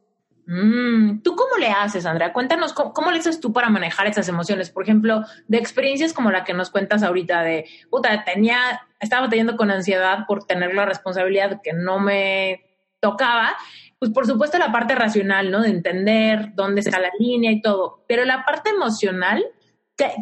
Mm, 0.48 1.22
¿Tú 1.22 1.36
cómo 1.36 1.58
le 1.60 1.68
haces, 1.68 2.08
Andrea? 2.08 2.34
Cuéntanos, 2.34 2.74
¿cómo, 2.74 3.12
le 3.12 3.20
haces 3.20 3.40
tú 3.40 3.54
para 3.54 3.70
manejar 3.70 4.08
esas 4.08 4.28
emociones? 4.28 4.72
Por 4.72 4.82
ejemplo, 4.82 5.24
de 5.48 5.60
experiencias 5.60 6.12
como 6.12 6.32
la 6.32 6.44
que 6.44 6.56
nos 6.56 6.72
cuentas 6.72 7.04
ahorita 7.04 7.44
de, 7.44 7.66
puta, 7.92 8.24
tenía, 8.24 8.82
estaba 9.00 9.30
teniendo 9.30 9.58
con 9.58 9.70
ansiedad 9.70 10.26
por 10.28 10.44
tener 10.46 10.74
la 10.74 10.88
responsabilidad 10.88 11.62
que 11.64 11.74
no 11.74 12.00
me 12.00 12.68
tocaba, 13.00 13.56
pues 13.97 14.12
por 14.12 14.26
supuesto 14.26 14.58
la 14.58 14.72
parte 14.72 14.95
racional, 14.95 15.52
¿no? 15.52 15.62
De 15.62 15.70
entender 15.70 16.54
dónde 16.56 16.82
está 16.82 17.00
la 17.00 17.12
línea 17.20 17.52
y 17.52 17.62
todo, 17.62 18.04
pero 18.08 18.26
la 18.26 18.45
parte 18.45 18.70
emocional, 18.70 19.43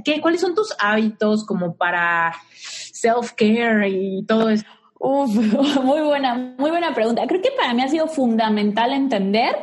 ¿qué, 0.04 0.20
cuáles 0.22 0.42
son 0.42 0.56
tus 0.56 0.76
hábitos 0.80 1.46
como 1.46 1.76
para 1.76 2.34
self-care 2.54 3.88
y 3.90 4.26
todo 4.26 4.50
eso? 4.50 4.66
Uf, 5.00 5.30
muy 5.84 6.02
buena, 6.02 6.56
muy 6.58 6.72
buena 6.72 6.94
pregunta. 6.94 7.28
Creo 7.28 7.42
que 7.42 7.52
para 7.52 7.74
mí 7.74 7.84
ha 7.84 7.88
sido 7.88 8.08
fundamental 8.08 8.94
entender 8.94 9.56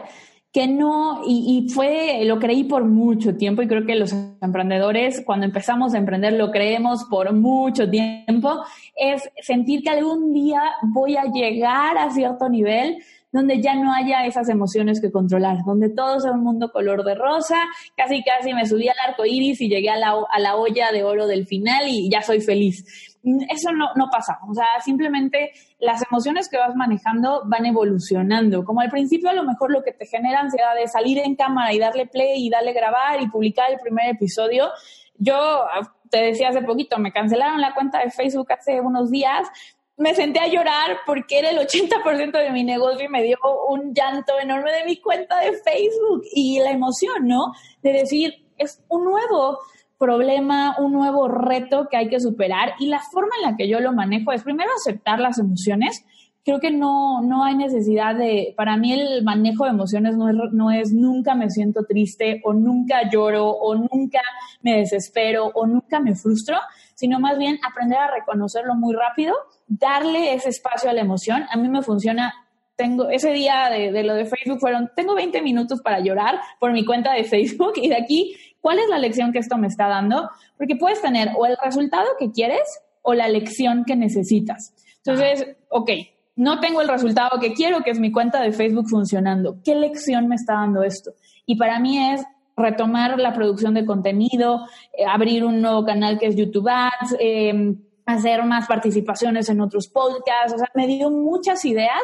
que 0.55 0.69
no, 0.69 1.23
y, 1.27 1.67
y, 1.67 1.69
fue, 1.69 2.25
lo 2.25 2.39
creí 2.39 2.63
por 2.63 2.85
mucho 2.85 3.37
tiempo 3.37 3.61
y 3.61 3.67
creo 3.67 3.85
que 3.85 3.97
los 3.97 4.13
emprendedores 4.41 5.21
cuando 5.27 5.47
empezamos 5.47 5.95
a 5.95 5.99
emprender 5.99 6.35
lo 6.35 6.53
creemos 6.53 7.03
por 7.11 7.33
mucho 7.33 7.91
tiempo, 7.91 8.63
es 8.95 9.29
sentir 9.43 9.83
que 9.83 9.91
algún 9.91 10.33
día 10.33 10.63
voy 10.83 11.17
a 11.17 11.25
llegar 11.25 11.99
a 11.99 12.09
cierto 12.13 12.49
nivel 12.49 12.99
donde 13.33 13.61
ya 13.61 13.75
no 13.75 13.93
haya 13.93 14.27
esas 14.27 14.49
emociones 14.49 15.01
que 15.01 15.11
controlar, 15.11 15.65
donde 15.67 15.89
todo 15.89 16.21
sea 16.21 16.31
un 16.31 16.45
mundo 16.45 16.71
color 16.71 17.03
de 17.03 17.17
rosa, 17.17 17.59
casi 17.97 18.23
casi 18.23 18.55
me 18.55 18.65
subí 18.65 18.87
al 18.87 18.95
arco 19.09 19.27
iris 19.27 19.61
y 19.61 19.69
llegué 19.69 19.91
a 19.91 19.97
la, 19.97 20.15
a 20.31 20.39
la 20.39 20.55
olla 20.55 20.93
de 20.93 21.03
oro 21.03 21.27
del 21.27 21.49
final 21.49 21.89
y 21.89 22.09
ya 22.09 22.23
soy 22.23 22.41
feliz. 22.41 23.14
Eso 23.49 23.73
no, 23.73 23.89
no 23.97 24.09
pasa, 24.11 24.39
o 24.49 24.55
sea, 24.55 24.67
simplemente 24.85 25.53
las 25.79 26.03
emociones 26.03 26.49
que 26.49 26.59
vas 26.59 26.75
manejando 26.75 27.43
van 27.47 27.65
evolucionando. 27.65 28.65
Como 28.65 28.81
al 28.81 28.91
principio 28.91 29.31
a 29.31 29.35
lo 29.35 29.45
mejor 29.45 29.71
lo 29.71 29.83
que 29.83 29.93
te 29.93 30.07
genera 30.07 30.41
ansiedad 30.41 30.79
es 30.79 30.93
salir 30.93 31.19
en 31.19 31.35
cámara 31.35 31.73
y 31.73 31.79
darle 31.79 32.07
play 32.07 32.47
y 32.47 32.51
darle 32.51 32.73
grabar 32.73 33.23
y 33.23 33.29
publicar 33.29 33.71
el 33.71 33.79
primer 33.79 34.11
episodio. 34.11 34.69
Yo 35.17 35.37
ah, 35.37 35.95
te 36.11 36.19
decía 36.19 36.51
hace 36.51 36.63
poquito, 36.63 36.99
me 36.99 37.13
cancelaron 37.13 37.61
la 37.61 37.75
cuenta 37.75 38.01
de 38.01 38.11
Facebook 38.11 38.53
hace 38.53 38.81
unos 38.81 39.11
días 39.11 39.49
me 39.97 40.15
senté 40.15 40.41
a 40.41 40.49
llorar 40.49 40.99
porque 41.07 41.39
era 41.39 41.51
el 41.51 41.59
80% 41.59 42.33
de 42.33 42.51
mi 42.51 42.65
negocio 42.65 43.07
y 43.07 43.09
me 43.09 43.23
dio 43.23 43.39
un 43.69 43.95
llanto 43.95 44.39
enorme 44.41 44.73
de 44.73 44.85
mi 44.85 45.01
cuenta 45.01 45.39
de 45.39 45.53
Facebook 45.59 46.23
y 46.35 46.59
la 46.59 46.71
emoción, 46.73 47.29
¿no? 47.29 47.53
De 47.83 47.93
decir, 47.93 48.35
es 48.59 48.83
un 48.89 49.05
nuevo 49.05 49.59
problema, 49.99 50.77
un 50.79 50.93
nuevo 50.93 51.29
reto 51.29 51.89
que 51.91 51.97
hay 51.97 52.09
que 52.09 52.21
superar 52.21 52.75
y 52.79 52.87
la 52.87 53.01
forma 53.01 53.31
en 53.39 53.51
la 53.51 53.57
que 53.57 53.69
yo 53.69 53.81
lo 53.81 53.93
manejo 53.93 54.33
es 54.33 54.43
primero 54.43 54.71
aceptar 54.77 55.21
las 55.21 55.39
emociones. 55.39 56.05
Creo 56.45 56.61
que 56.61 56.71
no, 56.71 57.23
no 57.23 57.45
hay 57.45 57.57
necesidad 57.57 58.15
de, 58.15 58.53
para 58.57 58.77
mí 58.77 58.93
el 58.93 59.25
manejo 59.25 59.65
de 59.65 59.71
emociones 59.71 60.17
no 60.17 60.29
es, 60.29 60.37
no 60.53 60.71
es 60.71 60.93
nunca 60.93 61.35
me 61.35 61.49
siento 61.49 61.85
triste 61.85 62.43
o 62.45 62.53
nunca 62.53 63.09
lloro 63.11 63.49
o 63.49 63.75
nunca 63.75 64.21
me 64.61 64.79
desespero 64.79 65.47
o 65.55 65.67
nunca 65.67 66.01
me 66.01 66.15
frustro, 66.15 66.59
sino 66.95 67.19
más 67.19 67.39
bien 67.39 67.59
aprender 67.67 67.99
a 67.99 68.11
reconocerlo 68.11 68.75
muy 68.75 68.95
rápido 68.95 69.35
darle 69.67 70.35
ese 70.35 70.51
espacio 70.51 70.91
a 70.91 70.93
la 70.93 71.01
emoción. 71.01 71.45
A 71.51 71.57
mí 71.57 71.69
me 71.69 71.83
funciona. 71.83 72.35
Tengo 72.77 73.09
ese 73.09 73.31
día 73.31 73.69
de, 73.71 74.03
lo 74.03 74.15
de 74.15 74.25
Facebook 74.25 74.59
fueron, 74.59 74.91
tengo 74.97 75.15
20 75.15 75.43
minutos 75.43 75.81
para 75.81 76.01
llorar 76.01 76.41
por 76.59 76.73
mi 76.73 76.85
cuenta 76.85 77.13
de 77.13 77.23
Facebook 77.23 77.75
y 77.77 77.89
de 77.89 77.97
aquí, 77.97 78.37
¿cuál 78.65 78.79
es 78.79 78.89
la 78.89 78.97
lección 78.97 79.31
que 79.31 79.41
esto 79.41 79.59
me 79.59 79.67
está 79.67 79.89
dando? 79.89 80.31
Porque 80.57 80.75
puedes 80.77 81.03
tener 81.03 81.29
o 81.37 81.45
el 81.45 81.55
resultado 81.63 82.07
que 82.19 82.33
quieres 82.33 82.63
o 83.03 83.13
la 83.13 83.29
lección 83.29 83.85
que 83.85 83.95
necesitas. 83.95 84.73
Entonces, 85.05 85.55
ok, 85.69 85.91
no 86.37 86.61
tengo 86.61 86.81
el 86.81 86.89
resultado 86.89 87.39
que 87.39 87.53
quiero, 87.53 87.83
que 87.83 87.91
es 87.91 88.01
mi 88.01 88.11
cuenta 88.11 88.41
de 88.41 88.53
Facebook 88.53 88.89
funcionando. 88.89 89.59
¿Qué 89.63 89.75
lección 89.75 90.29
me 90.29 90.37
está 90.37 90.55
dando 90.55 90.83
esto? 90.83 91.13
Y 91.45 91.57
para 91.57 91.79
mí 91.79 91.99
es 91.99 92.25
retomar 92.57 93.21
la 93.21 93.35
producción 93.35 93.75
de 93.75 93.85
contenido, 93.85 94.67
eh, 94.97 95.05
abrir 95.05 95.45
un 95.45 95.61
nuevo 95.61 95.85
canal 95.85 96.19
que 96.19 96.29
es 96.29 96.35
YouTube 96.35 96.71
Ads, 96.71 97.17
eh, 97.21 97.75
hacer 98.07 98.45
más 98.45 98.67
participaciones 98.67 99.51
en 99.51 99.61
otros 99.61 99.89
podcasts, 99.89 100.55
o 100.55 100.59
sea, 100.59 100.71
me 100.75 100.87
dio 100.87 101.11
muchas 101.11 101.67
ideas 101.67 102.01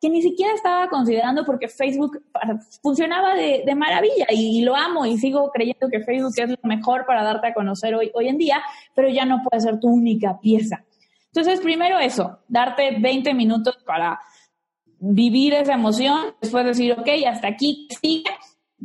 que 0.00 0.08
ni 0.08 0.22
siquiera 0.22 0.54
estaba 0.54 0.88
considerando 0.88 1.44
porque 1.44 1.68
Facebook 1.68 2.22
funcionaba 2.82 3.34
de, 3.34 3.74
maravilla 3.74 4.26
y, 4.30 4.62
lo 4.62 4.74
amo 4.74 5.04
y 5.04 5.18
sigo 5.18 5.50
creyendo 5.50 5.88
que 5.90 6.00
Facebook 6.00 6.32
es 6.36 6.48
lo 6.48 6.56
mejor 6.62 7.04
para 7.06 7.22
darte 7.22 7.48
a 7.48 7.54
conocer 7.54 7.94
hoy, 7.94 8.10
hoy 8.14 8.28
en 8.28 8.38
día, 8.38 8.62
pero 8.94 9.08
ya 9.08 9.26
no 9.26 9.42
puede 9.42 9.60
ser 9.60 9.78
tu 9.78 9.88
única 9.88 10.38
pieza. 10.40 10.84
Entonces, 11.26 11.60
primero 11.60 11.98
eso, 11.98 12.38
darte 12.48 12.96
20 12.98 13.34
minutos 13.34 13.76
para 13.86 14.18
vivir 14.98 15.54
esa 15.54 15.74
emoción, 15.74 16.34
después 16.40 16.64
decir, 16.64 16.92
ok, 16.92 17.08
hasta 17.28 17.48
aquí 17.48 17.86
sigue, 18.00 18.30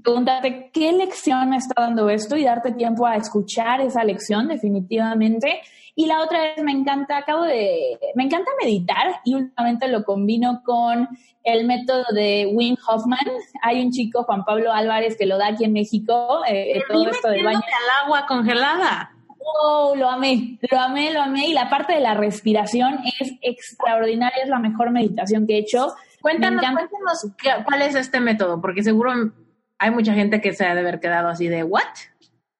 pregúntate 0.03 0.69
qué 0.73 0.91
lección 0.91 1.49
me 1.49 1.57
está 1.57 1.81
dando 1.81 2.09
esto 2.09 2.35
y 2.35 2.43
darte 2.43 2.73
tiempo 2.73 3.07
a 3.07 3.15
escuchar 3.15 3.81
esa 3.81 4.03
lección 4.03 4.47
definitivamente 4.47 5.61
y 5.95 6.07
la 6.07 6.21
otra 6.21 6.47
es, 6.47 6.61
me 6.61 6.73
encanta, 6.73 7.17
acabo 7.17 7.43
de, 7.43 7.97
me 8.15 8.25
encanta 8.25 8.51
meditar 8.61 9.21
y 9.23 9.35
últimamente 9.35 9.87
lo 9.87 10.03
combino 10.03 10.61
con 10.65 11.07
el 11.43 11.65
método 11.65 12.03
de 12.13 12.49
Wim 12.51 12.75
Hoffman. 12.85 13.25
Hay 13.61 13.81
un 13.81 13.91
chico, 13.91 14.23
Juan 14.23 14.43
Pablo 14.43 14.73
Álvarez, 14.73 15.15
que 15.17 15.25
lo 15.25 15.37
da 15.37 15.47
aquí 15.47 15.63
en 15.63 15.71
México, 15.71 16.41
eh, 16.47 16.81
todo 16.89 17.09
esto 17.09 17.29
del 17.29 17.45
baño. 17.45 17.59
al 17.59 18.05
agua 18.05 18.25
congelada. 18.27 19.11
Oh, 19.37 19.93
lo 19.95 20.09
amé, 20.09 20.59
lo 20.69 20.79
amé, 20.79 21.13
lo 21.13 21.21
amé. 21.21 21.47
Y 21.47 21.53
la 21.53 21.69
parte 21.69 21.93
de 21.93 22.01
la 22.01 22.13
respiración 22.13 22.99
es 23.19 23.33
extraordinaria, 23.41 24.43
es 24.43 24.49
la 24.49 24.59
mejor 24.59 24.91
meditación 24.91 25.47
que 25.47 25.55
he 25.55 25.59
hecho. 25.59 25.95
Cuéntanos, 26.21 26.61
cuéntanos 26.61 27.63
cuál 27.63 27.83
es 27.83 27.95
este 27.95 28.19
método, 28.19 28.59
porque 28.59 28.83
seguro 28.83 29.13
hay 29.77 29.91
mucha 29.91 30.13
gente 30.13 30.41
que 30.41 30.53
se 30.53 30.65
ha 30.65 30.73
de 30.73 30.81
haber 30.81 30.99
quedado 30.99 31.29
así 31.29 31.47
de, 31.47 31.63
¿what? 31.63 31.83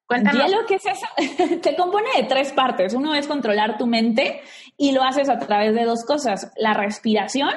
Cuéntanos. 0.08 0.46
Hielo, 0.46 0.66
¿qué 0.68 0.76
es 0.76 0.86
eso? 0.86 1.08
Se 1.64 1.76
compone 1.76 2.10
de 2.16 2.24
tres 2.24 2.52
partes. 2.54 2.94
Uno 2.94 3.16
es 3.16 3.28
controlar 3.28 3.78
tu 3.78 3.88
mente 3.88 4.42
y 4.78 4.92
lo 4.92 5.04
haces 5.04 5.30
a 5.30 5.40
través 5.40 5.74
de 5.74 5.84
dos 5.84 6.06
cosas, 6.06 6.52
la 6.58 6.74
respiración 6.74 7.50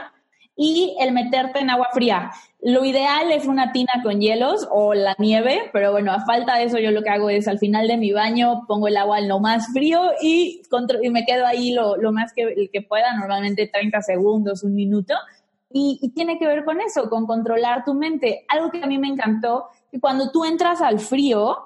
y 0.56 0.96
el 0.98 1.12
meterte 1.12 1.60
en 1.60 1.70
agua 1.70 1.88
fría. 1.92 2.32
Lo 2.60 2.84
ideal 2.84 3.30
es 3.30 3.46
una 3.46 3.70
tina 3.70 3.92
con 4.02 4.20
hielos 4.20 4.66
o 4.72 4.92
la 4.92 5.14
nieve, 5.18 5.70
pero 5.72 5.92
bueno, 5.92 6.10
a 6.10 6.24
falta 6.24 6.56
de 6.56 6.64
eso 6.64 6.78
yo 6.78 6.90
lo 6.90 7.02
que 7.02 7.10
hago 7.10 7.30
es 7.30 7.46
al 7.46 7.60
final 7.60 7.86
de 7.86 7.96
mi 7.96 8.12
baño 8.12 8.64
pongo 8.66 8.88
el 8.88 8.96
agua 8.96 9.20
en 9.20 9.28
lo 9.28 9.38
más 9.38 9.68
frío 9.72 10.00
y, 10.20 10.62
y 11.02 11.10
me 11.10 11.24
quedo 11.24 11.46
ahí 11.46 11.70
lo, 11.70 11.96
lo 11.96 12.10
más 12.10 12.32
que, 12.32 12.68
que, 12.72 12.82
pueda, 12.82 13.14
normalmente 13.16 13.70
30 13.72 14.02
segundos, 14.02 14.64
un 14.64 14.74
minuto. 14.74 15.14
Y, 15.70 16.00
y 16.02 16.08
tiene 16.08 16.38
que 16.38 16.46
ver 16.46 16.64
con 16.64 16.80
eso, 16.80 17.08
con 17.08 17.26
controlar 17.26 17.84
tu 17.84 17.94
mente. 17.94 18.44
Algo 18.48 18.70
que 18.70 18.82
a 18.82 18.86
mí 18.86 18.98
me 18.98 19.08
encantó, 19.08 19.68
que 19.92 20.00
cuando 20.00 20.32
tú 20.32 20.44
entras 20.44 20.80
al 20.80 20.98
frío, 20.98 21.56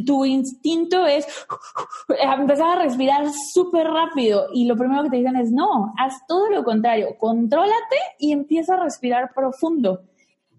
tu 0.00 0.24
instinto 0.24 1.06
es 1.06 1.26
empezar 2.38 2.78
a 2.78 2.82
respirar 2.82 3.26
súper 3.52 3.86
rápido 3.86 4.48
y 4.52 4.66
lo 4.66 4.76
primero 4.76 5.02
que 5.04 5.10
te 5.10 5.16
dicen 5.16 5.36
es 5.36 5.50
no, 5.50 5.92
haz 5.98 6.14
todo 6.26 6.48
lo 6.50 6.64
contrario, 6.64 7.16
contrólate 7.18 7.96
y 8.18 8.32
empieza 8.32 8.74
a 8.74 8.82
respirar 8.82 9.32
profundo. 9.34 10.02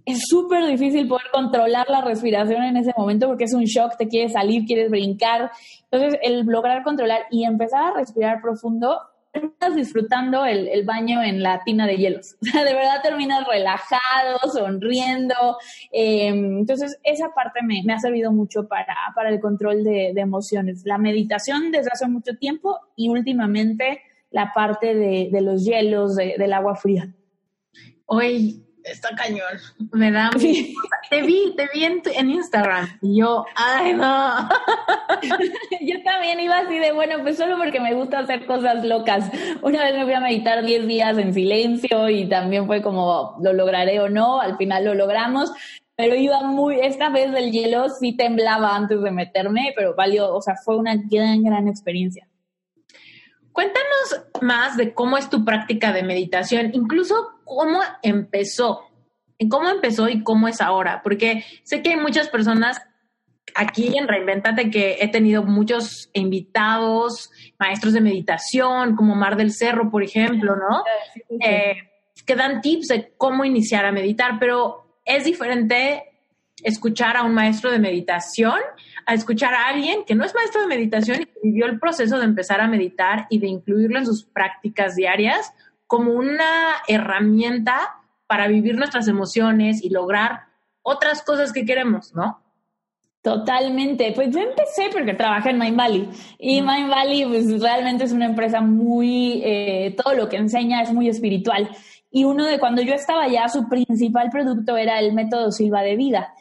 Es 0.06 0.28
súper 0.28 0.66
difícil 0.66 1.08
poder 1.08 1.28
controlar 1.32 1.90
la 1.90 2.02
respiración 2.02 2.62
en 2.64 2.76
ese 2.76 2.94
momento 2.98 3.28
porque 3.28 3.46
es 3.46 3.54
un 3.54 3.64
shock, 3.64 3.96
te 3.98 4.10
quieres 4.10 4.34
salir, 4.34 4.66
quieres 4.66 4.92
brincar. 4.92 5.50
Entonces, 5.90 6.20
el 6.22 6.42
lograr 6.46 6.84
controlar 6.84 7.22
y 7.32 7.46
empezar 7.46 7.84
a 7.86 7.94
respirar 7.94 8.42
profundo 8.42 9.00
terminas 9.34 9.76
disfrutando 9.76 10.46
el, 10.46 10.86
baño 10.86 11.22
en 11.22 11.42
la 11.42 11.62
tina 11.64 11.88
de 11.88 11.98
hielos. 11.98 12.36
O 12.42 12.46
sea, 12.46 12.64
de 12.64 12.74
verdad 12.74 13.02
terminas 13.02 13.46
relajado, 13.48 14.40
sonriendo. 14.54 15.58
Em, 15.92 16.60
entonces, 16.60 17.00
esa 17.04 17.34
parte 17.34 17.62
me, 17.64 17.84
ha 17.92 18.00
servido 18.00 18.32
mucho 18.32 18.68
para, 18.68 18.96
para 19.16 19.30
el 19.30 19.40
control 19.40 19.84
de, 19.84 20.14
emociones. 20.16 20.84
La 20.86 20.98
meditación 20.98 21.72
desde 21.72 21.90
hace 21.92 22.08
mucho 22.08 22.38
tiempo 22.38 22.80
y 22.96 23.10
últimamente 23.10 24.02
la 24.30 24.54
parte 24.54 24.94
de, 24.94 25.42
los 25.42 25.66
hielos, 25.66 26.16
del 26.16 26.54
agua 26.54 26.76
fría. 26.76 27.12
Hoy 28.06 28.63
está 28.84 29.16
cañón. 29.16 29.60
Me 29.92 30.12
da. 30.12 30.30
Te 31.10 31.22
vi, 31.22 31.56
te 31.56 31.70
vi 31.74 31.86
en, 31.86 32.30
Instagram 32.30 32.98
y 33.02 33.20
yo, 33.20 33.46
ay, 33.56 33.94
no. 33.94 34.50
yo 35.82 36.04
también 36.04 36.40
iba 36.40 36.60
así 36.60 36.80
de, 36.80 36.92
bueno, 36.92 37.18
pues 37.22 37.38
solo 37.38 37.58
porque 37.58 37.80
me 37.80 37.94
gusta 37.94 38.20
hacer 38.20 38.46
cosas 38.46 38.84
locas. 38.84 39.30
Una 39.62 39.84
vez 39.84 39.96
me 39.96 40.04
fui 40.06 40.14
a 40.14 40.20
meditar 40.20 40.64
10 40.64 40.88
días 40.88 41.18
en 41.18 41.34
silencio 41.34 42.10
y 42.10 42.28
también 42.28 42.66
fue 42.66 42.82
como, 42.82 43.38
lo 43.42 43.54
lograré 43.54 44.00
o 44.00 44.10
no. 44.10 44.42
Al 44.42 44.58
final 44.58 44.86
lo 44.86 44.96
logramos. 44.96 45.52
Pero 45.96 46.16
iba 46.16 46.42
muy, 46.42 46.80
esta 46.80 47.10
vez 47.10 47.32
del 47.32 47.52
hielo 47.52 47.88
sí 47.90 48.18
temblaba 48.18 48.76
antes 48.76 49.02
de 49.02 49.12
meterme, 49.12 49.74
pero 49.76 49.94
valió, 49.94 50.34
o 50.34 50.42
sea, 50.42 50.56
fue 50.56 50.76
una 50.76 50.96
gran, 50.96 51.44
gran 51.44 51.68
experiencia. 51.68 52.28
Cuéntanos 53.52 54.26
más 54.42 54.76
de 54.78 54.96
cómo 54.96 55.16
es 55.16 55.30
tu 55.30 55.46
práctica 55.46 55.94
de 55.94 56.02
meditación, 56.02 56.72
incluso 56.74 57.33
cómo 57.46 57.80
empezó, 58.02 58.90
cómo 59.50 59.70
empezó 59.70 60.10
y 60.10 60.24
cómo 60.24 60.48
es 60.48 60.62
ahora, 60.62 61.02
porque 61.04 61.44
sé 61.64 61.82
que 61.82 61.92
hay 61.92 61.98
muchas 61.98 62.30
personas 62.30 62.82
aquí 63.56 63.98
en 63.98 64.08
Reinventate 64.08 64.72
que 64.72 64.98
he 65.00 65.08
tenido 65.10 65.44
muchos 65.44 66.10
invitados, 66.14 67.30
maestros 67.60 67.94
de 67.94 68.02
meditación, 68.02 68.96
como 68.96 69.16
Mar 69.16 69.36
del 69.36 69.52
Cerro, 69.52 69.92
por 69.92 70.04
ejemplo, 70.04 70.56
¿no? 70.56 70.84
Eh, 71.40 71.76
que 72.26 72.36
dan 72.36 72.62
tips 72.62 72.88
de 72.88 73.14
cómo 73.18 73.44
iniciar 73.46 73.86
a 73.86 73.92
meditar, 73.92 74.38
pero 74.40 74.98
es 75.06 75.26
diferente 75.26 76.04
escuchar 76.64 77.18
a 77.18 77.24
un 77.24 77.34
maestro 77.34 77.72
de 77.72 77.80
meditación 77.80 78.60
a 79.06 79.14
escuchar 79.14 79.54
a 79.54 79.68
alguien 79.68 80.06
que 80.06 80.16
no 80.16 80.24
es 80.24 80.34
maestro 80.34 80.62
de 80.62 80.68
meditación 80.68 81.22
y 81.22 81.26
que 81.26 81.40
vivió 81.44 81.66
el 81.66 81.80
proceso 81.80 82.20
de 82.20 82.26
empezar 82.26 82.62
a 82.62 82.68
meditar 82.68 83.28
y 83.30 83.40
de 83.40 83.48
incluirlo 83.48 84.00
en 84.00 84.06
sus 84.06 84.24
prácticas 84.24 84.96
diarias 84.96 85.52
como 85.94 86.14
una 86.14 86.78
herramienta 86.88 88.02
para 88.26 88.48
vivir 88.48 88.76
nuestras 88.76 89.08
emociones 89.08 89.84
y 89.84 89.92
lograr 89.92 90.46
otras 90.82 91.22
cosas 91.22 91.54
que 91.54 91.66
queremos, 91.66 92.16
¿no? 92.16 92.42
Totalmente. 93.22 94.12
Pues 94.16 94.32
yo 94.32 94.40
empecé 94.40 94.90
porque 94.92 95.14
trabajé 95.14 95.52
en 95.52 95.60
Mind 95.60 95.78
Valley 95.78 96.10
y 96.40 96.64
Mind 96.64 96.90
Valley 96.90 97.26
pues, 97.26 97.62
realmente 97.62 98.06
es 98.06 98.12
una 98.12 98.26
empresa 98.26 98.60
muy, 98.60 99.44
eh, 99.46 99.96
todo 100.04 100.16
lo 100.16 100.30
que 100.30 100.38
enseña 100.38 100.82
es 100.82 100.92
muy 100.92 101.10
espiritual. 101.10 101.70
Y 102.10 102.24
uno 102.24 102.48
de 102.48 102.58
cuando 102.58 102.82
yo 102.82 102.96
estaba 102.96 103.26
allá, 103.26 103.48
su 103.48 103.70
principal 103.70 104.32
producto 104.32 104.76
era 104.76 104.98
el 104.98 105.14
método 105.14 105.52
Silva 105.52 105.84
de 105.84 105.96
vida. 105.96 106.34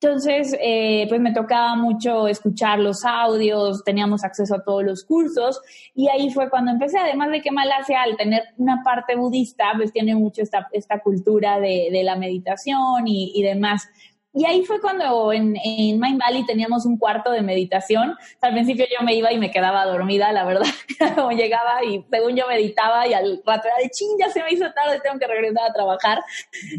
Entonces, 0.00 0.54
eh, 0.60 1.06
pues 1.08 1.20
me 1.20 1.32
tocaba 1.32 1.76
mucho 1.76 2.28
escuchar 2.28 2.78
los 2.78 3.04
audios, 3.04 3.82
teníamos 3.84 4.22
acceso 4.22 4.56
a 4.56 4.62
todos 4.62 4.84
los 4.84 5.04
cursos 5.04 5.60
y 5.94 6.08
ahí 6.08 6.30
fue 6.30 6.50
cuando 6.50 6.72
empecé, 6.72 6.98
además 6.98 7.30
de 7.30 7.40
que 7.40 7.50
Malasia 7.50 8.02
al 8.02 8.16
tener 8.16 8.42
una 8.58 8.82
parte 8.84 9.16
budista, 9.16 9.72
pues 9.76 9.92
tiene 9.92 10.14
mucho 10.14 10.42
esta, 10.42 10.68
esta 10.72 11.00
cultura 11.00 11.58
de, 11.58 11.88
de 11.90 12.02
la 12.02 12.16
meditación 12.16 13.06
y, 13.06 13.32
y, 13.34 13.42
demás. 13.42 13.88
Y 14.34 14.44
ahí 14.44 14.64
fue 14.64 14.80
cuando 14.80 15.32
en, 15.32 15.56
en 15.64 15.98
Mind 15.98 16.20
Valley 16.20 16.44
teníamos 16.44 16.84
un 16.84 16.98
cuarto 16.98 17.30
de 17.30 17.40
meditación. 17.40 18.14
al 18.40 18.52
principio 18.52 18.84
yo 18.90 19.06
me 19.06 19.14
iba 19.14 19.32
y 19.32 19.38
me 19.38 19.50
quedaba 19.50 19.86
dormida, 19.86 20.32
la 20.32 20.44
verdad. 20.44 20.66
Como 21.14 21.30
llegaba 21.30 21.82
y 21.84 22.04
según 22.10 22.36
yo 22.36 22.46
meditaba 22.48 23.06
y 23.06 23.14
al 23.14 23.40
rato 23.46 23.68
era 23.68 23.76
de 23.82 23.88
ching, 23.90 24.18
ya 24.18 24.28
se 24.28 24.42
me 24.42 24.52
hizo 24.52 24.66
tarde, 24.72 25.00
tengo 25.02 25.18
que 25.18 25.28
regresar 25.28 25.70
a 25.70 25.72
trabajar. 25.72 26.18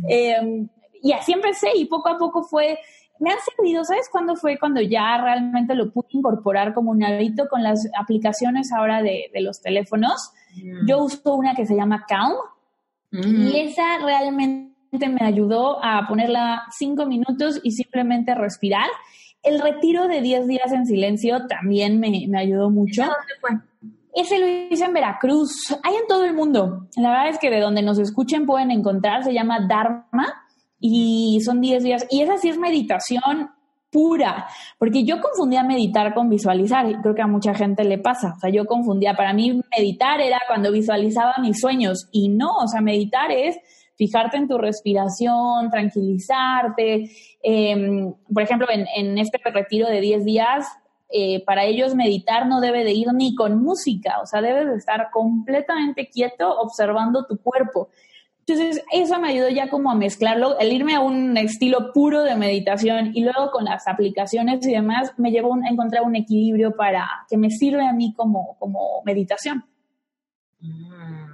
Eh, 0.09 0.68
y 1.01 1.11
así 1.11 1.34
empecé 1.34 1.70
y 1.76 1.86
poco 1.86 2.09
a 2.09 2.18
poco 2.18 2.43
fue 2.43 2.80
me 3.20 3.32
han 3.32 3.38
servido, 3.55 3.84
¿sabes 3.84 4.09
cuándo 4.11 4.36
fue 4.36 4.57
cuando 4.57 4.82
ya 4.82 5.18
realmente 5.22 5.76
lo 5.76 5.91
pude 5.91 6.07
incorporar 6.11 6.74
como 6.74 6.91
un 6.91 7.03
hábito 7.03 7.47
con 7.49 7.63
las 7.63 7.88
aplicaciones 7.97 8.72
ahora 8.74 9.01
de, 9.01 9.30
los 9.41 9.61
teléfonos? 9.61 10.32
Mm. 10.55 10.88
Yo 10.88 11.03
uso 11.03 11.36
una 11.36 11.55
que 11.55 11.66
se 11.66 11.76
llama 11.76 12.05
Calm 12.07 12.34
mm. 13.11 13.47
y 13.47 13.59
esa 13.61 13.84
realmente 14.03 15.09
me 15.09 15.26
ayudó 15.26 15.84
a 15.84 16.07
ponerla 16.07 16.63
cinco 16.72 17.05
minutos 17.05 17.59
y 17.63 17.72
simplemente 17.72 18.36
respirar. 18.36 18.88
El 19.43 19.59
retiro 19.59 20.07
de 20.07 20.22
10 20.22 20.47
días 20.47 20.72
en 20.72 20.86
silencio 20.86 21.45
también 21.47 21.99
me, 21.99 22.26
me 22.28 22.39
ayudó 22.39 22.70
mucho. 22.70 23.03
¿Dónde 23.03 23.34
fue? 23.39 23.49
Ese 24.16 24.39
lo 24.39 24.47
hice 24.47 24.86
en 24.86 24.93
Veracruz. 24.93 25.78
Hay 25.84 25.93
en 25.95 26.07
todo 26.07 26.24
el 26.24 26.34
mundo. 26.34 26.88
La 26.95 27.09
verdad 27.09 27.30
es 27.30 27.38
que 27.38 27.49
de 27.49 27.59
donde 27.59 27.82
nos 27.82 27.99
escuchen 27.99 28.45
pueden 28.45 28.72
encontrar, 28.72 29.24
se 29.24 29.34
llama 29.34 29.68
Dharma 29.68 30.44
y 30.91 31.41
son 31.41 31.61
10 31.61 31.83
días. 31.83 32.07
Y 32.09 32.21
esa 32.21 32.38
sí 32.38 32.49
es 32.49 32.57
meditación 32.57 33.49
pura, 33.91 34.47
porque 34.77 35.05
yo 35.05 35.21
confundía 35.21 35.63
meditar 35.63 36.13
con 36.13 36.29
visualizar, 36.29 36.89
y 36.89 36.95
creo 36.95 37.15
que 37.15 37.21
a 37.21 37.27
mucha 37.27 37.53
gente 37.53 37.86
le 37.86 37.97
pasa, 37.97 38.33
o 38.36 38.39
sea, 38.41 38.49
yo 38.49 38.65
confundía, 38.65 39.13
para 39.13 39.31
mí 39.33 39.61
meditar 39.77 40.19
era 40.19 40.41
cuando 40.47 40.69
visualizaba 40.69 41.36
mis 41.41 41.61
sueños, 41.61 42.09
y 42.11 42.27
no, 42.27 42.57
o 42.57 42.67
sea, 42.67 42.81
meditar 42.81 43.31
es 43.31 43.57
fijarte 43.95 44.38
en 44.38 44.47
tu 44.47 44.57
respiración, 44.57 45.69
tranquilizarte. 45.69 47.09
Em, 47.41 48.13
por 48.33 48.43
ejemplo, 48.43 48.67
en, 48.69 49.17
este 49.17 49.39
retiro 49.49 49.88
de 49.88 50.01
10 50.01 50.25
días, 50.25 50.67
eh, 51.09 51.43
para 51.45 51.63
ellos 51.63 51.95
meditar 51.95 52.47
no 52.47 52.59
debe 52.59 52.83
de 52.83 52.91
ir 52.91 53.07
ni 53.13 53.36
con 53.36 53.63
música, 53.63 54.19
o 54.21 54.25
sea, 54.25 54.41
debes 54.41 54.67
de 54.67 54.75
estar 54.75 55.09
completamente 55.11 56.09
quieto 56.09 56.49
observando 56.59 57.25
tu 57.25 57.38
cuerpo. 57.38 57.89
Entonces, 58.47 58.83
eso 58.91 59.19
me 59.19 59.29
ayudó 59.29 59.49
ya 59.49 59.69
como 59.69 59.89
a 59.89 59.95
mezclarlo, 59.95 60.59
el 60.59 60.71
irme 60.71 60.93
a 60.93 60.99
un 60.99 61.35
estilo 61.35 61.91
puro 61.93 62.21
de 62.21 62.35
meditación 62.35 63.11
y 63.15 63.23
luego 63.23 63.49
con 63.51 63.65
las 63.65 63.87
aplicaciones 63.87 64.65
y 64.67 64.71
demás, 64.71 65.13
me 65.17 65.31
llevó 65.31 65.55
a 65.55 65.67
encontrar 65.67 66.03
un 66.03 66.15
equilibrio 66.15 66.75
para 66.75 67.07
que 67.27 67.37
me 67.37 67.49
sirve 67.49 67.87
a 67.87 67.91
mí 67.91 68.13
como, 68.15 68.55
como 68.59 69.01
meditación. 69.03 69.65
Mm. 70.59 71.25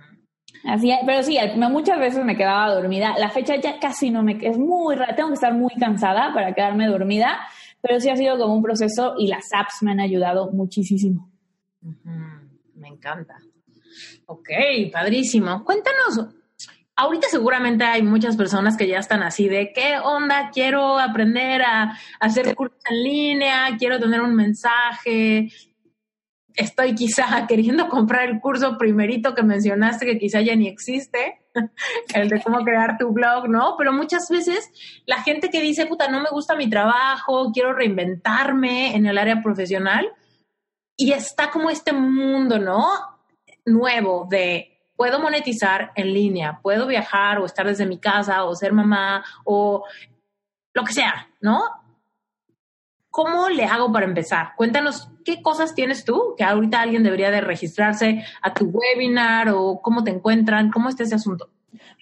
Así, 0.64 0.94
pero 1.06 1.24
sí, 1.24 1.38
muchas 1.56 2.00
veces 2.00 2.24
me 2.24 2.38
quedaba 2.38 2.74
dormida. 2.74 3.16
La 3.18 3.30
fecha 3.30 3.56
ya 3.58 3.78
casi 3.80 4.10
no 4.10 4.24
me, 4.24 4.38
es 4.42 4.58
muy 4.58 4.96
rara, 4.96 5.14
tengo 5.14 5.30
que 5.30 5.36
estar 5.36 5.54
muy 5.54 5.74
cansada 5.78 6.34
para 6.34 6.54
quedarme 6.54 6.88
dormida, 6.88 7.40
pero 7.82 8.00
sí 8.00 8.10
ha 8.10 8.16
sido 8.16 8.38
como 8.38 8.56
un 8.56 8.64
proceso 8.64 9.16
y 9.18 9.28
las 9.28 9.50
apps 9.54 9.82
me 9.82 9.92
han 9.92 10.00
ayudado 10.00 10.52
muchísimo. 10.52 11.30
Me 12.76 12.88
encanta. 12.88 13.38
Ok, 14.28 14.50
padrísimo. 14.94 15.66
Cuéntanos 15.66 16.41
ahorita 17.02 17.28
seguramente 17.30 17.84
hay 17.84 18.04
muchas 18.04 18.38
personas 18.38 18.78
que 18.78 18.88
ya 18.88 19.00
están 19.00 19.24
así 19.24 19.50
de, 19.50 19.74
¿qué 19.74 19.98
onda? 20.04 20.52
Quiero 20.54 21.00
aprender 21.00 21.64
a, 21.64 21.98
hacer 22.20 22.54
cursos 22.56 22.78
en 22.90 23.04
línea, 23.04 23.76
quiero 23.80 24.00
tener 24.00 24.22
un 24.22 24.36
mensaje. 24.36 25.52
Estoy 26.54 26.94
quizá 26.94 27.26
queriendo 27.48 27.90
comprar 27.90 28.30
el 28.30 28.40
curso 28.40 28.78
primerito 28.78 29.34
que 29.34 29.42
mencionaste, 29.42 30.06
que 30.06 30.20
quizá 30.20 30.42
ya 30.42 30.56
ni 30.56 30.68
existe, 30.68 31.42
el 32.14 32.30
de 32.30 32.42
cómo 32.42 32.64
crear 32.64 32.98
tu 33.00 33.12
blog, 33.12 33.50
¿no? 33.50 33.76
Pero 33.78 33.92
muchas 33.94 34.30
veces 34.30 34.70
la 35.08 35.24
gente 35.24 35.50
que 35.50 35.60
dice, 35.60 35.88
puta, 35.88 36.08
no 36.08 36.22
me 36.22 36.30
gusta 36.30 36.56
mi 36.56 36.70
trabajo, 36.70 37.52
quiero 37.52 37.74
reinventarme 37.74 38.96
en 38.96 39.08
el 39.08 39.18
área 39.18 39.42
profesional, 39.42 40.08
y 40.96 41.14
está 41.14 41.50
como 41.50 41.72
este 41.72 41.94
mundo, 41.94 42.60
¿no? 42.60 42.88
Nuevo 43.66 44.28
de 44.30 44.71
puedo 45.02 45.20
monetizar 45.20 45.92
en 45.96 46.14
línea, 46.14 46.60
puedo 46.62 46.86
viajar 46.86 47.40
o 47.40 47.46
estar 47.48 47.66
desde 47.66 47.88
mi 47.88 47.98
casa 47.98 48.44
o 48.44 48.54
ser 48.54 48.72
mamá 48.72 49.26
o 49.46 49.84
lo 50.76 50.84
que 50.84 50.94
sea, 50.94 51.28
¿no? 51.42 51.64
¿cómo 53.10 53.50
le 53.50 53.66
hago 53.66 53.92
para 53.92 54.06
empezar? 54.06 54.54
Cuéntanos 54.56 55.10
qué 55.26 55.42
cosas 55.42 55.74
tienes 55.74 56.06
tú, 56.06 56.36
que 56.38 56.44
ahorita 56.44 56.80
alguien 56.80 57.02
debería 57.02 57.32
de 57.32 57.42
registrarse 57.42 58.24
a 58.44 58.54
tu 58.54 58.66
webinar 58.66 59.50
o 59.50 59.82
cómo 59.82 60.04
te 60.04 60.12
encuentran, 60.12 60.70
cómo 60.70 60.88
está 60.88 61.02
ese 61.02 61.16
asunto. 61.16 61.50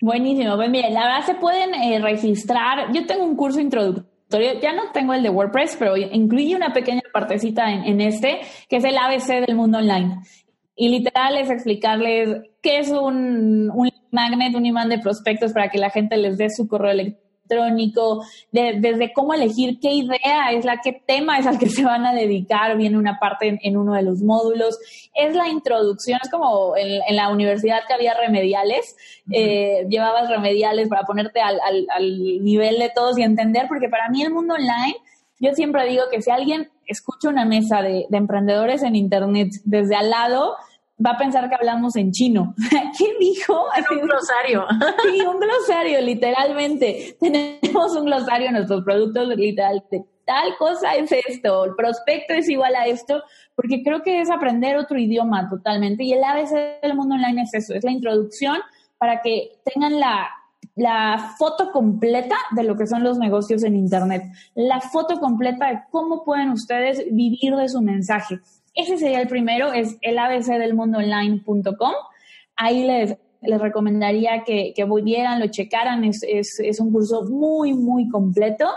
Buenísimo, 0.01 0.57
pues 0.57 0.69
mire, 0.69 0.89
la 0.91 1.05
verdad 1.05 1.25
se 1.25 1.35
pueden 1.35 1.73
eh, 1.75 1.99
registrar. 1.99 2.91
Yo 2.91 3.05
tengo 3.05 3.23
un 3.23 3.37
curso 3.37 3.61
introductorio, 3.61 4.59
ya 4.61 4.73
no 4.73 4.91
tengo 4.91 5.13
el 5.13 5.23
de 5.23 5.29
WordPress, 5.29 5.77
pero 5.79 5.95
incluye 5.95 6.53
una 6.53 6.73
pequeña 6.73 7.01
partecita 7.13 7.71
en, 7.71 8.01
este, 8.01 8.41
que 8.67 8.75
es 8.75 8.83
el 8.83 8.97
ABC 8.97 9.45
del 9.47 9.55
mundo 9.55 9.79
online. 9.79 10.19
Y 10.81 10.87
literal 10.89 11.37
es 11.37 11.49
explicarles 11.49 12.41
qué 12.61 12.79
es 12.79 12.89
un, 12.89 13.69
un 13.69 13.91
magnet, 14.11 14.55
un 14.55 14.65
imán 14.65 14.87
de 14.87 14.99
prospectos 14.99 15.51
para 15.51 15.69
que 15.69 15.77
la 15.77 15.89
gente 15.89 16.15
les 16.15 16.37
dé 16.37 16.49
su 16.49 16.67
correo 16.67 16.91
electrónico 16.91 17.29
electrónico, 17.49 18.23
desde 18.51 19.11
cómo 19.13 19.33
elegir 19.33 19.79
qué 19.79 19.91
idea 19.91 20.51
es 20.51 20.65
la, 20.65 20.79
qué 20.83 21.01
tema 21.05 21.39
es 21.39 21.47
al 21.47 21.57
que 21.57 21.69
se 21.69 21.83
van 21.83 22.05
a 22.05 22.13
dedicar, 22.13 22.77
viene 22.77 22.97
una 22.97 23.17
parte 23.19 23.59
en, 23.61 23.77
uno 23.77 23.93
de 23.93 24.03
los 24.03 24.21
módulos, 24.21 24.77
es 25.13 25.35
la 25.35 25.47
introducción, 25.47 26.19
es 26.21 26.29
como 26.29 26.75
en, 26.77 27.15
la 27.15 27.29
universidad 27.29 27.79
que 27.87 27.93
había 27.93 28.13
remediales, 28.13 28.95
eh, 29.31 29.85
llevabas 29.89 30.29
remediales 30.29 30.87
para 30.89 31.03
ponerte 31.03 31.41
al, 31.41 31.59
nivel 32.43 32.77
de 32.79 32.91
todos 32.93 33.17
y 33.17 33.23
entender, 33.23 33.65
porque 33.67 33.89
para 33.89 34.09
mí 34.09 34.21
el 34.21 34.33
mundo 34.33 34.53
online, 34.53 34.95
yo 35.39 35.53
siempre 35.53 35.87
digo 35.87 36.03
que 36.11 36.21
si 36.21 36.31
alguien 36.31 36.69
escucha 36.85 37.29
una 37.29 37.45
mesa 37.45 37.81
de, 37.81 38.05
de 38.09 38.17
emprendedores 38.17 38.83
en 38.83 38.95
Internet 38.95 39.49
desde 39.63 39.95
al 39.95 40.09
lado, 40.09 40.55
va 41.03 41.11
a 41.11 41.17
pensar 41.17 41.49
que 41.49 41.55
hablamos 41.55 41.95
en 41.95 42.11
chino. 42.11 42.53
¿Qué 42.97 43.15
dijo? 43.19 43.65
un 43.91 44.01
glosario. 44.01 44.65
Sí, 45.03 45.21
un 45.21 45.39
glosario, 45.39 46.01
literalmente. 46.01 47.17
Tenemos 47.19 47.95
un 47.95 48.05
glosario 48.05 48.47
en 48.47 48.53
nuestros 48.53 48.83
productos, 48.83 49.27
literalmente. 49.29 50.05
Tal 50.25 50.55
cosa 50.57 50.95
es 50.95 51.11
esto, 51.27 51.65
el 51.65 51.75
prospecto 51.75 52.35
es 52.35 52.47
igual 52.49 52.75
a 52.75 52.85
esto, 52.85 53.23
porque 53.55 53.81
creo 53.81 54.03
que 54.03 54.21
es 54.21 54.29
aprender 54.29 54.77
otro 54.77 54.99
idioma 54.99 55.49
totalmente. 55.49 56.03
Y 56.03 56.13
el 56.13 56.23
ABC 56.23 56.81
del 56.83 56.95
mundo 56.95 57.15
online 57.15 57.41
es 57.41 57.53
eso, 57.55 57.73
es 57.73 57.83
la 57.83 57.91
introducción 57.91 58.57
para 58.99 59.21
que 59.21 59.59
tengan 59.65 59.99
la, 59.99 60.29
la 60.75 61.33
foto 61.39 61.71
completa 61.71 62.35
de 62.51 62.63
lo 62.63 62.77
que 62.77 62.85
son 62.85 63.03
los 63.03 63.17
negocios 63.17 63.63
en 63.63 63.75
Internet, 63.75 64.23
la 64.53 64.79
foto 64.81 65.19
completa 65.19 65.67
de 65.67 65.79
cómo 65.89 66.23
pueden 66.23 66.51
ustedes 66.51 67.03
vivir 67.11 67.55
de 67.55 67.67
su 67.67 67.81
mensaje. 67.81 68.39
Ese 68.73 68.97
sería 68.97 69.21
el 69.21 69.27
primero, 69.27 69.71
es 69.73 69.97
el 70.01 70.17
abcdelmundoonline.com. 70.17 71.93
Ahí 72.55 72.85
les, 72.85 73.15
les 73.41 73.61
recomendaría 73.61 74.43
que, 74.43 74.73
que 74.75 74.83
volvieran, 74.83 75.39
lo 75.39 75.47
checaran, 75.47 76.03
es, 76.03 76.23
es, 76.27 76.59
es 76.59 76.79
un 76.79 76.91
curso 76.91 77.23
muy, 77.23 77.73
muy 77.73 78.09
completo. 78.09 78.67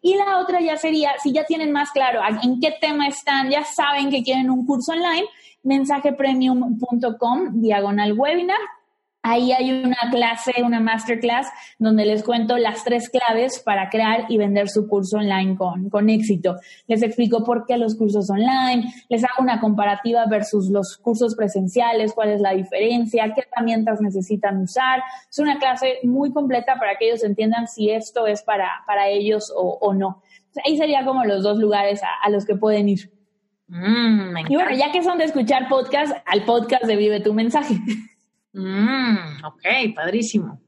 Y 0.00 0.16
la 0.16 0.38
otra 0.38 0.60
ya 0.60 0.76
sería, 0.76 1.12
si 1.22 1.32
ya 1.32 1.44
tienen 1.44 1.72
más 1.72 1.90
claro 1.90 2.20
en 2.42 2.60
qué 2.60 2.74
tema 2.80 3.08
están, 3.08 3.50
ya 3.50 3.64
saben 3.64 4.10
que 4.10 4.22
quieren 4.22 4.50
un 4.50 4.64
curso 4.64 4.92
online, 4.92 5.26
mensajepremium.com, 5.64 7.60
diagonal 7.60 8.12
webinar, 8.16 8.58
Ahí 9.28 9.52
hay 9.52 9.70
una 9.70 10.10
clase, 10.10 10.52
una 10.64 10.80
masterclass, 10.80 11.48
donde 11.78 12.06
les 12.06 12.22
cuento 12.22 12.56
las 12.56 12.82
tres 12.82 13.10
claves 13.10 13.58
para 13.58 13.90
crear 13.90 14.24
y 14.30 14.38
vender 14.38 14.70
su 14.70 14.88
curso 14.88 15.18
online 15.18 15.54
con, 15.54 15.90
con 15.90 16.08
éxito. 16.08 16.56
Les 16.86 17.02
explico 17.02 17.44
por 17.44 17.66
qué 17.66 17.76
los 17.76 17.94
cursos 17.94 18.30
online, 18.30 18.90
les 19.10 19.22
hago 19.24 19.42
una 19.42 19.60
comparativa 19.60 20.24
versus 20.24 20.70
los 20.70 20.96
cursos 20.96 21.34
presenciales, 21.36 22.14
cuál 22.14 22.30
es 22.30 22.40
la 22.40 22.54
diferencia, 22.54 23.34
qué 23.34 23.42
herramientas 23.42 24.00
necesitan 24.00 24.62
usar. 24.62 25.02
Es 25.30 25.38
una 25.38 25.58
clase 25.58 25.98
muy 26.04 26.32
completa 26.32 26.76
para 26.78 26.96
que 26.96 27.10
ellos 27.10 27.22
entiendan 27.22 27.68
si 27.68 27.90
esto 27.90 28.26
es 28.26 28.42
para, 28.42 28.82
para 28.86 29.08
ellos 29.08 29.52
o, 29.54 29.76
o 29.78 29.92
no. 29.92 30.22
Ahí 30.64 30.78
sería 30.78 31.04
como 31.04 31.26
los 31.26 31.42
dos 31.42 31.58
lugares 31.58 32.00
a, 32.02 32.30
los 32.30 32.46
que 32.46 32.56
pueden 32.56 32.88
ir. 32.88 33.10
Mm, 33.66 34.38
y 34.48 34.54
bueno, 34.54 34.70
ya 34.74 34.90
que 34.90 35.02
son 35.02 35.18
de 35.18 35.24
escuchar 35.24 35.68
podcast, 35.68 36.16
al 36.24 36.44
podcast 36.44 36.84
de 36.84 36.96
Vive 36.96 37.20
tu 37.20 37.34
mensaje. 37.34 37.74
Mm, 38.52 39.44
ok, 39.44 39.94
padrísimo. 39.94 40.60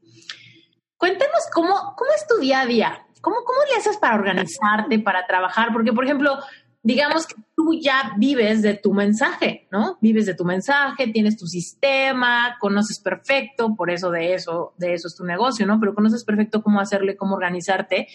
Cuéntanos 0.97 1.47
cómo, 1.53 1.95
cómo 1.97 2.11
es 2.15 2.27
tu 2.27 2.37
día 2.39 2.61
a 2.61 2.65
día. 2.65 3.05
¿Cómo, 3.21 3.37
¿Cómo 3.45 3.59
le 3.69 3.77
haces 3.77 3.97
para 3.97 4.15
organizarte, 4.15 4.99
para 4.99 5.25
trabajar? 5.27 5.69
Porque, 5.73 5.93
por 5.93 6.05
ejemplo, 6.05 6.37
digamos 6.83 7.27
que 7.27 7.35
tú 7.55 7.73
ya 7.79 8.13
vives 8.17 8.61
de 8.61 8.75
tu 8.75 8.93
mensaje, 8.93 9.67
¿no? 9.71 9.97
Vives 10.01 10.25
de 10.25 10.33
tu 10.33 10.43
mensaje, 10.45 11.07
tienes 11.07 11.37
tu 11.37 11.45
sistema, 11.45 12.57
conoces 12.59 12.99
perfecto, 12.99 13.75
por 13.75 13.91
eso 13.91 14.09
de 14.09 14.33
eso, 14.33 14.73
de 14.77 14.93
eso 14.93 15.07
es 15.07 15.15
tu 15.15 15.23
negocio, 15.23 15.65
¿no? 15.65 15.79
Pero 15.79 15.93
conoces 15.93 16.23
perfecto 16.23 16.63
cómo 16.63 16.79
hacerle, 16.79 17.15
cómo 17.15 17.35
organizarte. 17.35 18.07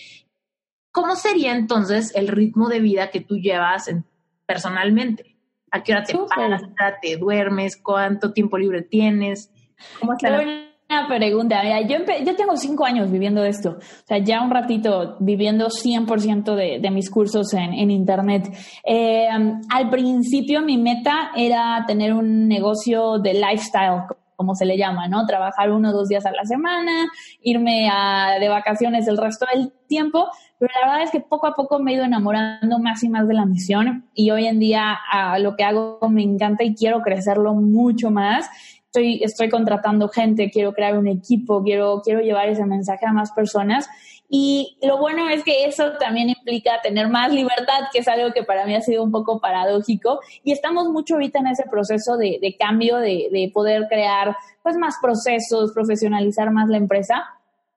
¿Cómo 0.92 1.14
sería 1.14 1.54
entonces 1.54 2.12
el 2.14 2.28
ritmo 2.28 2.68
de 2.68 2.80
vida 2.80 3.10
que 3.10 3.20
tú 3.20 3.36
llevas 3.36 3.90
personalmente? 4.46 5.36
¿A 5.70 5.82
qué 5.82 5.92
hora 5.92 6.04
te 6.04 6.16
paras? 6.16 6.62
¿Te 7.02 7.16
duermes? 7.16 7.76
¿Cuánto 7.76 8.32
tiempo 8.32 8.56
libre 8.58 8.82
tienes? 8.82 9.50
¿Cómo 10.00 10.12
está 10.12 10.30
Buena 10.88 11.08
pregunta. 11.08 11.62
yo, 11.80 11.98
yo 12.24 12.36
tengo 12.36 12.56
cinco 12.56 12.84
años 12.84 13.10
viviendo 13.10 13.44
esto. 13.44 13.70
O 13.70 14.06
sea, 14.06 14.18
ya 14.18 14.40
un 14.40 14.50
ratito 14.50 15.16
viviendo 15.18 15.66
100% 15.66 16.54
de, 16.54 16.78
de 16.80 16.90
mis 16.92 17.10
cursos 17.10 17.52
en, 17.54 17.72
en 17.72 17.90
Internet. 17.90 18.48
Eh, 18.84 19.26
al 19.28 19.90
principio 19.90 20.62
mi 20.62 20.78
meta 20.78 21.32
era 21.34 21.82
tener 21.88 22.12
un 22.14 22.46
negocio 22.46 23.18
de 23.18 23.34
lifestyle, 23.34 24.02
como 24.36 24.54
se 24.54 24.64
le 24.64 24.76
llama, 24.76 25.08
¿no? 25.08 25.26
Trabajar 25.26 25.72
uno 25.72 25.90
o 25.90 25.92
dos 25.92 26.08
días 26.08 26.24
a 26.24 26.30
la 26.30 26.44
semana, 26.44 27.06
irme 27.42 27.88
a, 27.90 28.38
de 28.38 28.48
vacaciones 28.48 29.08
el 29.08 29.16
resto 29.16 29.46
del 29.52 29.72
tiempo, 29.88 30.28
pero 30.58 30.72
la 30.80 30.88
verdad 30.88 31.04
es 31.04 31.10
que 31.10 31.20
poco 31.20 31.46
a 31.46 31.54
poco 31.54 31.78
me 31.80 31.92
he 31.92 31.94
ido 31.94 32.04
enamorando 32.04 32.78
más 32.78 33.02
y 33.02 33.08
más 33.08 33.26
de 33.26 33.34
la 33.34 33.46
misión 33.46 34.08
y 34.14 34.30
hoy 34.30 34.46
en 34.46 34.58
día 34.58 34.96
a 35.10 35.38
lo 35.38 35.56
que 35.56 35.64
hago 35.64 35.98
me 36.10 36.22
encanta 36.22 36.64
y 36.64 36.74
quiero 36.74 37.00
crecerlo 37.00 37.54
mucho 37.54 38.10
más 38.10 38.48
estoy, 38.96 39.22
estoy 39.22 39.48
contratando 39.48 40.08
gente, 40.08 40.50
quiero 40.50 40.72
crear 40.72 40.96
un 40.96 41.06
equipo, 41.06 41.62
quiero, 41.62 42.00
quiero 42.02 42.20
llevar 42.20 42.48
ese 42.48 42.64
mensaje 42.64 43.06
a 43.06 43.12
más 43.12 43.32
personas. 43.32 43.88
Y 44.28 44.76
lo 44.82 44.98
bueno 44.98 45.28
es 45.28 45.44
que 45.44 45.66
eso 45.66 45.92
también 46.00 46.30
implica 46.30 46.80
tener 46.82 47.08
más 47.08 47.32
libertad, 47.32 47.88
que 47.92 48.00
es 48.00 48.08
algo 48.08 48.32
que 48.32 48.42
para 48.42 48.66
mí 48.66 48.74
ha 48.74 48.80
sido 48.80 49.04
un 49.04 49.12
poco 49.12 49.40
paradójico. 49.40 50.20
Y 50.42 50.52
estamos 50.52 50.88
mucho 50.88 51.14
ahorita 51.14 51.38
en 51.38 51.48
ese 51.48 51.64
proceso 51.70 52.16
de, 52.16 52.38
de 52.40 52.56
cambio, 52.56 52.96
de, 52.96 53.28
de, 53.30 53.50
poder 53.52 53.86
crear 53.88 54.36
pues 54.62 54.76
más 54.76 54.96
procesos, 55.00 55.72
profesionalizar 55.72 56.50
más 56.50 56.68
la 56.68 56.78
empresa. 56.78 57.24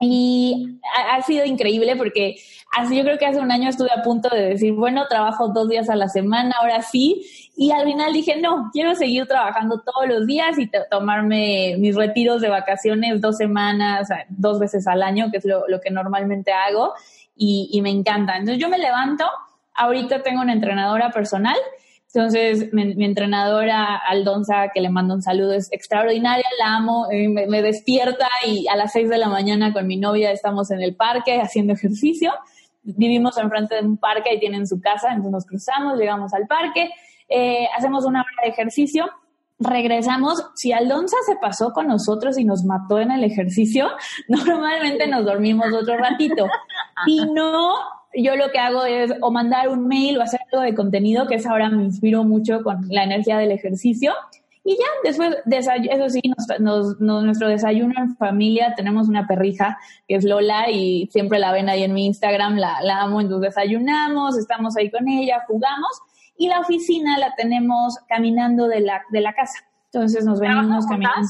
Y 0.01 0.79
ha, 1.11 1.21
sido 1.23 1.45
increíble 1.45 1.97
porque 1.97 2.37
así 2.71 2.95
yo 2.95 3.03
creo 3.03 3.17
que 3.17 3.25
hace 3.25 3.39
un 3.39 3.51
año 3.51 3.69
estuve 3.69 3.91
a 3.91 4.01
punto 4.01 4.29
de 4.29 4.49
decir, 4.49 4.71
bueno, 4.71 5.07
trabajo 5.09 5.49
dos 5.49 5.67
días 5.67 5.89
a 5.89 5.95
la 5.95 6.07
semana, 6.07 6.55
ahora 6.61 6.81
sí. 6.81 7.48
Y 7.61 7.71
al 7.71 7.83
final 7.83 8.13
dije, 8.13 8.39
no, 8.39 8.69
quiero 8.71 8.95
seguir 8.95 9.25
trabajando 9.27 9.81
todos 9.81 10.07
los 10.07 10.25
días 10.25 10.57
y 10.57 10.69
tomarme 10.89 11.75
mis 11.77 11.93
retiros 11.93 12.41
de 12.41 12.47
vacaciones 12.47 13.19
dos 13.19 13.35
semanas, 13.35 14.07
dos 14.29 14.59
veces 14.59 14.87
al 14.87 15.03
año, 15.03 15.29
que 15.29 15.39
es 15.39 15.45
lo, 15.45 15.67
lo 15.67 15.81
que 15.81 15.91
normalmente 15.91 16.53
hago. 16.53 16.93
Y, 17.35 17.69
y 17.73 17.81
me 17.81 17.89
encanta. 17.89 18.37
Entonces 18.37 18.61
yo 18.61 18.69
me 18.69 18.77
levanto, 18.77 19.25
ahorita 19.73 20.23
tengo 20.23 20.41
una 20.41 20.53
entrenadora 20.53 21.09
personal 21.11 21.57
entonces, 22.13 22.73
mi, 22.73 23.05
entrenadora 23.05 23.95
Aldonza, 23.95 24.69
que 24.73 24.81
le 24.81 24.89
mando 24.89 25.13
un 25.13 25.21
saludo, 25.21 25.53
es 25.53 25.71
extraordinaria, 25.71 26.45
la 26.57 26.75
amo, 26.77 27.07
eh, 27.11 27.27
me, 27.27 27.61
despierta 27.61 28.27
y 28.47 28.67
a 28.67 28.75
las 28.75 28.93
seis 28.93 29.09
de 29.09 29.19
la 29.19 29.29
mañana 29.29 29.73
con 29.73 29.85
mi 29.85 29.95
novia 29.95 30.31
estamos 30.31 30.71
en 30.71 30.81
el 30.81 30.95
parque 30.95 31.39
haciendo 31.39 31.73
ejercicio. 31.73 32.33
Vivimos 32.81 33.37
enfrente 33.37 33.75
de 33.75 33.81
un 33.81 33.97
parque 33.97 34.33
y 34.33 34.39
tienen 34.39 34.65
su 34.65 34.81
casa, 34.81 35.09
entonces 35.09 35.31
nos 35.31 35.45
cruzamos, 35.45 35.99
llegamos 35.99 36.33
al 36.33 36.47
parque, 36.47 36.89
eh, 37.29 37.67
hacemos 37.77 38.05
una 38.05 38.21
hora 38.21 38.43
de 38.43 38.49
ejercicio, 38.49 39.05
regresamos. 39.59 40.43
Si 40.55 40.71
Aldonza 40.71 41.17
se 41.25 41.35
pasó 41.35 41.71
con 41.71 41.87
nosotros 41.87 42.37
y 42.37 42.45
nos 42.45 42.63
mató 42.63 42.99
en 42.99 43.11
el 43.11 43.23
ejercicio, 43.23 43.89
normalmente 44.27 45.07
nos 45.07 45.25
dormimos 45.25 45.73
otro 45.73 45.97
ratito. 45.97 46.47
Y 47.07 47.23
no 47.31 47.75
yo 48.13 48.35
lo 48.35 48.51
que 48.51 48.59
hago 48.59 48.83
es 48.83 49.13
o 49.21 49.31
mandar 49.31 49.69
un 49.69 49.87
mail 49.87 50.17
o 50.17 50.21
hacer 50.21 50.41
algo 50.51 50.63
de 50.63 50.75
contenido, 50.75 51.27
que 51.27 51.35
es 51.35 51.45
ahora 51.45 51.69
me 51.69 51.83
inspiro 51.83 52.23
mucho 52.23 52.61
con 52.63 52.87
la 52.89 53.03
energía 53.03 53.37
del 53.37 53.51
ejercicio. 53.51 54.13
Y 54.65 54.75
ya, 54.75 54.85
después, 55.03 55.37
eso 55.89 56.09
sí, 56.09 56.21
nuestro 56.59 57.47
desayuno 57.47 57.93
en 57.97 58.17
familia, 58.17 58.73
tenemos 58.75 59.07
una 59.07 59.25
perrija 59.25 59.79
que 60.07 60.15
es 60.15 60.25
Lola 60.25 60.69
y 60.69 61.07
siempre 61.11 61.39
la 61.39 61.51
ven 61.51 61.69
ahí 61.69 61.83
en 61.83 61.93
mi 61.93 62.05
Instagram, 62.05 62.57
la, 62.57 62.81
la 62.83 63.01
amo, 63.01 63.21
entonces 63.21 63.55
desayunamos, 63.55 64.37
estamos 64.37 64.75
ahí 64.75 64.91
con 64.91 65.07
ella, 65.07 65.43
jugamos 65.47 66.01
y 66.39 66.47
la 66.47 66.61
oficina 66.61 67.17
la 67.17 67.35
tenemos 67.35 67.97
caminando 68.07 68.67
de 68.67 68.79
la, 68.79 69.01
de 69.11 69.21
la 69.21 69.33
casa. 69.33 69.59
Entonces 69.91 70.23
nos 70.23 70.39
venimos 70.39 70.87
caminando. 70.87 71.27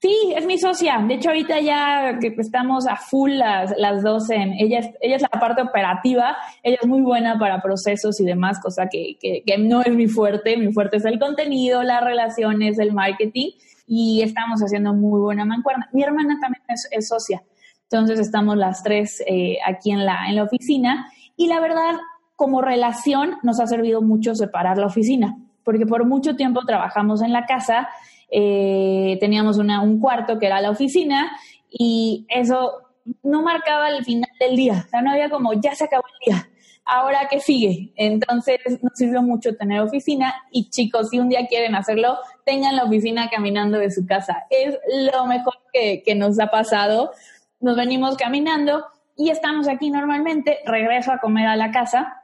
Sí, 0.00 0.34
es 0.36 0.46
mi 0.46 0.56
socia. 0.56 1.02
De 1.06 1.14
hecho, 1.14 1.30
ahorita 1.30 1.58
ya 1.58 2.18
que 2.20 2.28
estamos 2.38 2.86
a 2.86 2.96
full 2.96 3.32
las, 3.32 3.74
las 3.76 4.04
dos 4.04 4.30
en, 4.30 4.52
ella 4.52 4.78
es, 4.78 4.90
ella 5.00 5.16
es 5.16 5.22
la 5.22 5.40
parte 5.40 5.62
operativa, 5.62 6.36
ella 6.62 6.78
es 6.80 6.86
muy 6.86 7.00
buena 7.00 7.38
para 7.38 7.60
procesos 7.60 8.20
y 8.20 8.24
demás, 8.24 8.60
cosa 8.60 8.88
que, 8.88 9.16
que, 9.20 9.42
que 9.44 9.58
no 9.58 9.82
es 9.82 9.92
mi 9.92 10.06
fuerte. 10.06 10.56
Mi 10.56 10.72
fuerte 10.72 10.98
es 10.98 11.04
el 11.06 11.18
contenido, 11.18 11.82
las 11.82 12.04
relaciones, 12.04 12.78
el 12.78 12.92
marketing 12.92 13.50
y 13.88 14.22
estamos 14.22 14.60
haciendo 14.60 14.94
muy 14.94 15.18
buena 15.18 15.44
mancuerna. 15.44 15.88
Mi 15.92 16.04
hermana 16.04 16.38
también 16.40 16.62
es, 16.68 17.08
socia. 17.08 17.42
Entonces 17.90 18.20
estamos 18.20 18.56
las 18.56 18.84
tres 18.84 19.20
eh, 19.26 19.58
aquí 19.66 19.90
en 19.90 20.06
la, 20.06 20.28
en 20.28 20.36
la 20.36 20.44
oficina 20.44 21.10
y 21.36 21.48
la 21.48 21.58
verdad 21.58 21.96
como 22.36 22.60
relación 22.60 23.38
nos 23.42 23.58
ha 23.60 23.66
servido 23.66 24.02
mucho 24.02 24.34
separar 24.34 24.78
la 24.78 24.86
oficina, 24.86 25.36
porque 25.64 25.86
por 25.86 26.06
mucho 26.06 26.36
tiempo 26.36 26.60
trabajamos 26.66 27.22
en 27.22 27.32
la 27.32 27.46
casa, 27.46 27.88
eh, 28.30 29.16
teníamos 29.20 29.58
una, 29.58 29.82
un 29.82 29.98
cuarto 29.98 30.38
que 30.38 30.46
era 30.46 30.60
la 30.60 30.70
oficina 30.70 31.32
y 31.70 32.26
eso 32.28 32.82
no 33.22 33.42
marcaba 33.42 33.88
el 33.88 34.04
final 34.04 34.30
del 34.38 34.56
día, 34.56 34.84
o 34.86 34.90
sea, 34.90 35.00
no 35.00 35.10
había 35.12 35.30
como 35.30 35.54
ya 35.54 35.74
se 35.74 35.84
acabó 35.84 36.04
el 36.06 36.32
día, 36.32 36.48
ahora 36.84 37.26
qué 37.30 37.40
sigue. 37.40 37.92
Entonces 37.96 38.58
nos 38.82 38.92
sirvió 38.94 39.22
mucho 39.22 39.56
tener 39.56 39.80
oficina 39.80 40.34
y 40.50 40.68
chicos, 40.70 41.08
si 41.10 41.18
un 41.18 41.28
día 41.28 41.46
quieren 41.46 41.74
hacerlo, 41.74 42.18
tengan 42.44 42.76
la 42.76 42.84
oficina 42.84 43.28
caminando 43.30 43.78
de 43.78 43.90
su 43.90 44.06
casa. 44.06 44.46
Es 44.50 44.78
lo 45.12 45.26
mejor 45.26 45.54
que, 45.72 46.02
que 46.04 46.14
nos 46.14 46.38
ha 46.38 46.48
pasado. 46.48 47.12
Nos 47.60 47.76
venimos 47.76 48.16
caminando 48.16 48.84
y 49.16 49.30
estamos 49.30 49.66
aquí 49.66 49.90
normalmente, 49.90 50.58
regreso 50.66 51.12
a 51.12 51.18
comer 51.18 51.46
a 51.46 51.56
la 51.56 51.70
casa 51.70 52.15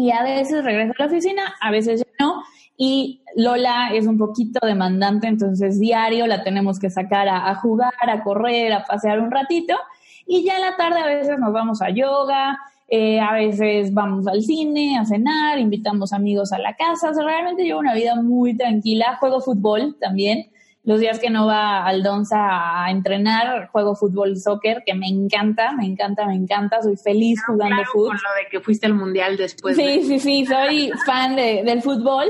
y 0.00 0.10
a 0.10 0.22
veces 0.22 0.64
regreso 0.64 0.92
a 0.96 1.02
la 1.02 1.06
oficina, 1.06 1.54
a 1.60 1.70
veces 1.70 2.00
ya 2.00 2.24
no. 2.24 2.42
Y 2.76 3.22
Lola 3.36 3.90
es 3.92 4.06
un 4.06 4.16
poquito 4.16 4.66
demandante, 4.66 5.26
entonces 5.26 5.78
diario 5.78 6.26
la 6.26 6.42
tenemos 6.42 6.78
que 6.78 6.88
sacar 6.88 7.28
a, 7.28 7.54
jugar, 7.56 7.92
a 8.08 8.22
correr, 8.22 8.72
a 8.72 8.84
pasear 8.84 9.20
un 9.20 9.30
ratito. 9.30 9.76
Y 10.26 10.44
ya 10.44 10.56
en 10.56 10.62
la 10.62 10.76
tarde 10.76 11.00
a 11.00 11.06
veces 11.06 11.38
nos 11.38 11.52
vamos 11.52 11.82
a 11.82 11.90
yoga, 11.90 12.58
eh, 12.88 13.20
a 13.20 13.34
veces 13.34 13.92
vamos 13.92 14.26
al 14.26 14.42
cine, 14.42 14.98
a 14.98 15.04
cenar, 15.04 15.58
invitamos 15.58 16.14
amigos 16.14 16.52
a 16.52 16.58
la 16.58 16.74
casa. 16.74 17.10
O 17.10 17.14
sea, 17.14 17.22
realmente 17.22 17.64
llevo 17.64 17.80
una 17.80 17.94
vida 17.94 18.14
muy 18.16 18.56
tranquila. 18.56 19.16
Juego 19.20 19.42
fútbol 19.42 19.96
también. 20.00 20.46
Los 20.82 20.98
días 21.00 21.18
que 21.18 21.28
no 21.28 21.46
va 21.46 21.84
al 21.84 22.02
Donza 22.02 22.84
a 22.84 22.90
entrenar, 22.90 23.68
juego 23.68 23.94
fútbol 23.94 24.36
soccer, 24.38 24.82
que 24.86 24.94
me 24.94 25.08
encanta, 25.08 25.72
me 25.72 25.84
encanta, 25.84 26.26
me 26.26 26.34
encanta. 26.34 26.80
Soy 26.82 26.96
feliz 26.96 27.42
jugando 27.46 27.76
claro, 27.76 27.90
fútbol. 27.92 28.08
Con 28.08 28.16
lo 28.16 28.34
de 28.42 28.48
que 28.50 28.60
fuiste 28.60 28.86
al 28.86 28.94
mundial 28.94 29.36
después. 29.36 29.76
Sí, 29.76 29.82
de- 29.84 30.02
sí, 30.04 30.18
sí, 30.18 30.46
soy 30.46 30.90
fan 31.04 31.36
de- 31.36 31.62
del 31.64 31.82
fútbol. 31.82 32.26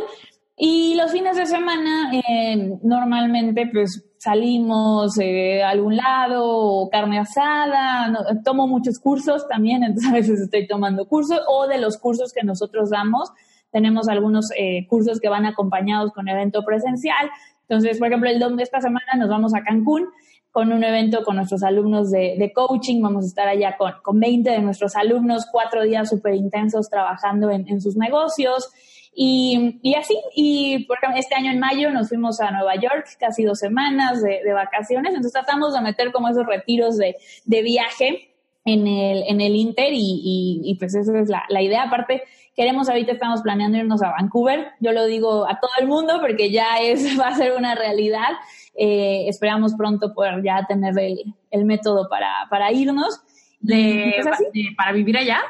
Y 0.57 0.95
los 0.97 1.13
fines 1.13 1.37
de 1.37 1.47
semana, 1.47 2.11
eh, 2.13 2.73
normalmente, 2.83 3.71
pues 3.73 4.05
salimos 4.19 5.17
eh, 5.19 5.63
a 5.63 5.71
algún 5.71 5.97
lado, 5.97 6.45
o 6.47 6.91
carne 6.91 7.19
asada, 7.21 8.09
no- 8.09 8.19
tomo 8.45 8.67
muchos 8.67 8.99
cursos 8.99 9.47
también, 9.49 9.85
entonces 9.85 10.11
a 10.11 10.15
veces 10.15 10.41
estoy 10.41 10.67
tomando 10.67 11.07
cursos, 11.07 11.41
o 11.49 11.67
de 11.67 11.79
los 11.79 11.97
cursos 11.99 12.33
que 12.35 12.45
nosotros 12.45 12.91
damos, 12.91 13.31
tenemos 13.73 14.09
algunos 14.09 14.49
eh, 14.59 14.87
cursos 14.89 15.21
que 15.21 15.29
van 15.29 15.47
acompañados 15.47 16.13
con 16.13 16.29
evento 16.29 16.63
presencial. 16.65 17.31
Entonces, 17.71 17.99
por 17.99 18.09
ejemplo, 18.09 18.29
el 18.29 18.41
dom 18.41 18.57
de 18.57 18.65
esta 18.65 18.81
semana 18.81 19.15
nos 19.17 19.29
vamos 19.29 19.55
a 19.55 19.63
Cancún 19.63 20.09
con 20.51 20.73
un 20.73 20.83
evento 20.83 21.23
con 21.23 21.37
nuestros 21.37 21.63
alumnos 21.63 22.11
de, 22.11 22.53
coaching. 22.53 23.01
Vamos 23.01 23.25
a 23.25 23.29
estar 23.29 23.47
allá 23.47 23.77
con, 23.77 23.93
con 24.03 24.19
20 24.19 24.51
de 24.51 24.59
nuestros 24.59 24.97
alumnos, 24.97 25.47
cuatro 25.53 25.85
días 25.85 26.11
súper 26.11 26.35
intensos 26.35 26.91
trabajando 26.91 27.49
en, 27.49 27.69
en 27.69 27.81
sus 27.81 27.97
negocios. 27.97 28.69
Y, 29.15 29.79
y 29.83 29.95
así, 29.95 30.19
y 30.35 30.85
por 30.87 30.99
este 31.15 31.37
año 31.37 31.53
en 31.53 31.61
mayo 31.61 31.93
nos 31.93 32.09
fuimos 32.09 32.41
a 32.41 32.51
Nueva 32.51 32.75
York, 32.75 33.07
casi 33.21 33.45
dos 33.45 33.61
semanas 33.61 34.21
de, 34.21 34.41
de 34.45 34.53
vacaciones, 34.53 35.11
entonces 35.11 35.33
tratamos 35.33 35.75
de 35.75 35.81
meter 35.81 36.11
como 36.11 36.29
esos 36.29 36.47
retiros 36.47 36.97
de, 36.97 37.17
de 37.45 37.63
viaje 37.63 38.31
en 38.65 38.87
el, 38.87 39.25
en 39.29 39.41
el 39.41 39.55
Inter 39.55 39.93
y, 39.93 39.99
y, 39.99 40.61
y 40.65 40.75
pues 40.77 40.95
esa 40.95 41.19
es 41.21 41.29
la, 41.29 41.45
la 41.49 41.63
idea. 41.63 41.85
Aparte, 41.85 42.23
queremos 42.57 42.89
ahorita, 42.89 43.13
estamos 43.13 43.43
planeando 43.43 43.79
irnos 43.79 44.03
a 44.03 44.11
Vancouver, 44.11 44.69
yo 44.81 44.93
lo 44.93 45.07
digo 45.07 45.49
a 45.49 45.59
todo 45.61 45.71
el 45.81 45.87
mundo 45.87 46.19
porque 46.21 46.51
ya 46.51 46.79
es, 46.81 47.03
va 47.21 47.29
a 47.29 47.35
ser 47.35 47.53
una 47.57 47.75
realidad. 47.75 48.29
Eh, 48.75 49.27
esperamos 49.29 49.75
pronto 49.75 50.15
poder 50.15 50.43
ya 50.43 50.65
tener 50.69 50.99
el, 50.99 51.19
el 51.51 51.65
método 51.65 52.09
para, 52.09 52.29
para 52.51 52.73
irnos. 52.73 53.21
de- 53.61 54.15
pues, 54.23 54.39
de- 54.53 54.69
para 54.77 54.93
vivir 54.93 55.17
allá. 55.19 55.41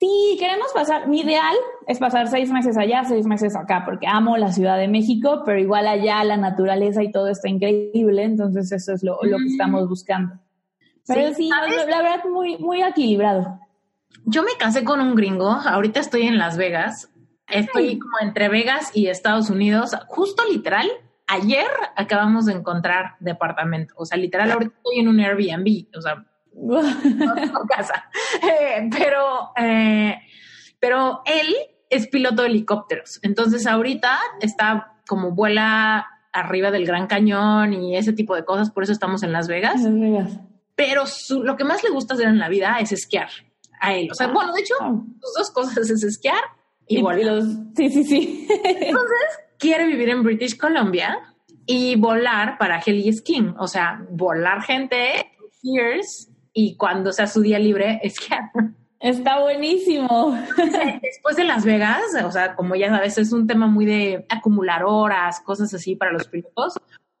Sí, 0.00 0.36
queremos 0.38 0.68
pasar, 0.72 1.08
mi 1.08 1.22
ideal 1.22 1.56
es 1.88 1.98
pasar 1.98 2.28
seis 2.28 2.52
meses 2.52 2.76
allá, 2.76 3.02
seis 3.04 3.26
meses 3.26 3.56
acá, 3.56 3.82
porque 3.84 4.06
amo 4.06 4.36
la 4.36 4.52
Ciudad 4.52 4.78
de 4.78 4.86
México, 4.86 5.42
pero 5.44 5.58
igual 5.58 5.88
allá 5.88 6.22
la 6.22 6.36
naturaleza 6.36 7.02
y 7.02 7.10
todo 7.10 7.26
está 7.28 7.48
increíble, 7.48 8.22
entonces 8.22 8.70
eso 8.70 8.92
es 8.92 9.02
lo, 9.02 9.18
lo 9.24 9.38
que 9.38 9.44
Mm. 9.44 9.48
estamos 9.52 9.88
buscando. 9.88 10.34
Pero 11.04 11.28
Sí, 11.34 11.34
sí, 11.34 11.48
la 11.48 11.62
verdad, 12.00 12.24
muy, 12.30 12.58
muy 12.58 12.80
equilibrado. 12.80 13.58
Yo 14.24 14.42
me 14.42 14.52
casé 14.58 14.84
con 14.84 15.00
un 15.00 15.14
gringo, 15.14 15.50
ahorita 15.50 16.00
estoy 16.00 16.22
en 16.22 16.38
Las 16.38 16.56
Vegas, 16.56 17.10
estoy 17.46 17.88
Ay. 17.88 17.98
como 17.98 18.18
entre 18.20 18.48
Vegas 18.48 18.90
y 18.94 19.06
Estados 19.08 19.48
Unidos, 19.50 19.92
justo 20.06 20.42
literal, 20.50 20.86
ayer 21.26 21.66
acabamos 21.96 22.46
de 22.46 22.52
encontrar 22.54 23.16
departamento, 23.20 23.94
o 23.96 24.04
sea, 24.04 24.18
literal, 24.18 24.50
ahorita 24.50 24.74
estoy 24.76 24.98
en 25.00 25.08
un 25.08 25.20
Airbnb, 25.20 25.86
o 25.96 26.00
sea, 26.02 26.24
no 26.54 27.34
tengo 27.34 27.60
casa, 27.68 28.04
Eh, 28.42 28.88
pero, 28.90 29.52
eh, 29.56 30.18
pero 30.80 31.22
él 31.24 31.54
es 31.90 32.06
piloto 32.08 32.42
de 32.42 32.48
helicópteros, 32.48 33.20
entonces 33.22 33.66
ahorita 33.66 34.18
está 34.40 34.94
como 35.06 35.32
vuela 35.32 36.06
arriba 36.32 36.70
del 36.70 36.84
Gran 36.86 37.06
Cañón 37.06 37.72
y 37.72 37.96
ese 37.96 38.12
tipo 38.12 38.34
de 38.36 38.44
cosas, 38.44 38.70
por 38.70 38.82
eso 38.82 38.92
estamos 38.92 39.22
en 39.22 39.32
Las 39.32 39.48
Vegas 39.48 39.80
Las 39.82 39.94
Vegas. 39.98 40.38
pero 40.74 41.06
su- 41.06 41.42
lo 41.42 41.56
que 41.56 41.64
más 41.64 41.82
le 41.82 41.90
gusta 41.90 42.14
hacer 42.14 42.26
en 42.28 42.38
la 42.38 42.48
vida 42.50 42.76
es 42.80 42.92
esquiar 42.92 43.28
a 43.80 43.94
él. 43.94 44.08
O 44.10 44.14
sea, 44.14 44.28
bueno, 44.28 44.52
de 44.52 44.60
hecho, 44.60 44.74
Ah. 44.80 44.92
dos 45.36 45.50
cosas 45.50 45.90
es 45.90 46.02
esquiar 46.02 46.40
y, 46.86 46.98
Y, 46.98 47.02
volar. 47.02 47.20
los, 47.24 47.44
sí, 47.76 47.90
sí, 47.90 48.04
sí. 48.04 48.48
Quiere 49.58 49.86
vivir 49.86 50.08
en 50.10 50.22
British 50.22 50.56
Columbia 50.56 51.18
y 51.66 51.96
volar 51.96 52.58
para 52.58 52.80
heli 52.80 53.12
skiing. 53.12 53.54
O 53.58 53.66
sea, 53.66 54.04
volar 54.10 54.62
gente, 54.62 55.30
years, 55.62 56.28
y 56.52 56.76
cuando 56.76 57.12
sea 57.12 57.26
su 57.26 57.40
día 57.40 57.58
libre, 57.58 58.00
esquiar. 58.02 58.50
Está 59.00 59.40
buenísimo. 59.40 60.36
Después 61.02 61.36
de 61.36 61.44
Las 61.44 61.64
Vegas, 61.64 62.02
o 62.24 62.32
sea, 62.32 62.56
como 62.56 62.74
ya 62.74 62.88
sabes, 62.88 63.18
es 63.18 63.32
un 63.32 63.46
tema 63.46 63.66
muy 63.66 63.84
de 63.86 64.26
acumular 64.28 64.82
horas, 64.84 65.40
cosas 65.40 65.72
así 65.74 65.94
para 65.94 66.12
los 66.12 66.26
pilotos. 66.26 66.74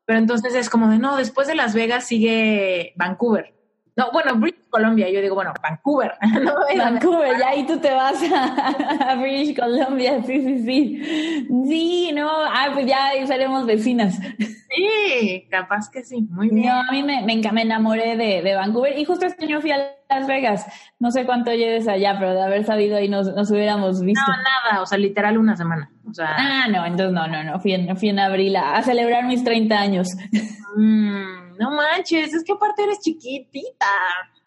Pero 0.04 0.18
entonces 0.18 0.54
es 0.54 0.70
como 0.70 0.88
de, 0.88 0.98
no, 0.98 1.16
después 1.16 1.46
de 1.46 1.54
Las 1.54 1.74
Vegas 1.74 2.04
sigue 2.06 2.94
Vancouver. 2.96 3.54
No, 3.98 4.12
bueno, 4.12 4.36
British 4.36 4.62
Columbia, 4.70 5.10
yo 5.10 5.20
digo, 5.20 5.34
bueno, 5.34 5.52
Vancouver. 5.60 6.12
¿no? 6.40 6.54
Vancouver, 6.76 7.36
ya 7.36 7.48
ahí 7.48 7.66
tú 7.66 7.78
te 7.78 7.90
vas 7.92 8.22
a, 8.32 9.10
a 9.10 9.14
British 9.16 9.56
Columbia, 9.58 10.22
sí, 10.24 10.40
sí, 10.40 10.64
sí. 10.64 11.44
Sí, 11.66 12.12
no, 12.14 12.30
ah, 12.30 12.68
pues 12.72 12.86
ya 12.86 13.10
seremos 13.26 13.66
vecinas. 13.66 14.16
Sí, 14.38 15.48
capaz 15.50 15.90
que 15.90 16.04
sí, 16.04 16.20
muy 16.30 16.48
bien. 16.48 16.66
No, 16.68 16.74
a 16.74 16.92
mí 16.92 17.02
me, 17.02 17.22
me, 17.22 17.40
me 17.52 17.62
enamoré 17.62 18.16
de, 18.16 18.40
de 18.42 18.54
Vancouver 18.54 18.96
y 18.96 19.04
justo 19.04 19.26
este 19.26 19.46
año 19.46 19.60
fui 19.60 19.72
a 19.72 19.96
Las 20.08 20.28
Vegas. 20.28 20.64
No 21.00 21.10
sé 21.10 21.26
cuánto 21.26 21.52
lleves 21.52 21.88
allá, 21.88 22.16
pero 22.20 22.34
de 22.34 22.42
haber 22.42 22.64
sabido 22.64 22.98
ahí 22.98 23.08
nos, 23.08 23.34
nos 23.34 23.50
hubiéramos 23.50 24.00
visto. 24.02 24.22
No, 24.30 24.36
nada, 24.36 24.82
o 24.82 24.86
sea, 24.86 24.98
literal 24.98 25.38
una 25.38 25.56
semana. 25.56 25.90
O 26.08 26.14
sea, 26.14 26.36
Ah, 26.38 26.68
no, 26.68 26.86
entonces 26.86 27.12
no, 27.12 27.26
no, 27.26 27.42
no, 27.42 27.58
fui 27.58 27.72
en, 27.72 27.96
fui 27.96 28.10
en 28.10 28.20
abril 28.20 28.54
a, 28.54 28.76
a 28.76 28.82
celebrar 28.82 29.24
mis 29.24 29.42
30 29.42 29.76
años. 29.76 30.08
mm, 30.76 31.47
no 31.58 31.70
manches, 31.70 32.32
es 32.34 32.44
que 32.44 32.52
aparte 32.52 32.84
eres 32.84 33.00
chiquitita. 33.00 33.86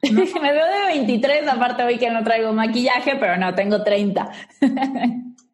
me 0.12 0.52
veo 0.52 0.66
de 0.66 0.86
23, 0.88 1.48
aparte 1.48 1.84
hoy 1.84 1.98
que 1.98 2.10
no 2.10 2.24
traigo 2.24 2.54
maquillaje, 2.54 3.16
pero 3.20 3.38
no, 3.38 3.54
tengo 3.54 3.84
30. 3.84 4.32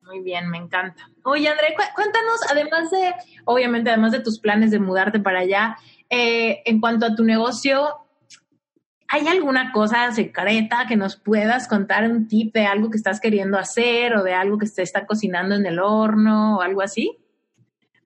Muy 0.03 0.21
bien, 0.21 0.49
me 0.49 0.57
encanta. 0.57 1.09
Oye, 1.23 1.49
André, 1.49 1.75
cu- 1.75 1.93
cuéntanos, 1.93 2.39
además 2.49 2.89
de, 2.91 3.13
obviamente, 3.43 3.89
además 3.89 4.13
de 4.13 4.21
tus 4.21 4.39
planes 4.39 4.71
de 4.71 4.79
mudarte 4.79 5.19
para 5.19 5.39
allá, 5.39 5.77
eh, 6.09 6.61
en 6.65 6.79
cuanto 6.79 7.05
a 7.05 7.13
tu 7.15 7.25
negocio, 7.25 7.89
¿hay 9.09 9.27
alguna 9.27 9.73
cosa 9.73 10.09
secreta 10.13 10.85
que 10.87 10.95
nos 10.95 11.17
puedas 11.17 11.67
contar, 11.67 12.09
un 12.09 12.27
tip 12.29 12.53
de 12.53 12.65
algo 12.65 12.89
que 12.89 12.97
estás 12.97 13.19
queriendo 13.19 13.57
hacer 13.57 14.15
o 14.15 14.23
de 14.23 14.33
algo 14.33 14.57
que 14.57 14.67
se 14.67 14.81
está 14.81 15.05
cocinando 15.05 15.55
en 15.55 15.65
el 15.65 15.79
horno 15.79 16.57
o 16.57 16.61
algo 16.61 16.81
así? 16.81 17.17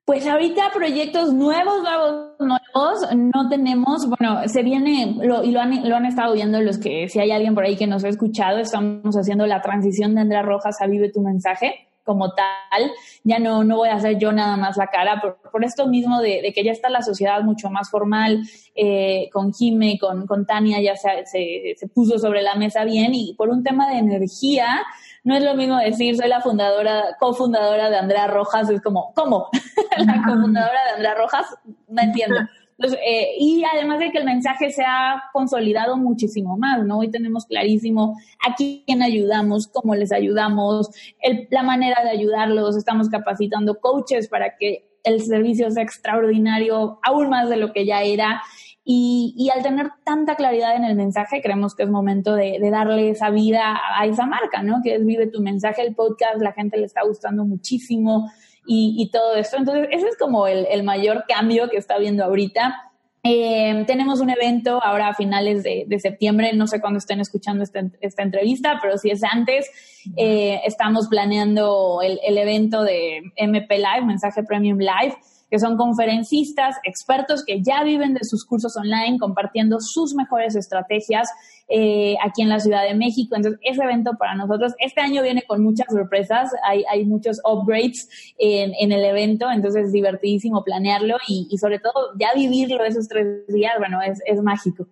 Pues 0.04 0.26
ahorita 0.26 0.72
proyectos 0.74 1.32
nuevos, 1.32 1.80
nuevos, 1.80 2.32
nuevos, 2.40 3.00
no 3.16 3.48
tenemos, 3.48 4.08
bueno, 4.08 4.48
se 4.48 4.64
viene, 4.64 5.14
lo, 5.22 5.44
y 5.44 5.52
lo 5.52 5.60
han, 5.60 5.88
lo 5.88 5.94
han 5.94 6.06
estado 6.06 6.34
viendo 6.34 6.60
los 6.60 6.78
que, 6.78 7.08
si 7.08 7.20
hay 7.20 7.30
alguien 7.30 7.54
por 7.54 7.64
ahí 7.64 7.76
que 7.76 7.86
nos 7.86 8.02
ha 8.02 8.08
escuchado, 8.08 8.58
estamos 8.58 9.14
haciendo 9.14 9.46
la 9.46 9.62
transición 9.62 10.16
de 10.16 10.22
Andrea 10.22 10.42
Rojas 10.42 10.80
a 10.80 10.88
Vive 10.88 11.12
tu 11.12 11.20
mensaje 11.20 11.86
como 12.02 12.32
tal, 12.32 12.90
ya 13.22 13.38
no, 13.38 13.62
no 13.62 13.76
voy 13.76 13.90
a 13.90 13.94
hacer 13.94 14.18
yo 14.18 14.32
nada 14.32 14.56
más 14.56 14.76
la 14.76 14.88
cara, 14.88 15.20
por, 15.20 15.38
por 15.52 15.64
esto 15.64 15.86
mismo 15.86 16.20
de, 16.20 16.52
que 16.52 16.64
ya 16.64 16.72
está 16.72 16.90
la 16.90 17.02
sociedad 17.02 17.40
mucho 17.42 17.70
más 17.70 17.88
formal, 17.88 18.42
eh, 18.74 19.28
con 19.32 19.52
Jime, 19.52 19.98
con, 20.00 20.26
con 20.26 20.46
Tania 20.46 20.80
ya 20.82 20.96
se, 20.96 21.76
se 21.76 21.88
puso 21.88 22.18
sobre 22.18 22.42
la 22.42 22.56
mesa 22.56 22.84
bien 22.84 23.14
y 23.14 23.34
por 23.34 23.50
un 23.50 23.62
tema 23.62 23.88
de 23.88 23.98
energía, 23.98 24.82
no 25.24 25.36
es 25.36 25.42
lo 25.42 25.54
mismo 25.54 25.76
decir 25.78 26.16
soy 26.16 26.28
la 26.28 26.40
fundadora, 26.40 27.16
cofundadora 27.18 27.90
de 27.90 27.96
Andrea 27.96 28.26
Rojas, 28.26 28.68
es 28.70 28.80
como, 28.80 29.12
¿cómo? 29.14 29.48
la 29.98 30.22
cofundadora 30.26 30.84
de 30.84 30.90
Andrea 30.96 31.14
Rojas, 31.14 31.46
no 31.88 32.02
entiendo. 32.02 32.36
Entonces, 32.78 32.98
eh, 33.06 33.34
y 33.38 33.62
además 33.72 34.00
de 34.00 34.10
que 34.10 34.18
el 34.18 34.24
mensaje 34.24 34.70
se 34.70 34.82
ha 34.82 35.24
consolidado 35.32 35.96
muchísimo 35.96 36.56
más, 36.56 36.84
¿no? 36.84 36.98
Hoy 36.98 37.10
tenemos 37.10 37.46
clarísimo 37.46 38.18
a 38.44 38.54
quién 38.56 39.02
ayudamos, 39.02 39.68
cómo 39.68 39.94
les 39.94 40.10
ayudamos, 40.10 40.90
el, 41.20 41.46
la 41.50 41.62
manera 41.62 42.02
de 42.02 42.10
ayudarlos, 42.10 42.76
estamos 42.76 43.08
capacitando 43.08 43.78
coaches 43.78 44.26
para 44.26 44.56
que 44.56 44.88
el 45.04 45.20
servicio 45.20 45.70
sea 45.70 45.82
extraordinario, 45.82 46.98
aún 47.02 47.28
más 47.28 47.48
de 47.48 47.56
lo 47.56 47.72
que 47.72 47.86
ya 47.86 48.02
era. 48.02 48.42
Y, 48.84 49.48
al 49.54 49.62
tener 49.62 49.90
tanta 50.04 50.34
claridad 50.34 50.74
en 50.74 50.84
el 50.84 50.96
mensaje, 50.96 51.40
creemos 51.40 51.74
que 51.74 51.84
es 51.84 51.88
momento 51.88 52.34
de, 52.34 52.58
darle 52.70 53.10
esa 53.10 53.30
vida 53.30 53.80
a 53.96 54.06
esa 54.06 54.26
marca, 54.26 54.62
¿no? 54.62 54.80
Que 54.82 54.96
es 54.96 55.06
Vive 55.06 55.28
tu 55.28 55.40
mensaje, 55.40 55.82
el 55.82 55.94
podcast, 55.94 56.40
la 56.40 56.52
gente 56.52 56.78
le 56.78 56.86
está 56.86 57.02
gustando 57.04 57.44
muchísimo 57.44 58.30
y, 58.66 59.08
todo 59.12 59.34
esto. 59.36 59.56
Entonces, 59.56 59.88
ese 59.90 60.08
es 60.08 60.16
como 60.18 60.46
el, 60.46 60.82
mayor 60.82 61.24
cambio 61.28 61.68
que 61.70 61.76
está 61.76 61.98
viendo 61.98 62.24
ahorita 62.24 62.92
eh, 63.24 63.84
tenemos 63.86 64.20
un 64.20 64.30
evento 64.30 64.82
ahora 64.82 65.08
a 65.08 65.14
finales 65.14 65.62
de, 65.62 65.98
septiembre, 66.00 66.52
no 66.54 66.66
sé 66.66 66.80
cuándo 66.80 66.98
estén 66.98 67.20
escuchando 67.20 67.62
esta, 67.62 67.80
esta 68.00 68.24
entrevista, 68.24 68.80
pero 68.82 68.98
si 68.98 69.10
es 69.10 69.22
antes, 69.22 69.70
eh, 70.16 70.60
estamos 70.64 71.06
planeando 71.06 72.00
el, 72.02 72.36
evento 72.36 72.82
de 72.82 73.22
MP 73.36 73.78
Live, 73.78 74.04
Mensaje 74.04 74.42
Premium 74.42 74.78
Live, 74.78 75.14
que 75.52 75.58
son 75.58 75.76
conferencistas, 75.76 76.76
expertos 76.82 77.44
que 77.44 77.60
ya 77.60 77.84
viven 77.84 78.14
de 78.14 78.24
sus 78.24 78.46
cursos 78.46 78.74
online, 78.74 79.18
compartiendo 79.18 79.80
sus 79.80 80.14
mejores 80.14 80.56
estrategias 80.56 81.28
eh, 81.68 82.16
aquí 82.24 82.40
en 82.40 82.48
la 82.48 82.58
Ciudad 82.58 82.84
de 82.84 82.94
México. 82.94 83.36
Entonces, 83.36 83.60
ese 83.62 83.82
evento 83.82 84.12
para 84.18 84.34
nosotros, 84.34 84.72
este 84.78 85.02
año 85.02 85.22
viene 85.22 85.42
con 85.46 85.62
muchas 85.62 85.88
sorpresas, 85.90 86.50
hay, 86.66 86.84
hay 86.90 87.04
muchos 87.04 87.38
upgrades 87.44 88.08
en, 88.38 88.72
en, 88.80 88.92
el 88.92 89.04
evento, 89.04 89.50
entonces 89.50 89.88
es 89.88 89.92
divertidísimo 89.92 90.64
planearlo 90.64 91.18
y, 91.28 91.46
y, 91.50 91.58
sobre 91.58 91.80
todo 91.80 92.14
ya 92.18 92.32
vivirlo 92.34 92.82
esos 92.82 93.06
tres 93.06 93.46
días, 93.48 93.74
bueno, 93.78 94.00
es, 94.00 94.22
es 94.24 94.40
mágico. 94.40 94.88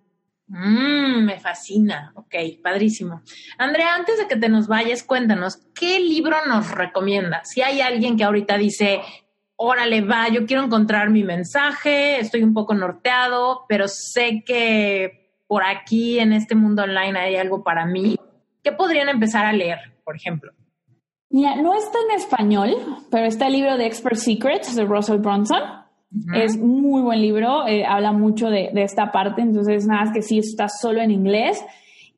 Mm, 0.47 1.25
me 1.25 1.39
fascina. 1.39 2.13
Ok, 2.13 2.35
padrísimo. 2.61 3.23
Andrea, 3.57 3.95
antes 3.95 4.19
de 4.19 4.27
que 4.27 4.35
te 4.35 4.47
nos 4.47 4.67
vayas, 4.67 5.01
cuéntanos, 5.01 5.57
¿qué 5.73 5.99
libro 5.99 6.35
nos 6.47 6.69
recomiendas? 6.69 7.49
Si 7.49 7.63
hay 7.63 7.81
alguien 7.81 8.15
que 8.15 8.25
ahorita 8.25 8.59
dice, 8.59 9.01
órale, 9.61 10.01
va, 10.01 10.27
yo 10.29 10.45
quiero 10.47 10.63
encontrar 10.63 11.11
mi 11.11 11.23
mensaje, 11.23 12.19
estoy 12.19 12.41
un 12.43 12.53
poco 12.53 12.73
norteado, 12.73 13.65
pero 13.69 13.87
sé 13.87 14.43
que 14.43 15.29
por 15.45 15.63
aquí 15.63 16.17
en 16.17 16.33
este 16.33 16.55
mundo 16.55 16.83
online 16.83 17.19
hay 17.19 17.35
algo 17.35 17.63
para 17.63 17.85
mí. 17.85 18.17
¿Qué 18.63 18.71
podrían 18.71 19.07
empezar 19.07 19.45
a 19.45 19.53
leer, 19.53 19.77
por 20.03 20.15
ejemplo? 20.15 20.51
Mira, 21.29 21.55
no 21.55 21.75
está 21.75 21.99
en 22.09 22.17
español, 22.17 22.71
pero 23.11 23.25
está 23.27 23.47
el 23.47 23.53
libro 23.53 23.77
de 23.77 23.85
Expert 23.85 24.15
Secrets 24.15 24.75
de 24.75 24.83
Russell 24.83 25.17
Bronson. 25.17 25.61
Es 26.33 26.57
muy 26.57 27.01
buen 27.03 27.21
libro, 27.21 27.65
eh, 27.67 27.85
habla 27.85 28.11
mucho 28.11 28.49
de, 28.49 28.71
de, 28.73 28.83
esta 28.83 29.13
parte, 29.13 29.41
entonces 29.41 29.87
nada 29.87 30.05
más 30.05 30.13
que 30.13 30.21
sí 30.21 30.39
está 30.39 30.67
solo 30.67 31.01
en 31.01 31.11
inglés. 31.11 31.63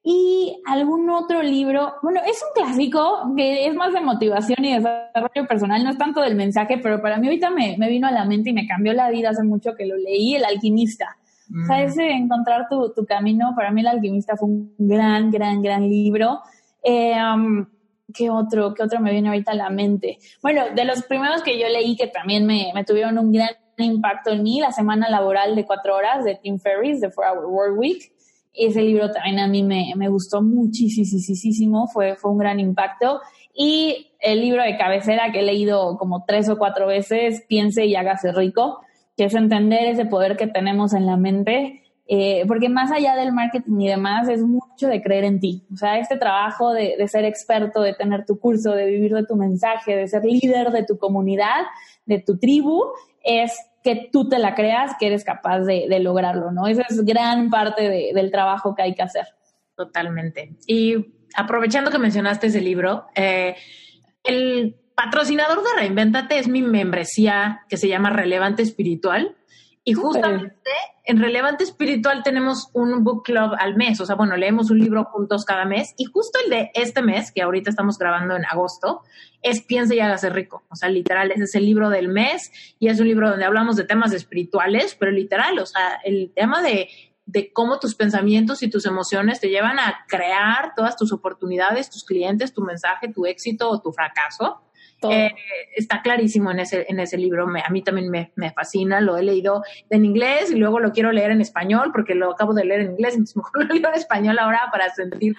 Y 0.05 0.61
algún 0.65 1.09
otro 1.09 1.41
libro, 1.41 1.93
bueno, 2.01 2.19
es 2.27 2.43
un 2.43 2.61
clásico 2.61 3.33
que 3.37 3.67
es 3.67 3.73
más 3.73 3.93
de 3.93 4.01
motivación 4.01 4.65
y 4.65 4.73
desarrollo 4.73 5.47
personal, 5.47 5.81
no 5.81 5.91
es 5.91 5.97
tanto 5.97 6.19
del 6.19 6.35
mensaje, 6.35 6.77
pero 6.77 7.01
para 7.01 7.17
mí 7.17 7.27
ahorita 7.27 7.49
me, 7.49 7.77
me 7.77 7.87
vino 7.87 8.07
a 8.07 8.11
la 8.11 8.25
mente 8.25 8.49
y 8.49 8.53
me 8.53 8.67
cambió 8.67 8.91
la 8.91 9.09
vida 9.09 9.29
hace 9.29 9.43
mucho 9.43 9.75
que 9.75 9.85
lo 9.85 9.95
leí, 9.95 10.35
El 10.35 10.43
alquimista. 10.43 11.17
O 11.49 11.65
sea, 11.67 11.77
mm. 11.77 11.81
ese 11.81 12.11
encontrar 12.11 12.67
tu, 12.69 12.91
tu, 12.93 13.05
camino, 13.05 13.53
para 13.55 13.71
mí 13.71 13.79
El 13.79 13.87
alquimista 13.87 14.35
fue 14.35 14.49
un 14.49 14.75
gran, 14.77 15.31
gran, 15.31 15.61
gran 15.61 15.87
libro. 15.87 16.41
Eh, 16.83 17.15
um, 17.15 17.65
¿Qué 18.13 18.29
otro? 18.29 18.73
¿Qué 18.73 18.83
otro 18.83 18.99
me 18.99 19.11
viene 19.11 19.29
ahorita 19.29 19.53
a 19.53 19.55
la 19.55 19.69
mente? 19.69 20.19
Bueno, 20.41 20.63
de 20.75 20.83
los 20.83 21.03
primeros 21.03 21.41
que 21.43 21.57
yo 21.57 21.67
leí 21.69 21.95
que 21.95 22.07
también 22.07 22.45
me, 22.45 22.71
me 22.75 22.83
tuvieron 22.83 23.17
un 23.17 23.31
gran 23.31 23.51
impacto 23.77 24.31
en 24.31 24.43
mí, 24.43 24.59
la 24.59 24.71
semana 24.71 25.09
laboral 25.09 25.55
de 25.55 25.65
cuatro 25.65 25.95
horas 25.95 26.23
de 26.25 26.35
Tim 26.35 26.59
Ferriss, 26.59 26.99
de 26.99 27.09
Four 27.09 27.25
Hour 27.25 27.45
Work 27.45 27.79
Week. 27.79 28.11
Ese 28.53 28.81
libro 28.81 29.09
también 29.11 29.39
a 29.39 29.47
mí 29.47 29.63
me, 29.63 29.93
me 29.95 30.09
gustó 30.09 30.41
muchísimo, 30.41 31.87
fue, 31.87 32.15
fue 32.15 32.31
un 32.31 32.37
gran 32.37 32.59
impacto. 32.59 33.19
Y 33.53 34.11
el 34.19 34.41
libro 34.41 34.63
de 34.63 34.77
cabecera 34.77 35.31
que 35.31 35.39
he 35.39 35.43
leído 35.43 35.97
como 35.97 36.23
tres 36.25 36.49
o 36.49 36.57
cuatro 36.57 36.87
veces, 36.87 37.43
Piense 37.47 37.85
y 37.85 37.95
hágase 37.95 38.31
rico, 38.31 38.81
que 39.17 39.25
es 39.25 39.33
entender 39.33 39.85
ese 39.85 40.05
poder 40.05 40.37
que 40.37 40.47
tenemos 40.47 40.93
en 40.93 41.05
la 41.05 41.17
mente, 41.17 41.83
eh, 42.07 42.43
porque 42.47 42.67
más 42.67 42.91
allá 42.91 43.15
del 43.15 43.31
marketing 43.31 43.79
y 43.79 43.87
demás, 43.87 44.27
es 44.27 44.41
mucho 44.41 44.87
de 44.87 45.01
creer 45.01 45.23
en 45.23 45.39
ti. 45.39 45.65
O 45.73 45.77
sea, 45.77 45.99
este 45.99 46.17
trabajo 46.17 46.73
de, 46.73 46.95
de 46.97 47.07
ser 47.07 47.25
experto, 47.25 47.81
de 47.81 47.93
tener 47.93 48.25
tu 48.25 48.39
curso, 48.39 48.71
de 48.71 48.85
vivir 48.85 49.13
de 49.13 49.25
tu 49.25 49.35
mensaje, 49.35 49.95
de 49.95 50.07
ser 50.07 50.23
líder 50.25 50.71
de 50.71 50.83
tu 50.83 50.97
comunidad, 50.97 51.61
de 52.05 52.19
tu 52.19 52.37
tribu, 52.37 52.83
es 53.23 53.57
que 53.83 54.09
tú 54.11 54.29
te 54.29 54.39
la 54.39 54.55
creas 54.55 54.93
que 54.97 55.07
eres 55.07 55.23
capaz 55.23 55.59
de, 55.59 55.87
lograrlo, 55.99 56.51
¿no? 56.51 56.67
Esa 56.67 56.83
es 56.89 57.03
gran 57.03 57.49
parte 57.49 58.13
del 58.13 58.31
trabajo 58.31 58.75
que 58.75 58.81
hay 58.81 58.95
que 58.95 59.03
hacer. 59.03 59.25
Totalmente. 59.75 60.55
Y 60.67 61.13
aprovechando 61.35 61.91
que 61.91 61.99
mencionaste 61.99 62.47
ese 62.47 62.61
libro, 62.61 63.07
eh, 63.15 63.55
el 64.23 64.75
patrocinador 64.95 65.63
de 65.63 65.81
Reinventate 65.81 66.37
es 66.39 66.47
mi 66.47 66.61
membresía 66.61 67.61
que 67.67 67.77
se 67.77 67.87
llama 67.87 68.09
Relevante 68.09 68.61
Espiritual. 68.61 69.35
Y 69.85 69.93
justamente 69.93 70.69
en 71.03 71.19
Relevante 71.19 71.65
Espiritual 71.65 72.23
tenemos 72.23 72.69
un 72.73 73.03
book 73.03 73.23
club 73.25 73.51
al 73.59 73.75
mes, 73.75 73.99
o 73.99 74.05
sea, 74.05 74.15
bueno, 74.15 74.37
leemos 74.37 74.71
un 74.71 74.79
libro 74.79 75.03
juntos 75.03 75.43
cada 75.43 75.65
mes 75.65 75.93
y 75.97 76.05
justo 76.05 76.39
el 76.43 76.49
de 76.49 76.71
este 76.73 77.01
mes, 77.01 77.33
que 77.33 77.41
ahorita 77.41 77.69
estamos 77.69 77.97
grabando 77.97 78.37
en 78.37 78.45
agosto, 78.45 79.01
es 79.41 79.61
Piensa 79.61 79.93
y 79.93 79.99
hágase 79.99 80.29
rico, 80.29 80.63
o 80.69 80.77
sea, 80.77 80.87
literal, 80.87 81.31
ese 81.31 81.43
es 81.43 81.55
el 81.55 81.65
libro 81.65 81.89
del 81.89 82.07
mes 82.07 82.49
y 82.79 82.87
es 82.87 83.01
un 83.01 83.07
libro 83.07 83.29
donde 83.29 83.43
hablamos 83.43 83.75
de 83.75 83.83
temas 83.83 84.13
espirituales, 84.13 84.95
pero 84.97 85.11
literal, 85.11 85.59
o 85.59 85.65
sea, 85.65 85.99
el 86.05 86.31
tema 86.33 86.61
de, 86.61 86.87
de 87.25 87.51
cómo 87.51 87.79
tus 87.79 87.95
pensamientos 87.95 88.63
y 88.63 88.69
tus 88.69 88.85
emociones 88.85 89.41
te 89.41 89.49
llevan 89.49 89.79
a 89.79 90.05
crear 90.07 90.73
todas 90.77 90.95
tus 90.95 91.11
oportunidades, 91.11 91.89
tus 91.89 92.05
clientes, 92.05 92.53
tu 92.53 92.61
mensaje, 92.61 93.09
tu 93.09 93.25
éxito 93.25 93.69
o 93.69 93.81
tu 93.81 93.91
fracaso. 93.91 94.61
Eh, 95.11 95.33
está 95.75 96.01
clarísimo 96.01 96.51
en 96.51 96.59
ese, 96.59 96.85
en 96.87 96.99
ese 96.99 97.17
libro, 97.17 97.47
a 97.47 97.69
mí 97.69 97.81
también 97.81 98.09
me, 98.09 98.31
me, 98.35 98.51
fascina, 98.51 99.01
lo 99.01 99.17
he 99.17 99.23
leído 99.23 99.63
en 99.89 100.05
inglés 100.05 100.51
y 100.51 100.55
luego 100.55 100.79
lo 100.79 100.91
quiero 100.91 101.11
leer 101.11 101.31
en 101.31 101.41
español 101.41 101.91
porque 101.91 102.15
lo 102.15 102.31
acabo 102.31 102.53
de 102.53 102.65
leer 102.65 102.81
en 102.81 102.91
inglés, 102.91 103.13
entonces 103.13 103.37
mejor 103.37 103.65
lo 103.65 103.73
leo 103.73 103.89
en 103.89 103.95
español 103.95 104.39
ahora 104.39 104.69
para 104.71 104.89
sentir, 104.89 105.35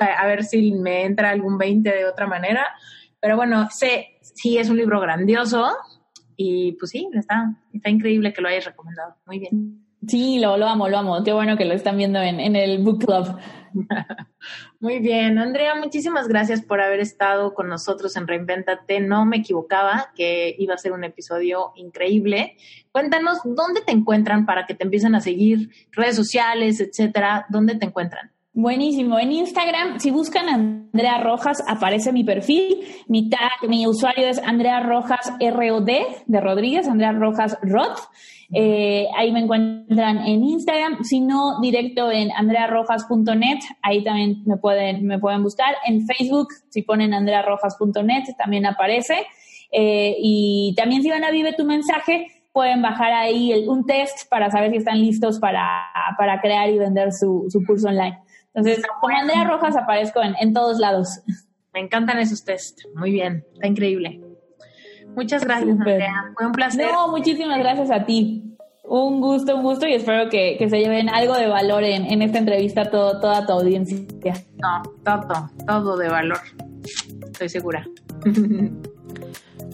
a 0.00 0.26
ver 0.26 0.44
si 0.44 0.72
me 0.72 1.04
entra 1.04 1.30
algún 1.30 1.58
20 1.58 1.88
de 1.88 2.04
otra 2.06 2.26
manera. 2.26 2.66
Pero 3.20 3.36
bueno, 3.36 3.68
sé, 3.70 4.18
sí 4.20 4.58
es 4.58 4.68
un 4.68 4.76
libro 4.76 5.00
grandioso 5.00 5.74
y 6.36 6.72
pues 6.72 6.90
sí, 6.90 7.08
está, 7.14 7.54
está 7.72 7.90
increíble 7.90 8.32
que 8.32 8.42
lo 8.42 8.48
hayas 8.48 8.66
recomendado. 8.66 9.16
Muy 9.26 9.38
bien. 9.38 9.83
Sí, 10.08 10.38
lo, 10.38 10.56
lo 10.56 10.66
amo, 10.66 10.88
lo 10.88 10.98
amo. 10.98 11.22
Qué 11.24 11.32
bueno 11.32 11.56
que 11.56 11.64
lo 11.64 11.74
están 11.74 11.96
viendo 11.96 12.20
en, 12.20 12.40
en 12.40 12.56
el 12.56 12.82
book 12.82 13.04
club. 13.04 13.38
Muy 14.80 14.98
bien, 14.98 15.38
Andrea, 15.38 15.74
muchísimas 15.74 16.28
gracias 16.28 16.62
por 16.62 16.80
haber 16.80 17.00
estado 17.00 17.54
con 17.54 17.68
nosotros 17.68 18.16
en 18.16 18.26
Reinventate. 18.26 19.00
No 19.00 19.24
me 19.24 19.38
equivocaba 19.38 20.10
que 20.14 20.54
iba 20.58 20.74
a 20.74 20.78
ser 20.78 20.92
un 20.92 21.04
episodio 21.04 21.72
increíble. 21.76 22.56
Cuéntanos 22.92 23.38
dónde 23.44 23.80
te 23.80 23.92
encuentran 23.92 24.46
para 24.46 24.66
que 24.66 24.74
te 24.74 24.84
empiecen 24.84 25.14
a 25.14 25.20
seguir, 25.20 25.70
redes 25.92 26.16
sociales, 26.16 26.80
etcétera. 26.80 27.46
¿Dónde 27.48 27.76
te 27.76 27.86
encuentran? 27.86 28.30
Buenísimo. 28.52 29.18
En 29.18 29.32
Instagram, 29.32 29.98
si 29.98 30.12
buscan 30.12 30.48
Andrea 30.48 31.18
Rojas, 31.20 31.60
aparece 31.66 32.12
mi 32.12 32.22
perfil. 32.22 32.86
Mi 33.08 33.28
tag, 33.28 33.68
mi 33.68 33.84
usuario 33.86 34.28
es 34.28 34.38
Andrea 34.38 34.78
Rojas 34.78 35.32
ROD 35.40 35.90
de 36.26 36.40
Rodríguez, 36.40 36.86
Andrea 36.86 37.10
Rojas 37.10 37.58
Rod. 37.62 37.96
Eh, 38.52 39.06
ahí 39.16 39.32
me 39.32 39.40
encuentran 39.40 40.18
en 40.18 40.44
Instagram, 40.44 41.02
si 41.02 41.20
no, 41.20 41.60
directo 41.60 42.10
en 42.10 42.30
andrearrojas.net, 42.32 43.58
ahí 43.82 44.04
también 44.04 44.42
me 44.44 44.56
pueden, 44.56 45.06
me 45.06 45.18
pueden 45.18 45.42
buscar. 45.42 45.74
En 45.86 46.06
Facebook, 46.06 46.48
si 46.68 46.82
ponen 46.82 47.14
andrearrojas.net, 47.14 48.24
también 48.36 48.66
aparece. 48.66 49.26
Eh, 49.72 50.16
y 50.18 50.74
también 50.76 51.02
si 51.02 51.10
van 51.10 51.24
a 51.24 51.30
Vive 51.30 51.52
tu 51.54 51.64
mensaje, 51.64 52.28
pueden 52.52 52.82
bajar 52.82 53.12
ahí 53.12 53.66
un 53.66 53.84
test 53.84 54.28
para 54.30 54.50
saber 54.50 54.70
si 54.70 54.76
están 54.76 55.00
listos 55.00 55.40
para, 55.40 55.66
para 56.16 56.40
crear 56.40 56.68
y 56.70 56.78
vender 56.78 57.12
su, 57.12 57.48
curso 57.66 57.88
online. 57.88 58.18
Entonces, 58.54 58.84
con 59.00 59.12
Andrea 59.12 59.42
Rojas 59.44 59.76
aparezco 59.76 60.22
en, 60.22 60.36
en 60.38 60.52
todos 60.52 60.78
lados. 60.78 61.20
Me 61.72 61.80
encantan 61.80 62.20
esos 62.20 62.44
tests. 62.44 62.86
Muy 62.94 63.10
bien, 63.10 63.44
está 63.54 63.66
increíble. 63.66 64.23
Muchas 65.14 65.44
gracias, 65.44 65.70
Andrea. 65.70 66.32
Fue 66.34 66.46
un 66.46 66.52
placer. 66.52 66.90
No, 66.92 67.08
muchísimas 67.08 67.58
gracias 67.58 67.90
a 67.90 68.04
ti. 68.04 68.56
Un 68.84 69.20
gusto, 69.20 69.56
un 69.56 69.62
gusto 69.62 69.86
y 69.86 69.94
espero 69.94 70.28
que, 70.28 70.56
que 70.58 70.68
se 70.68 70.78
lleven 70.78 71.08
algo 71.08 71.34
de 71.34 71.46
valor 71.46 71.84
en, 71.84 72.04
en 72.04 72.22
esta 72.22 72.38
entrevista 72.38 72.90
todo, 72.90 73.18
toda 73.20 73.46
tu 73.46 73.52
audiencia. 73.52 73.96
No, 74.56 74.82
todo, 75.04 75.50
todo 75.66 75.96
de 75.96 76.08
valor. 76.08 76.40
Estoy 77.32 77.48
segura. 77.48 77.86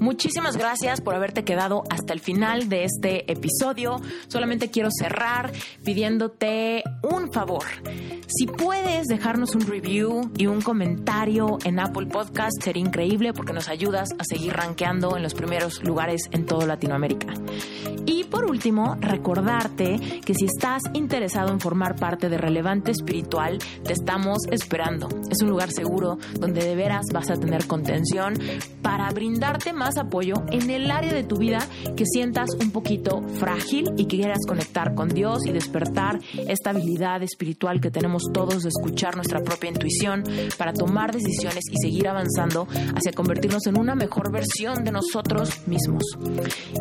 Muchísimas 0.00 0.56
gracias 0.56 1.02
por 1.02 1.14
haberte 1.14 1.44
quedado 1.44 1.84
hasta 1.90 2.14
el 2.14 2.20
final 2.20 2.70
de 2.70 2.84
este 2.84 3.30
episodio. 3.30 4.00
Solamente 4.28 4.70
quiero 4.70 4.88
cerrar 4.90 5.52
pidiéndote 5.84 6.82
un 7.02 7.30
favor. 7.30 7.64
Si 8.26 8.46
puedes 8.46 9.08
dejarnos 9.08 9.54
un 9.54 9.66
review 9.66 10.30
y 10.38 10.46
un 10.46 10.62
comentario 10.62 11.58
en 11.64 11.80
Apple 11.80 12.06
Podcast, 12.06 12.62
sería 12.62 12.82
increíble 12.82 13.34
porque 13.34 13.52
nos 13.52 13.68
ayudas 13.68 14.08
a 14.18 14.24
seguir 14.24 14.54
rankeando 14.54 15.16
en 15.16 15.22
los 15.22 15.34
primeros 15.34 15.82
lugares 15.82 16.22
en 16.30 16.46
toda 16.46 16.64
Latinoamérica. 16.64 17.34
Y 18.06 18.24
por 18.24 18.44
último, 18.44 18.96
recordarte 19.00 20.20
que 20.24 20.34
si 20.34 20.46
estás 20.46 20.82
interesado 20.94 21.50
en 21.50 21.60
formar 21.60 21.96
parte 21.96 22.28
de 22.28 22.38
Relevante 22.38 22.92
Espiritual, 22.92 23.58
te 23.84 23.92
estamos 23.92 24.38
esperando. 24.50 25.08
Es 25.30 25.42
un 25.42 25.50
lugar 25.50 25.70
seguro 25.72 26.16
donde 26.38 26.64
de 26.64 26.74
veras 26.74 27.06
vas 27.12 27.30
a 27.30 27.36
tener 27.36 27.66
contención 27.66 28.34
para 28.80 29.10
brindarte 29.10 29.72
más 29.72 29.89
más 29.90 30.04
apoyo 30.04 30.34
en 30.52 30.70
el 30.70 30.88
área 30.88 31.12
de 31.12 31.24
tu 31.24 31.36
vida 31.36 31.58
que 31.96 32.04
sientas 32.06 32.50
un 32.60 32.70
poquito 32.70 33.22
frágil 33.40 33.90
y 33.96 34.04
que 34.04 34.18
quieras 34.18 34.38
conectar 34.46 34.94
con 34.94 35.08
Dios 35.08 35.46
y 35.46 35.52
despertar 35.52 36.20
esta 36.46 36.70
habilidad 36.70 37.22
espiritual 37.24 37.80
que 37.80 37.90
tenemos 37.90 38.22
todos 38.32 38.62
de 38.62 38.68
escuchar 38.68 39.16
nuestra 39.16 39.40
propia 39.40 39.70
intuición 39.70 40.22
para 40.56 40.72
tomar 40.72 41.12
decisiones 41.12 41.64
y 41.72 41.76
seguir 41.82 42.06
avanzando 42.06 42.68
hacia 42.94 43.12
convertirnos 43.12 43.66
en 43.66 43.80
una 43.80 43.96
mejor 43.96 44.30
versión 44.30 44.84
de 44.84 44.92
nosotros 44.92 45.66
mismos. 45.66 46.04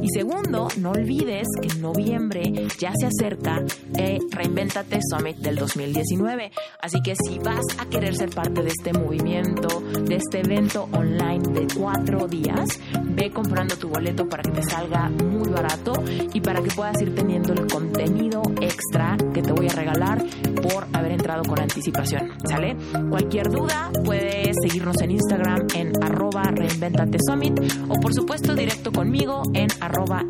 Y 0.02 0.08
segundo, 0.14 0.68
no 0.78 0.92
olvides 0.92 1.48
que 1.62 1.70
en 1.70 1.82
noviembre 1.82 2.44
ya 2.78 2.92
se 3.00 3.08
acerca 3.08 3.64
el 3.98 4.20
Reinventate 4.30 5.00
Summit 5.10 5.38
del 5.38 5.56
2019. 5.56 6.52
Así 6.82 7.02
que 7.02 7.16
si 7.16 7.40
vas 7.40 7.66
a 7.80 7.86
querer 7.88 8.16
ser 8.16 8.30
parte 8.30 8.62
de 8.62 8.70
este 8.70 8.94
movimiento, 8.94 9.82
de 10.04 10.16
este 10.16 10.42
evento 10.42 10.88
online 10.92 11.44
de 11.54 11.68
cuatro 11.76 12.28
días, 12.28 12.68
ve 13.04 13.32
comprando 13.32 13.76
tu 13.78 13.90
boleto 13.90 14.28
para 14.28 14.44
que 14.44 14.52
te 14.52 14.64
salga 14.64 15.10
muy 15.10 15.50
barato 15.50 15.94
y 16.34 16.42
para 16.42 16.62
que 16.62 16.70
puedas 16.72 17.02
ir 17.02 17.16
teniendo 17.16 17.54
el 17.54 17.68
contenido 17.68 18.42
extra 18.62 19.18
que 19.34 19.42
te 19.42 19.52
voy 19.52 19.68
a 19.68 19.74
regalar 19.74 20.24
por 20.62 20.88
haber 20.94 21.14
entrado 21.14 21.44
con 21.44 21.60
anticipación. 21.60 22.32
¿Sale? 22.48 22.76
Cualquier 23.10 23.50
duda 23.50 23.92
puedes 24.04 24.56
seguirnos 24.62 25.02
en 25.02 25.12
Instagram 25.12 25.68
en 25.76 25.92
arroba 26.04 26.44
reinventate 26.44 27.18
summit 27.26 27.60
o 27.88 27.96
por 28.00 28.14
supuesto 28.14 28.56
directo 28.56 28.92
conmigo 28.92 29.44
en 29.54 29.68
arroba 29.80 30.24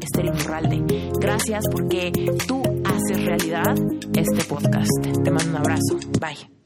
Gracias 1.19 1.63
porque 1.71 2.11
tú 2.47 2.61
haces 2.85 3.25
realidad 3.25 3.75
este 4.15 4.43
podcast. 4.43 4.89
Te 5.23 5.31
mando 5.31 5.49
un 5.51 5.57
abrazo. 5.57 5.99
Bye. 6.19 6.58